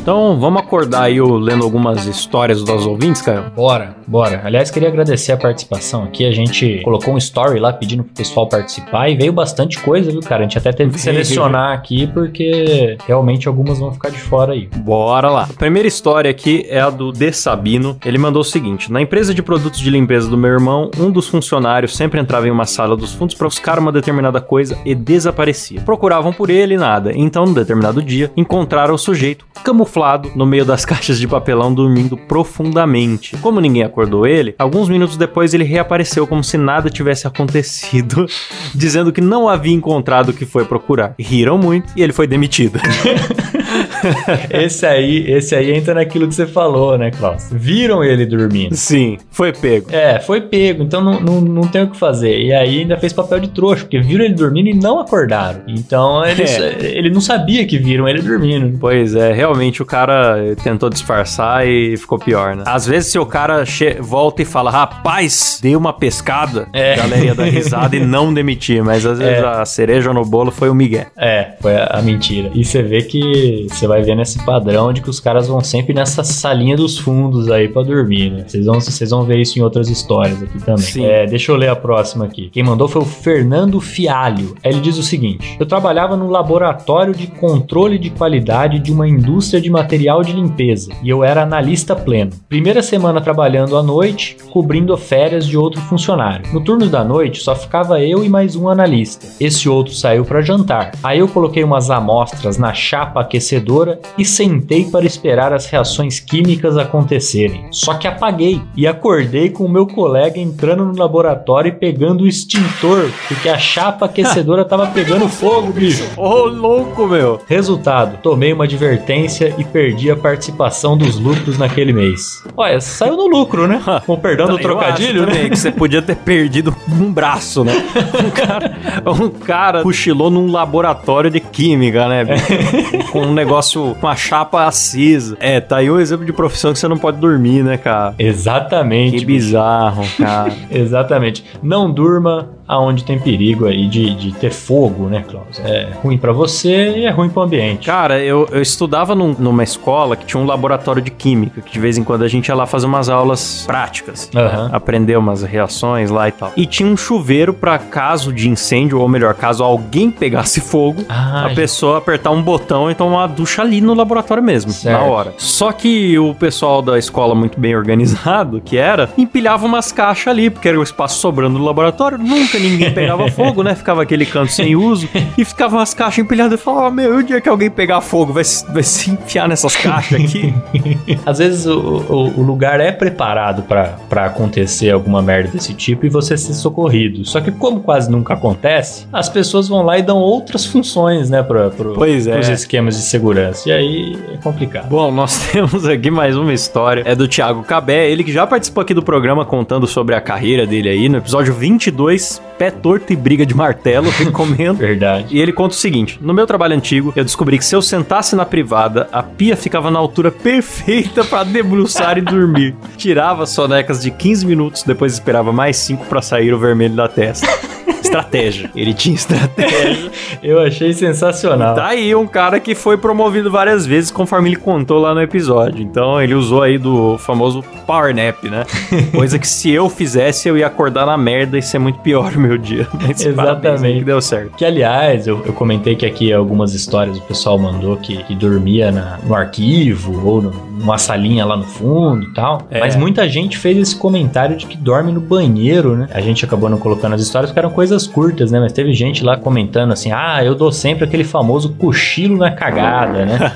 Então, 0.00 0.38
vamos 0.40 0.62
acordar 0.62 1.02
aí 1.02 1.18
eu 1.18 1.36
lendo 1.36 1.62
algumas 1.64 2.06
histórias 2.06 2.62
dos 2.62 2.86
ouvintes, 2.86 3.20
Caio? 3.20 3.44
Bora, 3.54 3.94
bora. 4.06 4.40
Aliás, 4.42 4.70
queria 4.70 4.88
agradecer 4.88 5.32
a 5.32 5.36
participação 5.36 6.04
aqui. 6.04 6.24
A 6.24 6.32
gente 6.32 6.80
colocou 6.82 7.12
um 7.12 7.18
story 7.18 7.58
lá 7.60 7.72
pedindo 7.74 8.02
pro 8.04 8.14
pessoal 8.14 8.48
participar 8.48 9.10
e 9.10 9.16
veio 9.16 9.32
bastante 9.34 9.78
coisa, 9.80 10.10
viu, 10.10 10.20
cara? 10.20 10.40
A 10.40 10.42
gente 10.44 10.56
até 10.56 10.72
teve 10.72 10.92
que 10.92 11.00
selecionar 11.00 11.74
aqui 11.74 12.06
porque 12.06 12.96
realmente 13.06 13.48
algumas 13.48 13.78
vão 13.78 13.92
ficar 13.92 14.08
de 14.08 14.18
fora 14.18 14.54
aí. 14.54 14.68
Bora 14.76 15.28
lá. 15.28 15.42
A 15.42 15.52
primeira 15.52 15.86
história 15.86 16.30
aqui 16.30 16.64
é 16.70 16.80
a 16.80 16.88
do 16.88 17.12
De 17.12 17.30
Sabino. 17.32 17.98
Ele 18.02 18.16
mandou 18.16 18.40
o 18.40 18.44
seguinte: 18.44 18.90
Na 18.90 19.02
empresa 19.02 19.34
de 19.34 19.42
produtos 19.42 19.80
de 19.80 19.90
limpeza 19.90 20.30
do 20.30 20.38
meu 20.38 20.52
irmão, 20.52 20.90
um 20.98 21.10
dos 21.10 21.28
funcionários 21.28 21.94
sempre 21.94 22.18
entrava 22.18 22.48
em 22.48 22.50
uma 22.50 22.64
sala 22.64 22.96
dos 22.96 23.12
fundos 23.12 23.34
para 23.34 23.46
buscar 23.46 23.78
uma 23.78 23.92
determinada 23.92 24.40
coisa 24.40 24.78
e 24.86 24.94
desaparecia. 24.94 25.82
Procuravam 25.82 26.32
por 26.32 26.48
ele 26.48 26.74
e 26.74 26.78
nada. 26.78 27.12
Então, 27.14 27.44
num 27.44 27.52
determinado 27.52 28.02
dia, 28.02 28.32
encontraram 28.36 28.94
o 28.94 28.98
sujeito 28.98 29.46
camuflado 29.62 29.97
no 30.34 30.46
meio 30.46 30.64
das 30.64 30.84
caixas 30.86 31.18
de 31.18 31.26
papelão 31.26 31.72
dormindo 31.72 32.16
profundamente. 32.16 33.36
Como 33.38 33.60
ninguém 33.60 33.82
acordou 33.82 34.26
ele, 34.26 34.54
alguns 34.58 34.88
minutos 34.88 35.16
depois 35.16 35.54
ele 35.54 35.64
reapareceu 35.64 36.26
como 36.26 36.42
se 36.42 36.56
nada 36.56 36.90
tivesse 36.90 37.26
acontecido, 37.26 38.26
dizendo 38.74 39.12
que 39.12 39.20
não 39.20 39.48
havia 39.48 39.74
encontrado 39.74 40.30
o 40.30 40.32
que 40.32 40.46
foi 40.46 40.64
procurar. 40.64 41.14
Riram 41.18 41.58
muito 41.58 41.92
e 41.96 42.02
ele 42.02 42.12
foi 42.12 42.26
demitido. 42.26 42.78
Esse 44.50 44.86
aí, 44.86 45.30
esse 45.30 45.54
aí 45.54 45.72
entra 45.72 45.94
naquilo 45.94 46.26
que 46.28 46.34
você 46.34 46.46
falou, 46.46 46.96
né, 46.98 47.10
Klaus? 47.10 47.48
Viram 47.50 48.02
ele 48.04 48.24
dormindo. 48.26 48.74
Sim, 48.74 49.18
foi 49.30 49.52
pego. 49.52 49.86
É, 49.90 50.20
foi 50.20 50.40
pego, 50.40 50.82
então 50.82 51.00
não, 51.02 51.20
não, 51.20 51.40
não 51.40 51.62
tem 51.62 51.82
o 51.82 51.90
que 51.90 51.96
fazer. 51.96 52.38
E 52.40 52.52
aí 52.52 52.80
ainda 52.80 52.96
fez 52.96 53.12
papel 53.12 53.40
de 53.40 53.48
trouxa, 53.48 53.82
porque 53.84 53.98
viram 54.00 54.24
ele 54.24 54.34
dormindo 54.34 54.68
e 54.68 54.74
não 54.74 54.98
acordaram. 55.00 55.60
Então 55.66 56.24
ele, 56.24 56.42
É. 56.42 56.76
ele 56.96 57.10
não 57.10 57.20
sabia 57.20 57.66
que 57.66 57.78
viram 57.78 58.08
ele 58.08 58.22
dormindo. 58.22 58.78
Pois 58.78 59.14
é, 59.14 59.32
realmente 59.32 59.82
o 59.82 59.86
cara 59.86 60.36
tentou 60.62 60.88
disfarçar 60.90 61.66
e 61.66 61.96
ficou 61.96 62.18
pior, 62.18 62.54
né? 62.56 62.64
Às 62.66 62.86
vezes, 62.86 63.10
se 63.12 63.18
o 63.18 63.26
cara 63.26 63.64
volta 64.00 64.42
e 64.42 64.44
fala, 64.44 64.70
rapaz, 64.70 65.58
dei 65.62 65.74
uma 65.76 65.92
pescada, 65.92 66.68
É. 66.72 66.94
a 66.94 66.96
galera 66.96 67.24
ia 67.24 67.34
dar 67.34 67.44
risada 67.44 67.96
e 67.96 68.00
não 68.00 68.32
demitir, 68.32 68.82
mas 68.82 69.04
às 69.06 69.18
vezes 69.18 69.42
É. 69.42 69.46
a 69.46 69.64
cereja 69.64 70.12
no 70.12 70.24
bolo 70.24 70.50
foi 70.50 70.68
o 70.68 70.74
Miguel. 70.74 71.06
É, 71.16 71.52
foi 71.60 71.74
a, 71.76 71.84
a 71.86 72.02
mentira. 72.02 72.50
E 72.54 72.64
você 72.64 72.82
vê 72.82 73.02
que 73.02 73.66
você 73.68 73.86
vai 73.88 74.02
vendo 74.02 74.22
esse 74.22 74.38
padrão 74.44 74.92
de 74.92 75.00
que 75.00 75.10
os 75.10 75.18
caras 75.18 75.48
vão 75.48 75.60
sempre 75.60 75.92
nessa 75.92 76.22
salinha 76.22 76.76
dos 76.76 76.98
fundos 76.98 77.50
aí 77.50 77.68
pra 77.68 77.82
dormir, 77.82 78.30
né? 78.30 78.44
Vocês 78.46 78.66
vão, 78.66 78.80
vocês 78.80 79.10
vão 79.10 79.24
ver 79.24 79.38
isso 79.40 79.58
em 79.58 79.62
outras 79.62 79.88
histórias 79.88 80.42
aqui 80.42 80.58
também. 80.60 80.82
Sim. 80.82 81.04
É, 81.04 81.26
deixa 81.26 81.50
eu 81.50 81.56
ler 81.56 81.70
a 81.70 81.76
próxima 81.76 82.24
aqui. 82.24 82.50
Quem 82.50 82.62
mandou 82.62 82.86
foi 82.86 83.02
o 83.02 83.04
Fernando 83.04 83.80
Fialho. 83.80 84.54
Ele 84.62 84.80
diz 84.80 84.98
o 84.98 85.02
seguinte: 85.02 85.56
Eu 85.58 85.66
trabalhava 85.66 86.16
no 86.16 86.30
laboratório 86.30 87.14
de 87.14 87.26
controle 87.26 87.98
de 87.98 88.10
qualidade 88.10 88.78
de 88.78 88.92
uma 88.92 89.08
indústria 89.08 89.60
de 89.60 89.70
material 89.70 90.22
de 90.22 90.32
limpeza 90.32 90.92
e 91.02 91.08
eu 91.08 91.24
era 91.24 91.42
analista 91.42 91.96
pleno. 91.96 92.32
Primeira 92.48 92.82
semana 92.82 93.20
trabalhando 93.20 93.76
à 93.76 93.82
noite, 93.82 94.36
cobrindo 94.50 94.96
férias 94.96 95.46
de 95.46 95.56
outro 95.56 95.80
funcionário. 95.80 96.52
No 96.52 96.60
turno 96.60 96.88
da 96.88 97.02
noite 97.02 97.42
só 97.42 97.54
ficava 97.54 98.00
eu 98.00 98.24
e 98.24 98.28
mais 98.28 98.54
um 98.54 98.68
analista. 98.68 99.26
Esse 99.40 99.68
outro 99.68 99.94
saiu 99.94 100.24
para 100.24 100.42
jantar. 100.42 100.92
Aí 101.02 101.20
eu 101.20 101.28
coloquei 101.28 101.64
umas 101.64 101.90
amostras 101.90 102.58
na 102.58 102.74
chapa 102.74 103.20
aquecedora 103.20 103.77
e 104.16 104.24
sentei 104.24 104.84
para 104.84 105.06
esperar 105.06 105.52
as 105.52 105.66
reações 105.66 106.20
químicas 106.20 106.76
acontecerem. 106.76 107.66
Só 107.70 107.94
que 107.94 108.06
apaguei 108.06 108.60
e 108.76 108.86
acordei 108.86 109.50
com 109.50 109.64
o 109.64 109.68
meu 109.68 109.86
colega 109.86 110.38
entrando 110.38 110.84
no 110.84 110.96
laboratório 110.96 111.68
e 111.68 111.72
pegando 111.72 112.24
o 112.24 112.26
extintor, 112.26 113.10
porque 113.26 113.48
a 113.48 113.58
chapa 113.58 114.06
aquecedora 114.06 114.64
tava 114.64 114.86
pegando 114.92 115.28
fogo, 115.28 115.72
bicho. 115.72 116.04
Ô, 116.16 116.46
louco, 116.46 117.06
meu. 117.06 117.40
Resultado: 117.46 118.18
tomei 118.22 118.52
uma 118.52 118.64
advertência 118.64 119.54
e 119.58 119.64
perdi 119.64 120.10
a 120.10 120.16
participação 120.16 120.96
dos 120.96 121.18
lucros 121.18 121.58
naquele 121.58 121.92
mês. 121.92 122.42
Olha, 122.56 122.80
saiu 122.80 123.16
no 123.16 123.26
lucro, 123.26 123.66
né? 123.66 123.82
Com 124.06 124.14
o 124.14 124.18
perdão 124.18 124.48
do 124.48 124.58
trocadilho, 124.58 125.26
né? 125.26 125.32
também 125.32 125.50
que 125.50 125.58
você 125.58 125.70
podia 125.70 126.02
ter 126.02 126.16
perdido 126.16 126.74
um 126.88 127.12
braço, 127.12 127.64
né? 127.64 127.74
Um 128.18 128.30
cara, 128.30 128.78
um 129.06 129.28
cara 129.28 129.82
cochilou 129.82 130.30
num 130.30 130.50
laboratório 130.50 131.30
de 131.30 131.40
química, 131.40 132.08
né? 132.08 132.24
bicho? 132.24 133.12
com 133.12 133.22
um 133.22 133.32
negócio, 133.32 133.67
com 134.00 134.06
a 134.06 134.16
chapa 134.16 134.64
acesa. 134.66 135.36
É, 135.40 135.60
tá 135.60 135.78
aí 135.78 135.90
um 135.90 135.98
exemplo 136.00 136.24
de 136.24 136.32
profissão 136.32 136.72
que 136.72 136.78
você 136.78 136.88
não 136.88 136.98
pode 136.98 137.18
dormir, 137.18 137.62
né, 137.62 137.76
cara? 137.76 138.14
Exatamente. 138.18 139.18
Que 139.18 139.24
bizarro, 139.24 140.04
cara. 140.16 140.52
Exatamente. 140.70 141.44
Não 141.62 141.90
durma 141.90 142.50
aonde 142.66 143.02
tem 143.02 143.18
perigo 143.18 143.64
aí 143.66 143.88
de, 143.88 144.14
de 144.14 144.32
ter 144.32 144.50
fogo, 144.50 145.06
né, 145.08 145.24
Klaus? 145.26 145.58
É 145.64 145.88
ruim 146.02 146.18
pra 146.18 146.32
você 146.32 146.98
e 146.98 147.06
é 147.06 147.10
ruim 147.10 147.30
pro 147.30 147.40
ambiente. 147.42 147.86
Cara, 147.86 148.18
eu, 148.20 148.46
eu 148.52 148.60
estudava 148.60 149.14
num- 149.14 149.34
numa 149.38 149.62
escola 149.64 150.14
que 150.16 150.26
tinha 150.26 150.38
um 150.42 150.44
laboratório 150.44 151.00
de 151.00 151.10
química, 151.10 151.62
que 151.62 151.72
de 151.72 151.80
vez 151.80 151.96
em 151.96 152.04
quando 152.04 152.24
a 152.24 152.28
gente 152.28 152.48
ia 152.48 152.54
lá 152.54 152.66
fazer 152.66 152.84
umas 152.84 153.08
aulas 153.08 153.64
práticas. 153.66 154.30
Aham. 154.36 154.68
Aprender 154.70 155.16
umas 155.16 155.42
reações 155.42 156.10
lá 156.10 156.28
e 156.28 156.32
tal. 156.32 156.52
E 156.56 156.66
tinha 156.66 156.86
um 156.86 156.96
chuveiro 156.96 157.54
pra 157.54 157.78
caso 157.78 158.32
de 158.34 158.50
incêndio, 158.50 159.00
ou 159.00 159.08
melhor, 159.08 159.32
caso 159.34 159.64
alguém 159.64 160.10
pegasse 160.12 160.60
fogo, 160.60 161.04
Ah, 161.08 161.46
a 161.46 161.54
pessoa 161.54 161.96
apertar 161.98 162.30
um 162.32 162.42
botão 162.42 162.90
e 162.90 162.94
tomar 162.94 163.18
uma 163.22 163.28
ducha 163.28 163.57
ali 163.62 163.80
no 163.80 163.94
laboratório 163.94 164.42
mesmo, 164.42 164.70
Certo. 164.72 164.98
na 164.98 165.04
hora. 165.04 165.34
Só 165.38 165.72
que 165.72 166.18
o 166.18 166.34
pessoal 166.34 166.80
da 166.82 166.98
escola, 166.98 167.34
muito 167.34 167.58
bem 167.58 167.74
organizado, 167.76 168.60
que 168.64 168.76
era, 168.76 169.08
empilhava 169.16 169.66
umas 169.66 169.92
caixas 169.92 170.28
ali, 170.28 170.50
porque 170.50 170.68
era 170.68 170.78
o 170.78 170.82
espaço 170.82 171.18
sobrando 171.20 171.58
no 171.58 171.64
laboratório. 171.64 172.18
Nunca 172.18 172.58
ninguém 172.58 172.92
pegava 172.92 173.28
fogo, 173.32 173.62
né? 173.62 173.74
Ficava 173.74 174.02
aquele 174.02 174.24
canto 174.26 174.52
sem 174.52 174.74
uso. 174.76 175.08
E 175.36 175.44
ficavam 175.44 175.78
as 175.80 175.94
caixas 175.94 176.18
empilhadas. 176.24 176.52
Eu 176.52 176.58
falava, 176.58 176.90
meu, 176.90 177.14
e 177.18 177.22
o 177.22 177.22
dia 177.22 177.40
que 177.40 177.48
alguém 177.48 177.70
pegar 177.70 178.00
fogo 178.00 178.32
vai, 178.32 178.44
se- 178.44 178.64
vai 178.72 178.82
se 178.82 179.10
enfiar 179.10 179.48
nessas 179.48 179.76
caixas 179.76 180.20
aqui? 180.20 180.54
Às 181.26 181.38
vezes 181.38 181.66
o, 181.66 181.78
o- 181.78 182.40
o 182.40 182.42
lugar 182.42 182.80
é 182.80 182.92
preparado 182.92 183.62
pra 183.62 183.96
pra 184.08 184.26
acontecer 184.26 184.90
alguma 184.90 185.20
merda 185.22 185.50
desse 185.52 185.74
tipo 185.74 186.06
e 186.06 186.08
você 186.08 186.36
ser 186.36 186.54
socorrido. 186.54 187.24
Só 187.24 187.40
que 187.40 187.50
como 187.50 187.80
quase 187.80 188.10
nunca 188.10 188.34
acontece, 188.34 189.06
as 189.12 189.28
pessoas 189.28 189.68
vão 189.68 189.82
lá 189.82 189.98
e 189.98 190.02
dão 190.02 190.18
outras 190.18 190.64
funções, 190.64 191.28
né, 191.30 191.42
pra, 191.42 191.70
pro, 191.70 191.94
Pois 191.94 192.26
é. 192.26 192.32
pros 192.32 192.48
esquemas 192.48 192.96
de 192.96 193.02
segurança. 193.02 193.47
E 193.66 193.72
aí 193.72 194.18
é 194.32 194.36
complicado. 194.36 194.88
Bom, 194.88 195.10
nós 195.10 195.48
temos 195.52 195.86
aqui 195.86 196.10
mais 196.10 196.36
uma 196.36 196.52
história. 196.52 197.02
É 197.04 197.14
do 197.14 197.26
Thiago 197.28 197.62
Cabé, 197.62 198.10
ele 198.10 198.24
que 198.24 198.32
já 198.32 198.46
participou 198.46 198.82
aqui 198.82 198.94
do 198.94 199.02
programa 199.02 199.44
contando 199.44 199.86
sobre 199.86 200.14
a 200.14 200.20
carreira 200.20 200.66
dele 200.66 200.88
aí, 200.88 201.08
no 201.08 201.18
episódio 201.18 201.52
22, 201.54 202.42
Pé 202.58 202.70
Torto 202.70 203.12
e 203.12 203.16
Briga 203.16 203.46
de 203.46 203.54
Martelo, 203.54 204.10
recomendo. 204.18 204.78
Verdade. 204.78 205.34
E 205.34 205.40
ele 205.40 205.52
conta 205.52 205.74
o 205.74 205.78
seguinte: 205.78 206.18
no 206.20 206.34
meu 206.34 206.46
trabalho 206.46 206.74
antigo, 206.74 207.12
eu 207.14 207.24
descobri 207.24 207.58
que 207.58 207.64
se 207.64 207.74
eu 207.74 207.82
sentasse 207.82 208.34
na 208.34 208.44
privada, 208.44 209.08
a 209.12 209.22
pia 209.22 209.56
ficava 209.56 209.90
na 209.90 209.98
altura 209.98 210.30
perfeita 210.30 211.24
pra 211.24 211.44
debruçar 211.44 212.18
e 212.18 212.20
dormir. 212.20 212.74
Tirava 212.96 213.46
sonecas 213.46 214.02
de 214.02 214.10
15 214.10 214.46
minutos, 214.46 214.82
depois 214.82 215.12
esperava 215.12 215.52
mais 215.52 215.76
5 215.76 216.06
pra 216.06 216.20
sair 216.22 216.52
o 216.52 216.58
vermelho 216.58 216.94
da 216.94 217.08
testa. 217.08 217.46
Estratégia. 218.08 218.70
Ele 218.76 218.94
tinha 218.94 219.14
estratégia. 219.14 220.10
Eu 220.42 220.60
achei 220.60 220.92
sensacional. 220.92 221.74
Tá 221.74 221.86
aí 221.88 222.14
um 222.14 222.26
cara 222.26 222.58
que 222.60 222.74
foi 222.74 222.96
promovido 222.96 223.50
várias 223.50 223.86
vezes, 223.86 224.10
conforme 224.10 224.48
ele 224.50 224.56
contou 224.56 224.98
lá 224.98 225.14
no 225.14 225.20
episódio. 225.22 225.82
Então 225.82 226.20
ele 226.20 226.34
usou 226.34 226.62
aí 226.62 226.78
do 226.78 227.18
famoso 227.18 227.62
power 227.86 228.14
nap, 228.14 228.42
né? 228.44 228.64
Coisa 229.14 229.38
que 229.38 229.46
se 229.46 229.70
eu 229.70 229.88
fizesse, 229.88 230.48
eu 230.48 230.56
ia 230.56 230.66
acordar 230.66 231.06
na 231.06 231.16
merda 231.16 231.58
e 231.58 231.62
ser 231.62 231.78
muito 231.78 231.98
pior 232.00 232.32
o 232.34 232.40
meu 232.40 232.56
dia. 232.58 232.86
Mas 233.00 233.24
Exatamente. 233.24 233.98
que 233.98 234.04
deu 234.04 234.20
certo. 234.20 234.56
Que, 234.56 234.64
aliás, 234.64 235.26
eu, 235.26 235.42
eu 235.44 235.52
comentei 235.52 235.94
que 235.96 236.06
aqui 236.06 236.32
algumas 236.32 236.74
histórias 236.74 237.18
o 237.18 237.22
pessoal 237.22 237.58
mandou 237.58 237.96
que, 237.96 238.22
que 238.24 238.34
dormia 238.34 238.90
na- 238.90 239.18
no 239.24 239.34
arquivo 239.34 240.26
ou 240.26 240.42
no- 240.42 240.67
numa 240.78 240.98
salinha 240.98 241.44
lá 241.44 241.56
no 241.56 241.64
fundo 241.64 242.24
e 242.24 242.32
tal. 242.32 242.62
É. 242.70 242.80
Mas 242.80 242.96
muita 242.96 243.28
gente 243.28 243.58
fez 243.58 243.76
esse 243.76 243.96
comentário 243.96 244.56
de 244.56 244.66
que 244.66 244.76
dorme 244.76 245.12
no 245.12 245.20
banheiro, 245.20 245.96
né? 245.96 246.08
A 246.12 246.20
gente 246.20 246.44
acabou 246.44 246.68
não 246.68 246.78
colocando 246.78 247.14
as 247.14 247.20
histórias 247.20 247.50
porque 247.50 247.58
eram 247.58 247.70
coisas 247.70 248.06
curtas, 248.06 248.50
né? 248.50 248.60
Mas 248.60 248.72
teve 248.72 248.92
gente 248.92 249.24
lá 249.24 249.36
comentando 249.36 249.92
assim: 249.92 250.12
ah, 250.12 250.42
eu 250.44 250.54
dou 250.54 250.70
sempre 250.72 251.04
aquele 251.04 251.24
famoso 251.24 251.70
cochilo 251.74 252.36
na 252.36 252.50
cagada, 252.50 253.24
né? 253.24 253.38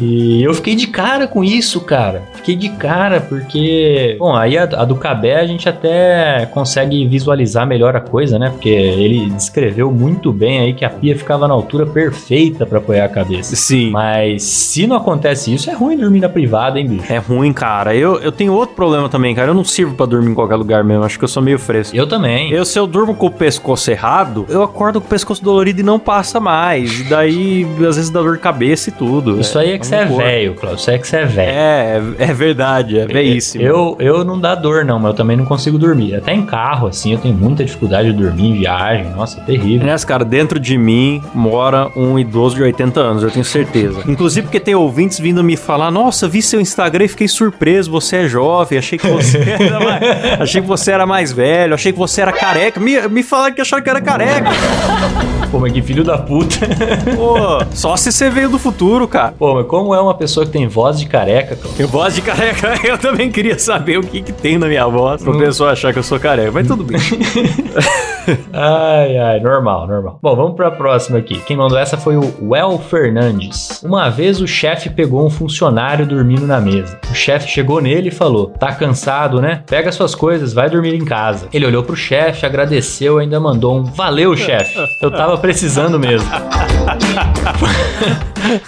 E 0.00 0.42
eu 0.42 0.52
fiquei 0.54 0.74
de 0.74 0.86
cara 0.86 1.26
com 1.26 1.44
isso, 1.44 1.80
cara. 1.80 2.22
Fiquei 2.34 2.56
de 2.56 2.68
cara, 2.70 3.20
porque. 3.20 4.16
Bom, 4.18 4.34
aí 4.34 4.58
a, 4.58 4.64
a 4.64 4.84
do 4.84 4.96
Cabé 4.96 5.36
a 5.36 5.46
gente 5.46 5.68
até 5.68 6.46
consegue 6.52 7.06
visualizar 7.06 7.66
melhor 7.66 7.96
a 7.96 8.00
coisa, 8.00 8.38
né? 8.38 8.50
Porque 8.50 8.68
ele 8.68 9.30
descreveu 9.30 9.90
muito 9.90 10.32
bem 10.32 10.60
aí 10.60 10.72
que 10.72 10.84
a 10.84 10.90
pia 10.90 11.16
ficava 11.16 11.46
na 11.46 11.54
altura 11.54 11.86
perfeita 11.86 12.66
pra 12.66 12.78
apoiar 12.78 13.04
a 13.04 13.08
cabeça. 13.08 13.54
Sim. 13.56 13.90
Mas 13.90 14.42
se 14.42 14.86
não 14.86 14.96
acontece 14.96 15.52
isso, 15.52 15.70
é 15.70 15.74
ruim 15.74 15.96
dormir 15.96 16.23
na 16.24 16.28
privada, 16.28 16.78
hein, 16.78 16.86
bicho? 16.86 17.12
É 17.12 17.18
ruim, 17.18 17.52
cara. 17.52 17.94
Eu, 17.94 18.18
eu 18.20 18.32
tenho 18.32 18.52
outro 18.52 18.74
problema 18.74 19.08
também, 19.08 19.34
cara. 19.34 19.48
Eu 19.50 19.54
não 19.54 19.64
sirvo 19.64 19.94
pra 19.94 20.06
dormir 20.06 20.30
em 20.30 20.34
qualquer 20.34 20.56
lugar 20.56 20.82
mesmo. 20.82 21.04
Acho 21.04 21.18
que 21.18 21.24
eu 21.24 21.28
sou 21.28 21.42
meio 21.42 21.58
fresco. 21.58 21.96
Eu 21.96 22.06
também. 22.06 22.50
Eu, 22.50 22.64
se 22.64 22.78
eu 22.78 22.86
durmo 22.86 23.14
com 23.14 23.26
o 23.26 23.30
pescoço 23.30 23.90
errado, 23.90 24.46
eu 24.48 24.62
acordo 24.62 25.00
com 25.00 25.06
o 25.06 25.10
pescoço 25.10 25.42
dolorido 25.42 25.80
e 25.80 25.82
não 25.82 25.98
passa 25.98 26.40
mais. 26.40 27.00
E 27.00 27.04
daí, 27.04 27.66
às 27.86 27.96
vezes, 27.96 28.10
dá 28.10 28.20
dor 28.20 28.34
de 28.36 28.42
cabeça 28.42 28.88
e 28.88 28.92
tudo. 28.92 29.40
Isso 29.40 29.58
aí 29.58 29.72
é 29.72 29.78
que 29.78 29.86
você 29.86 29.94
é 29.96 29.98
uma 30.00 30.06
loucura. 30.08 30.26
velho, 30.26 30.54
Claudio. 30.54 30.78
Isso 30.78 30.90
aí 30.90 30.96
é 30.96 30.98
que 30.98 31.06
você 31.06 31.16
é 31.16 31.24
velho. 31.26 31.50
É, 31.50 32.02
é 32.18 32.32
verdade, 32.32 32.98
é 32.98 33.06
veíssimo. 33.06 33.64
Eu, 33.64 33.96
eu 34.00 34.24
não 34.24 34.38
dá 34.40 34.54
dor, 34.54 34.84
não, 34.84 34.98
mas 34.98 35.10
eu 35.10 35.14
também 35.14 35.36
não 35.36 35.44
consigo 35.44 35.78
dormir. 35.78 36.14
Até 36.14 36.32
em 36.34 36.44
carro, 36.44 36.88
assim, 36.88 37.12
eu 37.12 37.18
tenho 37.18 37.34
muita 37.34 37.64
dificuldade 37.64 38.10
de 38.12 38.16
dormir 38.16 38.48
em 38.50 38.58
viagem. 38.58 39.10
Nossa, 39.10 39.40
é 39.40 39.44
terrível. 39.44 39.82
Aliás, 39.82 40.04
cara, 40.04 40.24
dentro 40.24 40.58
de 40.58 40.76
mim 40.78 41.22
mora 41.34 41.90
um 41.96 42.18
idoso 42.18 42.56
de 42.56 42.62
80 42.62 43.00
anos, 43.00 43.22
eu 43.22 43.30
tenho 43.30 43.44
certeza. 43.44 44.02
Inclusive 44.08 44.46
porque 44.46 44.60
tem 44.60 44.74
ouvintes 44.74 45.18
vindo 45.18 45.42
me 45.42 45.56
falar: 45.56 45.90
Nossa, 45.90 46.13
vi 46.28 46.42
seu 46.42 46.60
Instagram 46.60 47.04
e 47.04 47.08
fiquei 47.08 47.28
surpreso, 47.28 47.90
você 47.90 48.16
é 48.16 48.28
jovem, 48.28 48.78
achei 48.78 48.98
que 48.98 49.06
você 49.06 49.38
era 49.58 49.80
mais, 49.80 50.40
achei 50.40 50.62
que 50.62 50.68
você 50.68 50.92
era 50.92 51.06
mais 51.06 51.32
velho, 51.32 51.74
achei 51.74 51.92
que 51.92 51.98
você 51.98 52.20
era 52.20 52.32
careca. 52.32 52.80
Me, 52.80 53.00
me 53.08 53.22
falaram 53.22 53.54
que 53.54 53.60
acharam 53.60 53.82
que 53.82 53.90
era 53.90 54.00
careca. 54.00 54.50
Pô, 55.50 55.58
mas 55.58 55.72
que 55.72 55.82
filho 55.82 56.04
da 56.04 56.18
puta. 56.18 56.66
Pô, 57.14 57.64
só 57.72 57.96
se 57.96 58.10
você 58.10 58.28
veio 58.30 58.48
do 58.48 58.58
futuro, 58.58 59.06
cara. 59.06 59.32
Pô, 59.38 59.54
mas 59.54 59.66
como 59.66 59.94
é 59.94 60.00
uma 60.00 60.14
pessoa 60.14 60.44
que 60.46 60.52
tem 60.52 60.66
voz 60.66 60.98
de 60.98 61.06
careca, 61.06 61.56
Claudio? 61.56 61.82
Eu 61.84 61.88
voz 61.88 62.14
de 62.14 62.22
careca, 62.22 62.74
eu 62.86 62.98
também 62.98 63.30
queria 63.30 63.58
saber 63.58 63.98
o 63.98 64.02
que, 64.02 64.22
que 64.22 64.32
tem 64.32 64.58
na 64.58 64.66
minha 64.66 64.86
voz 64.86 65.22
pro 65.22 65.38
pessoal 65.38 65.70
achar 65.70 65.92
que 65.92 65.98
eu 65.98 66.02
sou 66.02 66.18
careca, 66.18 66.52
mas 66.52 66.66
tudo 66.66 66.84
bem. 66.84 66.98
Ai, 68.52 69.16
ai, 69.16 69.40
normal, 69.40 69.86
normal. 69.86 70.18
Bom, 70.22 70.36
vamos 70.36 70.56
pra 70.56 70.70
próxima 70.70 71.18
aqui. 71.18 71.40
Quem 71.40 71.56
mandou 71.56 71.78
essa 71.78 71.96
foi 71.96 72.16
o 72.16 72.32
Well 72.42 72.78
Fernandes. 72.78 73.82
Uma 73.82 74.08
vez 74.10 74.40
o 74.40 74.46
chefe 74.46 74.90
pegou 74.90 75.26
um 75.26 75.30
funcionário 75.30 76.06
dormindo 76.06 76.46
na 76.46 76.60
mesa. 76.60 76.98
O 77.10 77.14
chefe 77.14 77.48
chegou 77.48 77.80
nele 77.80 78.08
e 78.08 78.12
falou: 78.12 78.48
Tá 78.48 78.72
cansado, 78.72 79.40
né? 79.40 79.62
Pega 79.66 79.92
suas 79.92 80.14
coisas, 80.14 80.52
vai 80.52 80.68
dormir 80.70 80.94
em 80.94 81.04
casa. 81.04 81.48
Ele 81.52 81.66
olhou 81.66 81.82
pro 81.82 81.96
chefe, 81.96 82.46
agradeceu 82.46 83.18
ainda 83.18 83.40
mandou 83.40 83.78
um 83.78 83.84
Valeu, 83.84 84.36
chefe. 84.36 84.74
Eu 85.00 85.10
tava 85.10 85.38
precisando 85.38 85.98
mesmo. 85.98 86.28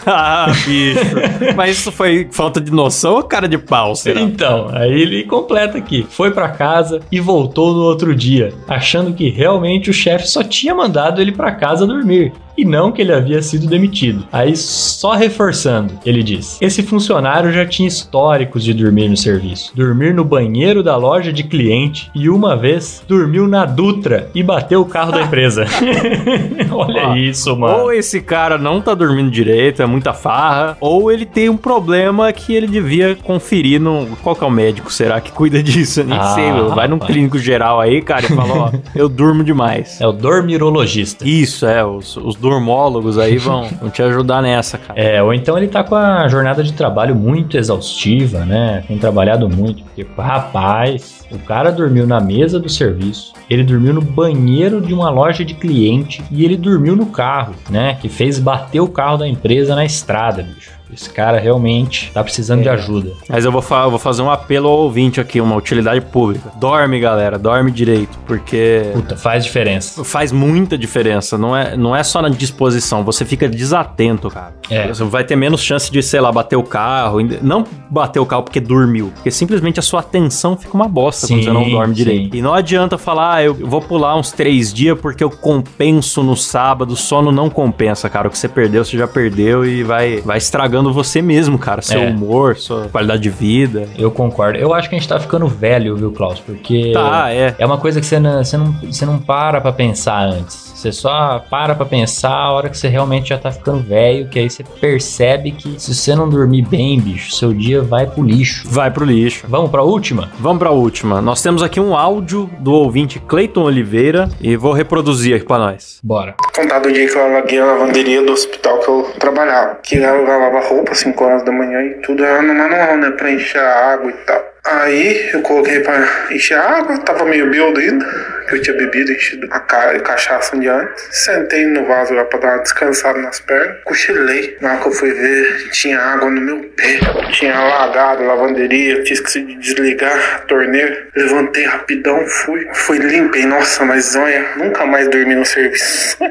ah, 0.07 0.47
bicho. 0.65 1.55
Mas 1.55 1.79
isso 1.79 1.93
foi 1.93 2.29
falta 2.31 2.61
de 2.61 2.71
noção 2.71 3.15
ou 3.15 3.23
cara 3.23 3.49
de 3.49 3.59
pau, 3.59 3.95
será? 3.95 4.21
Então, 4.21 4.69
aí 4.73 4.93
ele 4.93 5.25
completa 5.25 5.79
aqui. 5.79 6.07
Foi 6.09 6.31
pra 6.31 6.49
casa 6.49 7.01
e 7.11 7.21
voltou 7.21 7.75
no 7.75 7.83
outro 7.83 8.15
dia, 8.15 8.53
achando 8.69 9.13
que 9.13 9.29
realmente 9.47 9.91
o 9.91 9.95
chefe 9.95 10.27
só 10.27 10.43
tinha 10.43 10.75
mandado 10.75 11.21
ele 11.21 11.31
pra 11.31 11.55
casa 11.55 11.87
dormir. 11.87 12.33
E 12.57 12.65
não 12.65 12.93
que 12.93 13.03
ele 13.03 13.13
havia 13.13 13.43
sido 13.43 13.67
demitido. 13.67 14.25
Aí, 14.33 14.57
só 14.57 15.13
reforçando, 15.13 15.95
ele 16.05 16.23
diz: 16.23 16.59
esse 16.61 16.83
funcionário 16.83 17.53
já 17.53 17.67
tinha 17.67 17.89
históricos 17.89 18.65
de 18.65 18.73
dormir 18.75 19.09
no 19.09 19.17
serviço, 19.17 19.73
dormir 19.75 20.15
no 20.15 20.25
banheiro 20.25 20.83
da 20.83 20.97
loja 20.97 21.33
de 21.33 21.43
cliente 21.43 22.11
e 22.15 22.29
uma 22.29 22.57
vez 22.57 23.03
dormiu 23.07 23.47
na 23.47 23.65
Dutra 23.65 24.31
e 24.35 24.43
bateu 24.43 24.81
o 24.81 24.87
carro 24.87 25.13
da 25.13 25.23
empresa. 25.23 25.65
Olha 26.71 27.19
isso, 27.19 27.57
mano. 27.57 27.79
Ou 27.85 27.93
esse 27.93 28.21
cara 28.21 28.59
não 28.59 28.81
tá 28.81 28.95
dormindo 28.95 29.31
direito, 29.31 29.83
é 29.83 29.87
muita 29.87 30.13
farra, 30.13 30.77
ou 30.81 31.11
ele 31.11 31.25
tem 31.27 31.49
um 31.49 31.57
problema 31.57 32.33
que 32.33 32.55
ele 32.55 32.67
devia 32.67 33.17
conferir 33.23 33.81
no. 33.81 34.07
Qual 34.23 34.35
que 34.35 34.45
é 34.45 34.47
o 34.47 34.51
médico? 34.51 34.93
Será 34.93 35.21
que 35.21 35.33
cuida 35.33 35.63
disso? 35.63 36.01
Eu 36.01 36.05
Nem 36.07 36.19
Ah, 36.19 36.35
sei, 36.35 36.53
meu. 36.53 36.75
Vai 36.75 36.89
num 36.89 36.99
clínico 36.99 37.39
geral 37.39 37.81
aí, 37.81 38.03
cara, 38.03 38.27
e 38.27 38.29
fala, 38.35 38.55
ó, 38.55 38.71
eu 38.95 39.09
durmo 39.09 39.43
demais. 39.45 40.01
É 40.01 40.07
o 40.07 40.13
dormirologista. 40.13 41.27
Isso, 41.27 41.67
é, 41.67 41.85
os, 41.85 42.17
os 42.17 42.37
dormólogos 42.49 43.19
aí 43.19 43.37
vão, 43.39 43.69
vão 43.81 43.91
te 43.91 44.03
ajudar 44.03 44.41
nessa, 44.41 44.79
cara. 44.79 44.99
É, 44.99 45.23
ou 45.23 45.35
então 45.35 45.57
ele 45.57 45.69
tá 45.69 45.83
com 45.83 45.95
a 45.95 46.29
jornada 46.29 46.63
de 46.63 46.73
trabalho 46.73 47.15
muito 47.15 47.57
exaustiva, 47.57 48.45
né? 48.45 48.85
Tem 48.87 48.99
trabalhado 48.99 49.49
muito. 49.49 49.83
Porque, 49.83 50.07
rapaz, 50.17 51.27
o 51.31 51.39
cara 51.39 51.71
dormiu 51.71 52.07
na 52.07 52.21
mesa 52.21 52.61
do 52.61 52.69
serviço, 52.69 53.33
ele 53.51 53.65
dormiu 53.65 53.93
no 53.93 54.01
banheiro 54.01 54.81
de 54.81 54.95
uma 54.95 55.11
loja 55.11 55.45
de 55.45 55.55
cliente 55.55 56.23
e 56.31 56.45
ele 56.45 56.57
dormiu 56.57 56.95
no 56.95 57.07
carro, 57.07 57.55
né? 57.69 57.99
Que 58.01 58.09
fez 58.09 58.39
bater 58.39 58.81
o 58.81 58.89
carro 58.89 59.19
da 59.19 59.29
empresa 59.29 59.75
na 59.75 59.85
estrada, 59.85 60.43
bicho. 60.43 60.77
Esse 60.93 61.11
cara 61.11 61.39
realmente 61.39 62.11
tá 62.13 62.23
precisando 62.23 62.63
de 62.63 62.69
ajuda. 62.69 63.13
Mas 63.29 63.45
eu 63.45 63.53
vou, 63.53 63.65
eu 63.71 63.91
vou 63.91 63.99
fazer 63.99 64.23
um 64.23 64.31
apelo 64.31 64.69
ao 64.69 64.79
ouvinte 64.79 65.21
aqui, 65.21 65.41
uma 65.41 65.57
utilidade 65.57 66.01
pública. 66.01 66.51
Dorme, 66.57 66.99
galera, 67.01 67.39
dorme 67.39 67.71
direito, 67.71 68.17
porque 68.27 68.91
Puta, 68.93 69.17
faz 69.17 69.45
diferença. 69.45 70.05
faz 70.05 70.33
muita 70.33 70.79
diferença. 70.79 71.37
Não 71.37 71.57
é, 71.57 71.77
não 71.77 71.95
é 71.95 72.03
só 72.03 72.23
na 72.23 72.29
disposição, 72.29 73.05
você 73.05 73.25
fica 73.25 73.49
desatento, 73.49 74.31
cara. 74.31 74.55
É. 74.71 74.89
Você 74.89 75.05
vai 75.05 75.25
ter 75.25 75.37
menos 75.37 75.61
chance 75.61 75.91
de, 75.91 76.03
sei 76.03 76.21
lá, 76.21 76.31
bater 76.33 76.57
o 76.57 76.63
carro. 76.63 77.19
Não 77.43 77.65
bater 77.91 78.21
o 78.21 78.27
carro 78.27 78.43
porque 78.45 78.61
dormiu, 78.61 79.11
porque 79.15 79.31
simplesmente 79.31 79.79
a 79.79 79.83
sua 79.83 80.01
atenção 80.01 80.57
fica 80.57 80.75
uma 80.75 80.89
bosta 80.89 81.27
quando 81.27 81.39
Sim, 81.41 81.45
você 81.45 81.53
não 81.53 81.69
dorme 81.69 81.95
sim. 81.95 82.05
direito. 82.05 82.37
E 82.37 82.43
não 82.43 82.55
adianta 82.55 82.97
falar, 82.97 83.35
ah, 83.37 83.43
eu 83.45 83.55
vou 83.55 83.81
pular 83.81 84.17
uns 84.17 84.33
três 84.33 84.73
dias 84.73 84.99
porque 85.01 85.23
eu 85.23 85.31
compenso 85.31 86.23
no 86.23 86.37
sábado. 86.37 86.97
Sono 86.97 87.31
não 87.33 87.51
compensa, 87.51 88.09
cara. 88.09 88.29
O 88.29 88.31
que 88.31 88.39
você 88.39 88.49
perdeu, 88.49 88.85
você 88.85 88.97
já 88.97 89.07
perdeu 89.09 89.65
e 89.65 89.83
vai, 89.83 90.21
vai 90.21 90.39
estragando 90.39 90.86
você 90.93 91.21
mesmo, 91.23 91.59
cara. 91.59 91.83
Seu 91.83 92.01
É. 92.01 92.11
humor, 92.11 92.57
sua 92.57 92.89
qualidade 92.89 93.23
de 93.23 93.31
vida. 93.31 93.89
Eu 93.99 94.11
concordo. 94.11 94.59
Eu 94.59 94.75
acho 94.75 94.89
que 94.89 94.95
a 94.95 94.99
gente 94.99 95.09
tá 95.09 95.19
ficando 95.21 95.47
velho, 95.47 95.97
viu, 95.97 96.13
Klaus? 96.13 96.39
Porque. 96.41 96.93
Tá, 96.93 97.31
é. 97.33 97.55
É 97.59 97.67
uma 97.67 97.79
coisa 97.79 98.01
que 98.01 98.07
você 98.07 98.19
não, 98.19 98.43
você 98.45 98.57
não, 98.57 98.73
você 98.73 99.07
não 99.07 99.19
para 99.19 99.61
pra 99.61 99.73
pensar 99.73 100.21
antes. 100.25 100.76
Você 100.87 100.93
só 100.93 101.45
para 101.51 101.75
pra 101.75 101.85
pensar 101.85 102.31
a 102.31 102.53
hora 102.53 102.69
que 102.69 102.79
você 102.79 102.87
realmente 102.87 103.31
já 103.31 103.39
tá 103.39 103.51
ficando 103.51 103.83
velho, 103.83 104.29
que 104.29 104.39
aí 104.39 104.49
você 104.49 104.63
percebe 104.63 105.51
que 105.51 105.81
se 105.81 105.93
você 105.93 106.15
não 106.15 106.29
dormir 106.29 106.63
bem, 106.63 107.01
bicho, 107.01 107.33
seu 107.33 107.53
dia 107.53 107.83
vai 107.83 108.07
pro 108.07 108.23
lixo. 108.23 108.69
Vai 108.69 108.89
pro 108.89 109.05
lixo. 109.05 109.47
Vamos 109.49 109.69
pra 109.69 109.83
última? 109.83 110.31
Vamos 110.39 110.61
pra 110.61 110.71
última. 110.71 111.21
Nós 111.21 111.43
temos 111.43 111.61
aqui 111.61 111.81
um 111.81 111.97
áudio 111.97 112.49
do 112.61 112.73
ouvinte 112.73 113.19
Cleiton 113.19 113.65
Oliveira 113.65 114.29
e 114.41 114.55
vou 114.57 114.73
reproduzir 114.73 115.35
aqui 115.35 115.45
pra 115.45 115.59
nós. 115.59 115.99
Bora. 116.05 116.37
contar 116.55 116.79
do 116.79 116.93
dia 116.93 117.09
que 117.09 117.17
eu 117.17 117.25
alaguei 117.25 117.59
a 117.59 117.65
lavanderia 117.65 118.23
do 118.23 118.31
hospital 118.31 118.79
que 118.79 118.89
eu 118.89 119.11
trabalhava. 119.19 119.81
Que 119.83 119.97
eu 119.97 120.25
lavava 120.25 120.69
roupa 120.69 120.93
às 120.93 120.99
5 120.99 121.25
horas 121.25 121.45
da 121.45 121.51
manhã 121.51 121.83
e 121.83 121.95
tudo 122.03 122.25
era 122.25 122.43
no 122.43 122.55
manual, 122.55 122.97
né? 122.97 123.11
Pra 123.11 123.33
encher 123.33 123.61
a 123.61 123.93
água 123.93 124.09
e 124.09 124.15
tal. 124.25 124.41
Aí 124.67 125.31
eu 125.33 125.43
coloquei 125.43 125.81
pra 125.81 126.27
encher 126.31 126.59
a 126.59 126.79
água, 126.79 126.99
tava 126.99 127.25
meio 127.25 127.49
bêbado 127.49 127.79
ainda, 127.79 128.05
que 128.49 128.57
eu 128.57 128.63
tinha 128.63 128.77
bebido, 128.77 129.13
enchido 129.13 129.47
a 129.51 129.61
ca 129.61 129.99
cachaça 130.01 130.57
um 130.57 130.61
dia 130.61 130.75
antes. 130.75 131.05
Sentei 131.11 131.67
no 131.67 131.87
vaso 131.87 132.13
lá 132.15 132.25
pra 132.25 132.39
dar 132.41 132.55
uma 132.55 132.63
descansada 132.63 133.19
nas 133.21 133.39
pernas, 133.39 133.77
cochilei. 133.85 134.57
Na 134.61 134.71
hora 134.71 134.81
que 134.81 134.89
eu 134.89 134.93
fui 134.93 135.13
ver, 135.13 135.71
tinha 135.71 136.01
água 136.01 136.31
no 136.31 136.41
meu 136.41 136.65
pé, 136.77 136.99
tinha 137.31 137.57
alagado 137.57 138.25
a 138.25 138.27
lavanderia, 138.27 139.03
tinha 139.05 139.15
esquecido 139.15 139.47
de 139.47 139.57
desligar 139.57 140.37
a 140.37 140.39
torneira. 140.41 141.07
Levantei 141.15 141.65
rapidão, 141.65 142.27
fui, 142.27 142.67
fui 142.73 142.99
limpei. 142.99 143.47
Nossa, 143.47 143.85
mas 143.85 144.17
olha, 144.17 144.45
nunca 144.57 144.85
mais 144.85 145.09
dormi 145.09 145.37
no 145.37 145.45
serviço. 145.45 146.19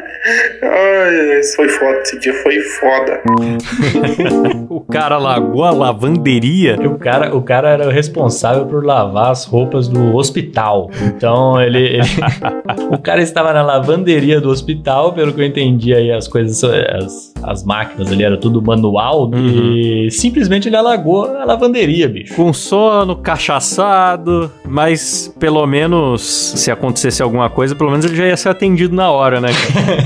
Ai, 0.61 1.41
foi 1.55 1.69
foda, 1.69 1.99
esse 2.01 2.19
dia 2.19 2.33
foi 2.33 2.59
foda. 2.59 3.21
O 4.67 4.81
cara 4.81 5.17
largou 5.17 5.63
a 5.63 5.71
lavanderia. 5.71 6.75
O 6.87 6.97
cara, 6.97 7.35
o 7.35 7.41
cara 7.41 7.69
era 7.69 7.87
o 7.87 7.89
responsável 7.89 8.24
por 8.65 8.83
lavar 8.85 9.31
as 9.31 9.45
roupas 9.45 9.87
do 9.87 10.15
hospital. 10.15 10.89
Então 11.05 11.61
ele. 11.61 11.79
ele- 11.79 12.01
o 12.91 12.97
cara 12.97 13.21
estava 13.21 13.51
na 13.53 13.61
lavanderia 13.61 14.39
do 14.41 14.49
hospital, 14.49 15.13
pelo 15.13 15.33
que 15.33 15.41
eu 15.41 15.45
entendi 15.45 15.93
aí, 15.93 16.11
as 16.11 16.27
coisas, 16.27 16.63
as, 16.63 17.33
as 17.43 17.63
máquinas 17.63 18.11
ali 18.11 18.23
era 18.23 18.37
tudo 18.37 18.61
manual. 18.61 19.29
E 19.35 20.09
simplesmente 20.11 20.67
ele 20.69 20.75
alagou 20.75 21.25
a 21.25 21.45
lavanderia, 21.45 22.07
bicho. 22.07 22.33
Com 22.35 22.51
sono, 22.53 23.15
cachaçado, 23.15 24.51
mas 24.67 25.33
pelo 25.39 25.65
menos 25.65 26.21
se 26.21 26.71
acontecesse 26.71 27.21
alguma 27.23 27.49
coisa, 27.49 27.75
pelo 27.75 27.89
menos 27.91 28.05
ele 28.05 28.15
já 28.15 28.25
ia 28.25 28.37
ser 28.37 28.49
atendido 28.49 28.95
na 28.95 29.11
hora, 29.11 29.39
né? 29.41 29.49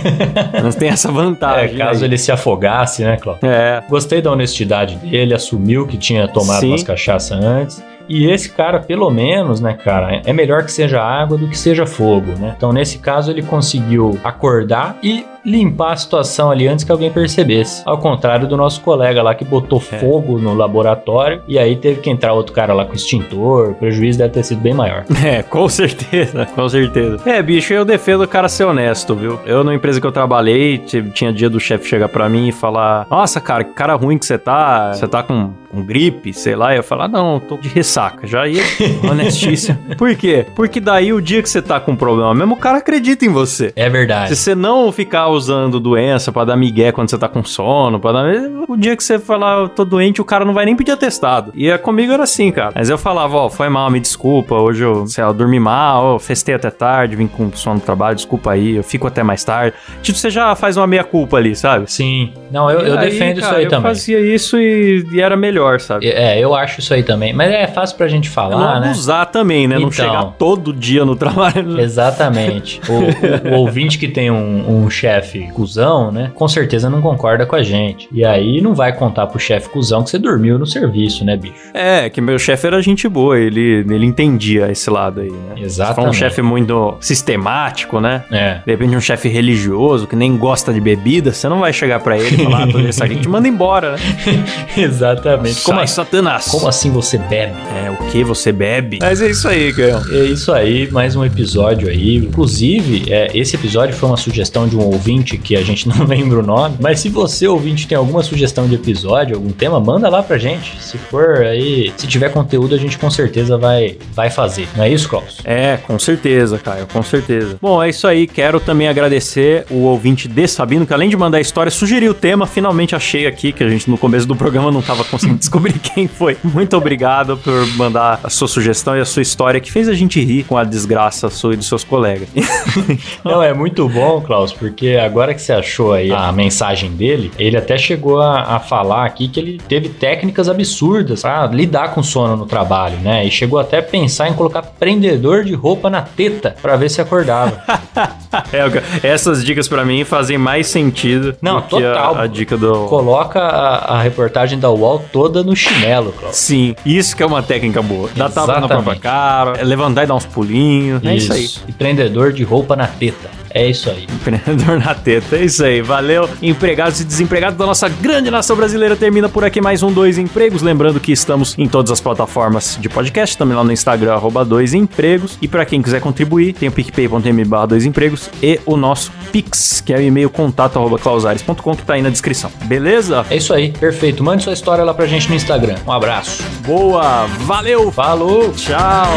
mas 0.63 0.75
tem 0.75 0.89
essa 0.89 1.09
É, 1.09 1.11
vantagem. 1.11 1.77
caso 1.77 2.03
aí. 2.03 2.09
ele 2.09 2.17
se 2.17 2.31
afogasse, 2.31 3.03
né, 3.03 3.17
Cláudio? 3.17 3.47
É. 3.49 3.81
Gostei 3.89 4.21
da 4.21 4.31
honestidade 4.31 4.95
dele, 4.97 5.33
assumiu 5.33 5.87
que 5.87 5.97
tinha 5.97 6.27
tomado 6.27 6.59
Sim. 6.61 6.69
umas 6.69 6.83
cachaça 6.83 7.35
antes. 7.35 7.83
E 8.09 8.25
esse 8.25 8.49
cara, 8.49 8.79
pelo 8.79 9.09
menos, 9.11 9.61
né, 9.61 9.73
cara, 9.73 10.21
é 10.25 10.33
melhor 10.33 10.63
que 10.63 10.71
seja 10.71 10.99
água 10.99 11.37
do 11.37 11.47
que 11.47 11.57
seja 11.57 11.85
fogo, 11.85 12.31
né? 12.39 12.55
Então, 12.57 12.73
nesse 12.73 12.97
caso, 12.97 13.29
ele 13.29 13.43
conseguiu 13.43 14.19
acordar 14.23 14.97
e 15.03 15.23
limpar 15.45 15.93
a 15.93 15.95
situação 15.95 16.51
ali 16.51 16.67
antes 16.67 16.83
que 16.83 16.91
alguém 16.91 17.11
percebesse. 17.11 17.81
Ao 17.85 17.97
contrário 17.97 18.47
do 18.47 18.55
nosso 18.57 18.81
colega 18.81 19.21
lá 19.23 19.33
que 19.35 19.43
botou 19.45 19.81
É. 19.91 19.97
fogo 19.97 20.37
no 20.37 20.53
laboratório 20.53 21.41
e 21.47 21.57
aí 21.57 21.75
teve 21.75 22.01
que 22.01 22.09
entrar 22.09 22.33
outro 22.33 22.53
cara 22.53 22.73
lá 22.73 22.85
com 22.85 22.93
extintor. 22.93 23.69
O 23.71 23.73
prejuízo 23.75 24.17
deve 24.19 24.31
ter 24.33 24.43
sido 24.43 24.61
bem 24.61 24.73
maior. 24.73 25.05
É, 25.29 25.43
com 25.43 25.67
certeza, 25.69 26.45
com 26.55 26.67
certeza. 26.69 27.19
É, 27.25 27.41
bicho, 27.41 27.73
eu 27.73 27.83
defendo 27.85 28.23
o 28.23 28.27
cara 28.27 28.47
ser 28.49 28.63
honesto, 28.63 29.13
viu? 29.13 29.37
Eu, 29.45 29.63
na 29.63 29.75
empresa 29.75 29.99
que 29.99 30.07
eu 30.07 30.11
trabalhei, 30.11 30.77
tinha 31.13 31.31
dia 31.31 31.49
do 31.49 31.59
chefe 31.59 31.87
chegar 31.87 32.07
pra 32.09 32.27
mim 32.29 32.47
e 32.47 32.51
falar: 32.51 33.05
Nossa, 33.11 33.39
cara, 33.41 33.63
que 33.63 33.73
cara 33.73 33.95
ruim 33.95 34.17
que 34.17 34.25
você 34.25 34.37
tá. 34.37 34.93
Você 34.93 35.07
tá 35.07 35.21
com, 35.21 35.51
com 35.69 35.83
gripe, 35.83 36.33
sei 36.33 36.55
lá. 36.55 36.73
E 36.73 36.77
eu 36.77 36.83
falar: 36.83 37.07
Não, 37.09 37.39
tô 37.39 37.57
de 37.57 37.67
ressaca. 37.67 38.25
Já 38.25 38.47
ia 38.47 38.63
honestíssimo. 39.09 39.77
Por 39.97 40.15
quê? 40.15 40.45
Porque 40.55 40.79
daí 40.79 41.11
o 41.13 41.21
dia 41.21 41.41
que 41.43 41.49
você 41.49 41.61
tá 41.61 41.79
com 41.79 41.95
problema 41.95 42.33
mesmo, 42.33 42.53
o 42.55 42.57
cara 42.57 42.77
acredita 42.77 43.25
em 43.25 43.29
você. 43.29 43.71
É 43.75 43.89
verdade. 43.89 44.29
Se 44.29 44.35
você 44.35 44.55
não 44.55 44.91
ficar 44.91 45.27
usando 45.29 45.79
doença 45.79 46.31
pra 46.31 46.45
dar 46.45 46.55
migué 46.55 46.91
quando 46.91 47.09
você 47.09 47.17
tá 47.17 47.27
com 47.27 47.43
sono, 47.43 47.99
pra 47.99 48.11
dar... 48.11 48.25
o 48.67 48.75
dia 48.77 48.95
que 48.95 49.03
você 49.03 49.17
falar 49.19 49.59
eu 49.59 49.69
tô 49.69 49.83
doente, 49.85 50.21
o 50.21 50.25
cara 50.25 50.43
não 50.45 50.53
vai 50.53 50.65
nem 50.65 50.75
pedir 50.75 50.91
atestado. 50.91 51.51
E 51.55 51.69
é, 51.69 51.77
comigo 51.77 52.11
era 52.11 52.23
assim, 52.23 52.51
cara. 52.51 52.71
Mas 52.75 52.89
eu 52.89 52.97
falava, 52.97 53.37
ó, 53.37 53.49
foi 53.49 53.69
mal, 53.69 53.89
me 53.89 53.99
desculpa, 53.99 54.55
hoje 54.55 54.83
eu, 54.83 55.05
sei 55.07 55.23
lá, 55.23 55.29
eu 55.29 55.33
dormi 55.33 55.59
mal, 55.59 56.13
eu 56.13 56.19
festei 56.19 56.55
até 56.55 56.69
tarde, 56.69 57.15
vim 57.15 57.27
com 57.27 57.51
sono 57.53 57.75
no 57.75 57.81
trabalho, 57.81 58.15
desculpa 58.15 58.51
aí, 58.51 58.75
eu 58.75 58.83
fico 58.83 59.07
até 59.07 59.23
mais 59.23 59.43
tarde. 59.43 59.75
Tipo, 60.01 60.17
você 60.17 60.29
já 60.29 60.55
faz 60.55 60.77
uma 60.77 60.87
meia-culpa 60.87 61.37
ali, 61.37 61.55
sabe? 61.55 61.91
Sim. 61.91 62.33
Não, 62.51 62.69
eu, 62.69 62.79
eu 62.81 62.97
aí, 62.99 63.09
defendo 63.09 63.37
isso 63.37 63.47
cara, 63.47 63.57
aí 63.57 63.63
eu 63.65 63.69
também. 63.69 63.83
fazia 63.83 64.19
isso 64.19 64.57
e, 64.59 65.05
e 65.11 65.21
era 65.21 65.35
melhor, 65.37 65.79
sabe? 65.79 66.07
É, 66.07 66.39
eu 66.39 66.55
acho 66.55 66.79
isso 66.79 66.93
aí 66.93 67.03
também. 67.03 67.33
Mas 67.33 67.51
é 67.51 67.67
fácil 67.67 67.97
pra 67.97 68.07
gente 68.07 68.27
não 68.27 68.33
falar, 68.33 68.79
né? 68.79 68.87
abusar 68.87 69.25
também, 69.27 69.67
né? 69.67 69.75
Não 69.75 69.87
Então. 69.89 69.91
chegar 69.91 70.23
todo 70.37 70.73
dia 70.73 71.05
no 71.05 71.15
trabalho. 71.17 71.79
Exatamente. 71.79 72.81
O, 72.89 73.49
o- 73.51 73.55
o 73.55 73.59
ouvinte 73.59 73.97
que 73.97 74.07
tem 74.07 74.31
um, 74.31 74.83
um 74.85 74.89
chefe 74.89 75.18
cuzão, 75.53 76.11
né? 76.11 76.31
Com 76.35 76.47
certeza 76.47 76.89
não 76.89 77.01
concorda 77.01 77.45
com 77.45 77.55
a 77.55 77.63
gente. 77.63 78.07
E 78.11 78.25
aí 78.25 78.61
não 78.61 78.73
vai 78.73 78.93
contar 78.93 79.27
pro 79.27 79.39
chefe 79.39 79.69
cuzão 79.69 80.03
que 80.03 80.09
você 80.09 80.19
dormiu 80.19 80.57
no 80.57 80.65
serviço, 80.65 81.23
né, 81.25 81.35
bicho? 81.35 81.55
É, 81.73 82.09
que 82.09 82.21
meu 82.21 82.37
chefe 82.39 82.67
era 82.67 82.81
gente 82.81 83.07
boa, 83.07 83.39
ele, 83.39 83.85
ele 83.89 84.05
entendia 84.05 84.71
esse 84.71 84.89
lado 84.89 85.21
aí, 85.21 85.31
né? 85.31 85.37
Se 85.39 85.55
for 85.55 85.61
um 85.61 85.65
Exatamente. 85.65 86.17
chefe 86.17 86.41
muito 86.41 86.95
sistemático, 86.99 87.99
né? 87.99 88.23
É. 88.31 88.59
De 88.65 88.71
repente 88.71 88.95
um 88.95 89.01
chefe 89.01 89.27
religioso 89.27 90.07
que 90.07 90.15
nem 90.15 90.37
gosta 90.37 90.73
de 90.73 90.79
bebida, 90.79 91.31
você 91.31 91.47
não 91.49 91.59
vai 91.59 91.73
chegar 91.73 91.99
pra 91.99 92.17
ele 92.17 92.41
e 92.41 92.43
falar, 92.43 92.63
ah, 92.63 92.87
essa 92.87 93.07
gente 93.07 93.27
manda 93.27 93.47
embora, 93.47 93.93
né? 93.93 93.97
Exatamente. 94.77 95.61
Como, 95.63 95.77
Sai, 95.77 95.83
assim, 95.83 95.93
Satanás. 95.95 96.47
como 96.47 96.67
assim 96.67 96.91
você 96.91 97.17
bebe? 97.17 97.53
É, 97.85 97.91
o 97.91 97.97
que 98.09 98.23
você 98.23 98.51
bebe? 98.51 98.99
Mas 99.01 99.21
é 99.21 99.29
isso 99.29 99.47
aí, 99.47 99.71
Gael. 99.71 100.01
É 100.11 100.23
isso 100.25 100.51
aí, 100.51 100.89
mais 100.91 101.15
um 101.15 101.23
episódio 101.25 101.89
aí. 101.89 102.17
Inclusive, 102.17 103.11
é, 103.11 103.29
esse 103.37 103.55
episódio 103.55 103.95
foi 103.95 104.09
uma 104.09 104.17
sugestão 104.17 104.67
de 104.67 104.75
um 104.75 104.81
ouvinte 104.83 105.08
que 105.17 105.55
a 105.55 105.61
gente 105.61 105.87
não 105.89 106.05
lembra 106.05 106.39
o 106.39 106.43
nome. 106.43 106.77
Mas 106.79 106.99
se 106.99 107.09
você, 107.09 107.47
ouvinte, 107.47 107.87
tem 107.87 107.97
alguma 107.97 108.21
sugestão 108.23 108.67
de 108.67 108.75
episódio, 108.75 109.35
algum 109.35 109.51
tema, 109.51 109.79
manda 109.79 110.09
lá 110.09 110.21
pra 110.21 110.37
gente. 110.37 110.81
Se 110.81 110.97
for 110.97 111.37
aí, 111.37 111.91
se 111.97 112.07
tiver 112.07 112.29
conteúdo, 112.29 112.75
a 112.75 112.77
gente 112.77 112.97
com 112.97 113.09
certeza 113.09 113.57
vai, 113.57 113.97
vai 114.13 114.29
fazer. 114.29 114.67
Não 114.75 114.83
é 114.83 114.89
isso, 114.89 115.09
Klaus? 115.09 115.39
É, 115.43 115.77
com 115.77 115.97
certeza, 115.97 116.57
Caio, 116.57 116.87
com 116.87 117.01
certeza. 117.01 117.57
Bom, 117.61 117.81
é 117.81 117.89
isso 117.89 118.07
aí. 118.07 118.27
Quero 118.27 118.59
também 118.59 118.87
agradecer 118.87 119.65
o 119.69 119.83
ouvinte 119.83 120.27
de 120.27 120.47
Sabino, 120.47 120.85
que 120.85 120.93
além 120.93 121.09
de 121.09 121.17
mandar 121.17 121.37
a 121.37 121.41
história, 121.41 121.71
sugeriu 121.71 122.11
o 122.11 122.13
tema. 122.13 122.45
Finalmente 122.45 122.95
achei 122.95 123.25
aqui, 123.25 123.51
que 123.51 123.63
a 123.63 123.69
gente 123.69 123.89
no 123.89 123.97
começo 123.97 124.27
do 124.27 124.35
programa 124.35 124.71
não 124.71 124.81
tava 124.81 125.03
conseguindo 125.03 125.39
descobrir 125.39 125.79
quem 125.79 126.07
foi. 126.07 126.37
Muito 126.43 126.75
obrigado 126.77 127.37
por 127.37 127.65
mandar 127.75 128.19
a 128.23 128.29
sua 128.29 128.47
sugestão 128.47 128.95
e 128.95 128.99
a 128.99 129.05
sua 129.05 129.21
história, 129.21 129.59
que 129.59 129.71
fez 129.71 129.87
a 129.87 129.93
gente 129.93 130.23
rir 130.23 130.43
com 130.43 130.57
a 130.57 130.63
desgraça 130.63 131.29
sua 131.29 131.53
e 131.53 131.57
dos 131.57 131.67
seus 131.67 131.83
colegas. 131.83 132.27
Não, 133.23 133.41
é 133.41 133.53
muito 133.53 133.87
bom, 133.87 134.21
Klaus, 134.21 134.51
porque 134.51 134.98
agora 134.99 135.33
que 135.33 135.41
você 135.41 135.53
achou 135.53 135.93
aí 135.93 136.11
a 136.11 136.31
mensagem 136.31 136.91
dele, 136.91 137.31
ele 137.37 137.57
até 137.57 137.77
chegou 137.77 138.19
a, 138.21 138.55
a 138.55 138.59
falar 138.59 139.05
aqui 139.05 139.27
que 139.27 139.39
ele 139.39 139.61
teve 139.67 139.89
técnicas 139.89 140.47
absurdas 140.49 141.21
pra 141.21 141.45
lidar 141.47 141.93
com 141.93 142.01
sono 142.03 142.35
no 142.35 142.45
trabalho, 142.45 142.97
né? 142.97 143.25
E 143.25 143.31
chegou 143.31 143.59
até 143.59 143.79
a 143.79 143.83
pensar 143.83 144.29
em 144.29 144.33
colocar 144.33 144.61
prendedor 144.61 145.43
de 145.43 145.53
roupa 145.53 145.89
na 145.89 146.01
teta 146.01 146.55
pra 146.61 146.75
ver 146.75 146.89
se 146.89 147.01
acordava. 147.01 147.61
É, 148.53 149.07
essas 149.07 149.43
dicas 149.43 149.67
pra 149.67 149.83
mim 149.83 150.03
fazem 150.03 150.37
mais 150.37 150.67
sentido 150.67 151.35
Não, 151.41 151.55
do 151.61 151.63
que 151.63 151.75
a- 151.83 151.93
total. 151.93 152.15
a, 152.19 152.27
dica 152.27 152.55
do. 152.55 152.85
Coloca 152.85 153.39
a, 153.39 153.95
a 153.97 154.01
reportagem 154.03 154.59
da 154.59 154.69
UOL 154.69 155.03
toda 155.11 155.43
no 155.43 155.55
chinelo, 155.55 156.11
Cláudio. 156.11 156.37
Sim, 156.37 156.75
isso 156.85 157.15
que 157.15 157.23
é 157.23 157.25
uma 157.25 157.41
técnica 157.41 157.81
boa. 157.81 158.07
Dá 158.15 158.29
tapa 158.29 158.59
na 158.59 158.67
própria 158.67 158.95
cara, 158.99 159.63
levantar 159.63 160.03
e 160.03 160.07
dar 160.07 160.13
uns 160.13 160.27
pulinhos. 160.27 161.03
É 161.03 161.15
isso 161.15 161.33
aí. 161.33 161.49
E 161.67 161.71
prendedor 161.71 162.31
de 162.31 162.43
roupa 162.43 162.75
na 162.75 162.85
teta. 162.85 163.29
É 163.51 163.67
isso 163.69 163.89
aí. 163.89 164.03
Empreendedor 164.11 164.79
na 164.79 164.93
teta, 164.93 165.37
é 165.37 165.45
isso 165.45 165.63
aí. 165.63 165.81
Valeu, 165.81 166.29
empregados 166.41 166.99
e 166.99 167.03
desempregados 167.03 167.57
da 167.57 167.65
nossa 167.65 167.89
grande 167.89 168.29
nação 168.29 168.55
brasileira. 168.55 168.95
Termina 168.95 169.27
por 169.29 169.43
aqui 169.43 169.61
mais 169.61 169.81
um 169.83 169.91
Dois 169.91 170.17
Empregos. 170.17 170.61
Lembrando 170.61 170.99
que 170.99 171.11
estamos 171.11 171.57
em 171.57 171.67
todas 171.67 171.91
as 171.91 171.99
plataformas 172.01 172.77
de 172.79 172.89
podcast, 172.89 173.37
também 173.37 173.55
lá 173.55 173.63
no 173.63 173.71
Instagram, 173.71 174.13
arroba 174.13 174.43
Dois 174.45 174.73
Empregos. 174.73 175.37
E 175.41 175.47
para 175.47 175.65
quem 175.65 175.81
quiser 175.81 176.01
contribuir, 176.01 176.53
tem 176.53 176.69
o 176.69 176.71
picpay.me 176.71 177.45
barra 177.45 177.67
Dois 177.67 177.85
Empregos 177.85 178.29
e 178.41 178.59
o 178.65 178.77
nosso 178.77 179.11
Pix, 179.31 179.81
que 179.81 179.93
é 179.93 179.97
o 179.97 180.01
e-mail 180.01 180.29
contato 180.29 180.77
arroba 180.77 180.97
clausares.com, 180.97 181.75
que 181.75 181.83
tá 181.83 181.93
aí 181.93 182.01
na 182.01 182.09
descrição. 182.09 182.51
Beleza? 182.65 183.25
É 183.29 183.37
isso 183.37 183.53
aí. 183.53 183.71
Perfeito. 183.71 184.23
Mande 184.23 184.43
sua 184.43 184.53
história 184.53 184.83
lá 184.83 184.93
pra 184.93 185.05
gente 185.05 185.29
no 185.29 185.35
Instagram. 185.35 185.75
Um 185.85 185.91
abraço. 185.91 186.43
Boa, 186.65 187.25
valeu, 187.45 187.91
Falou! 187.91 188.53
tchau! 188.53 189.09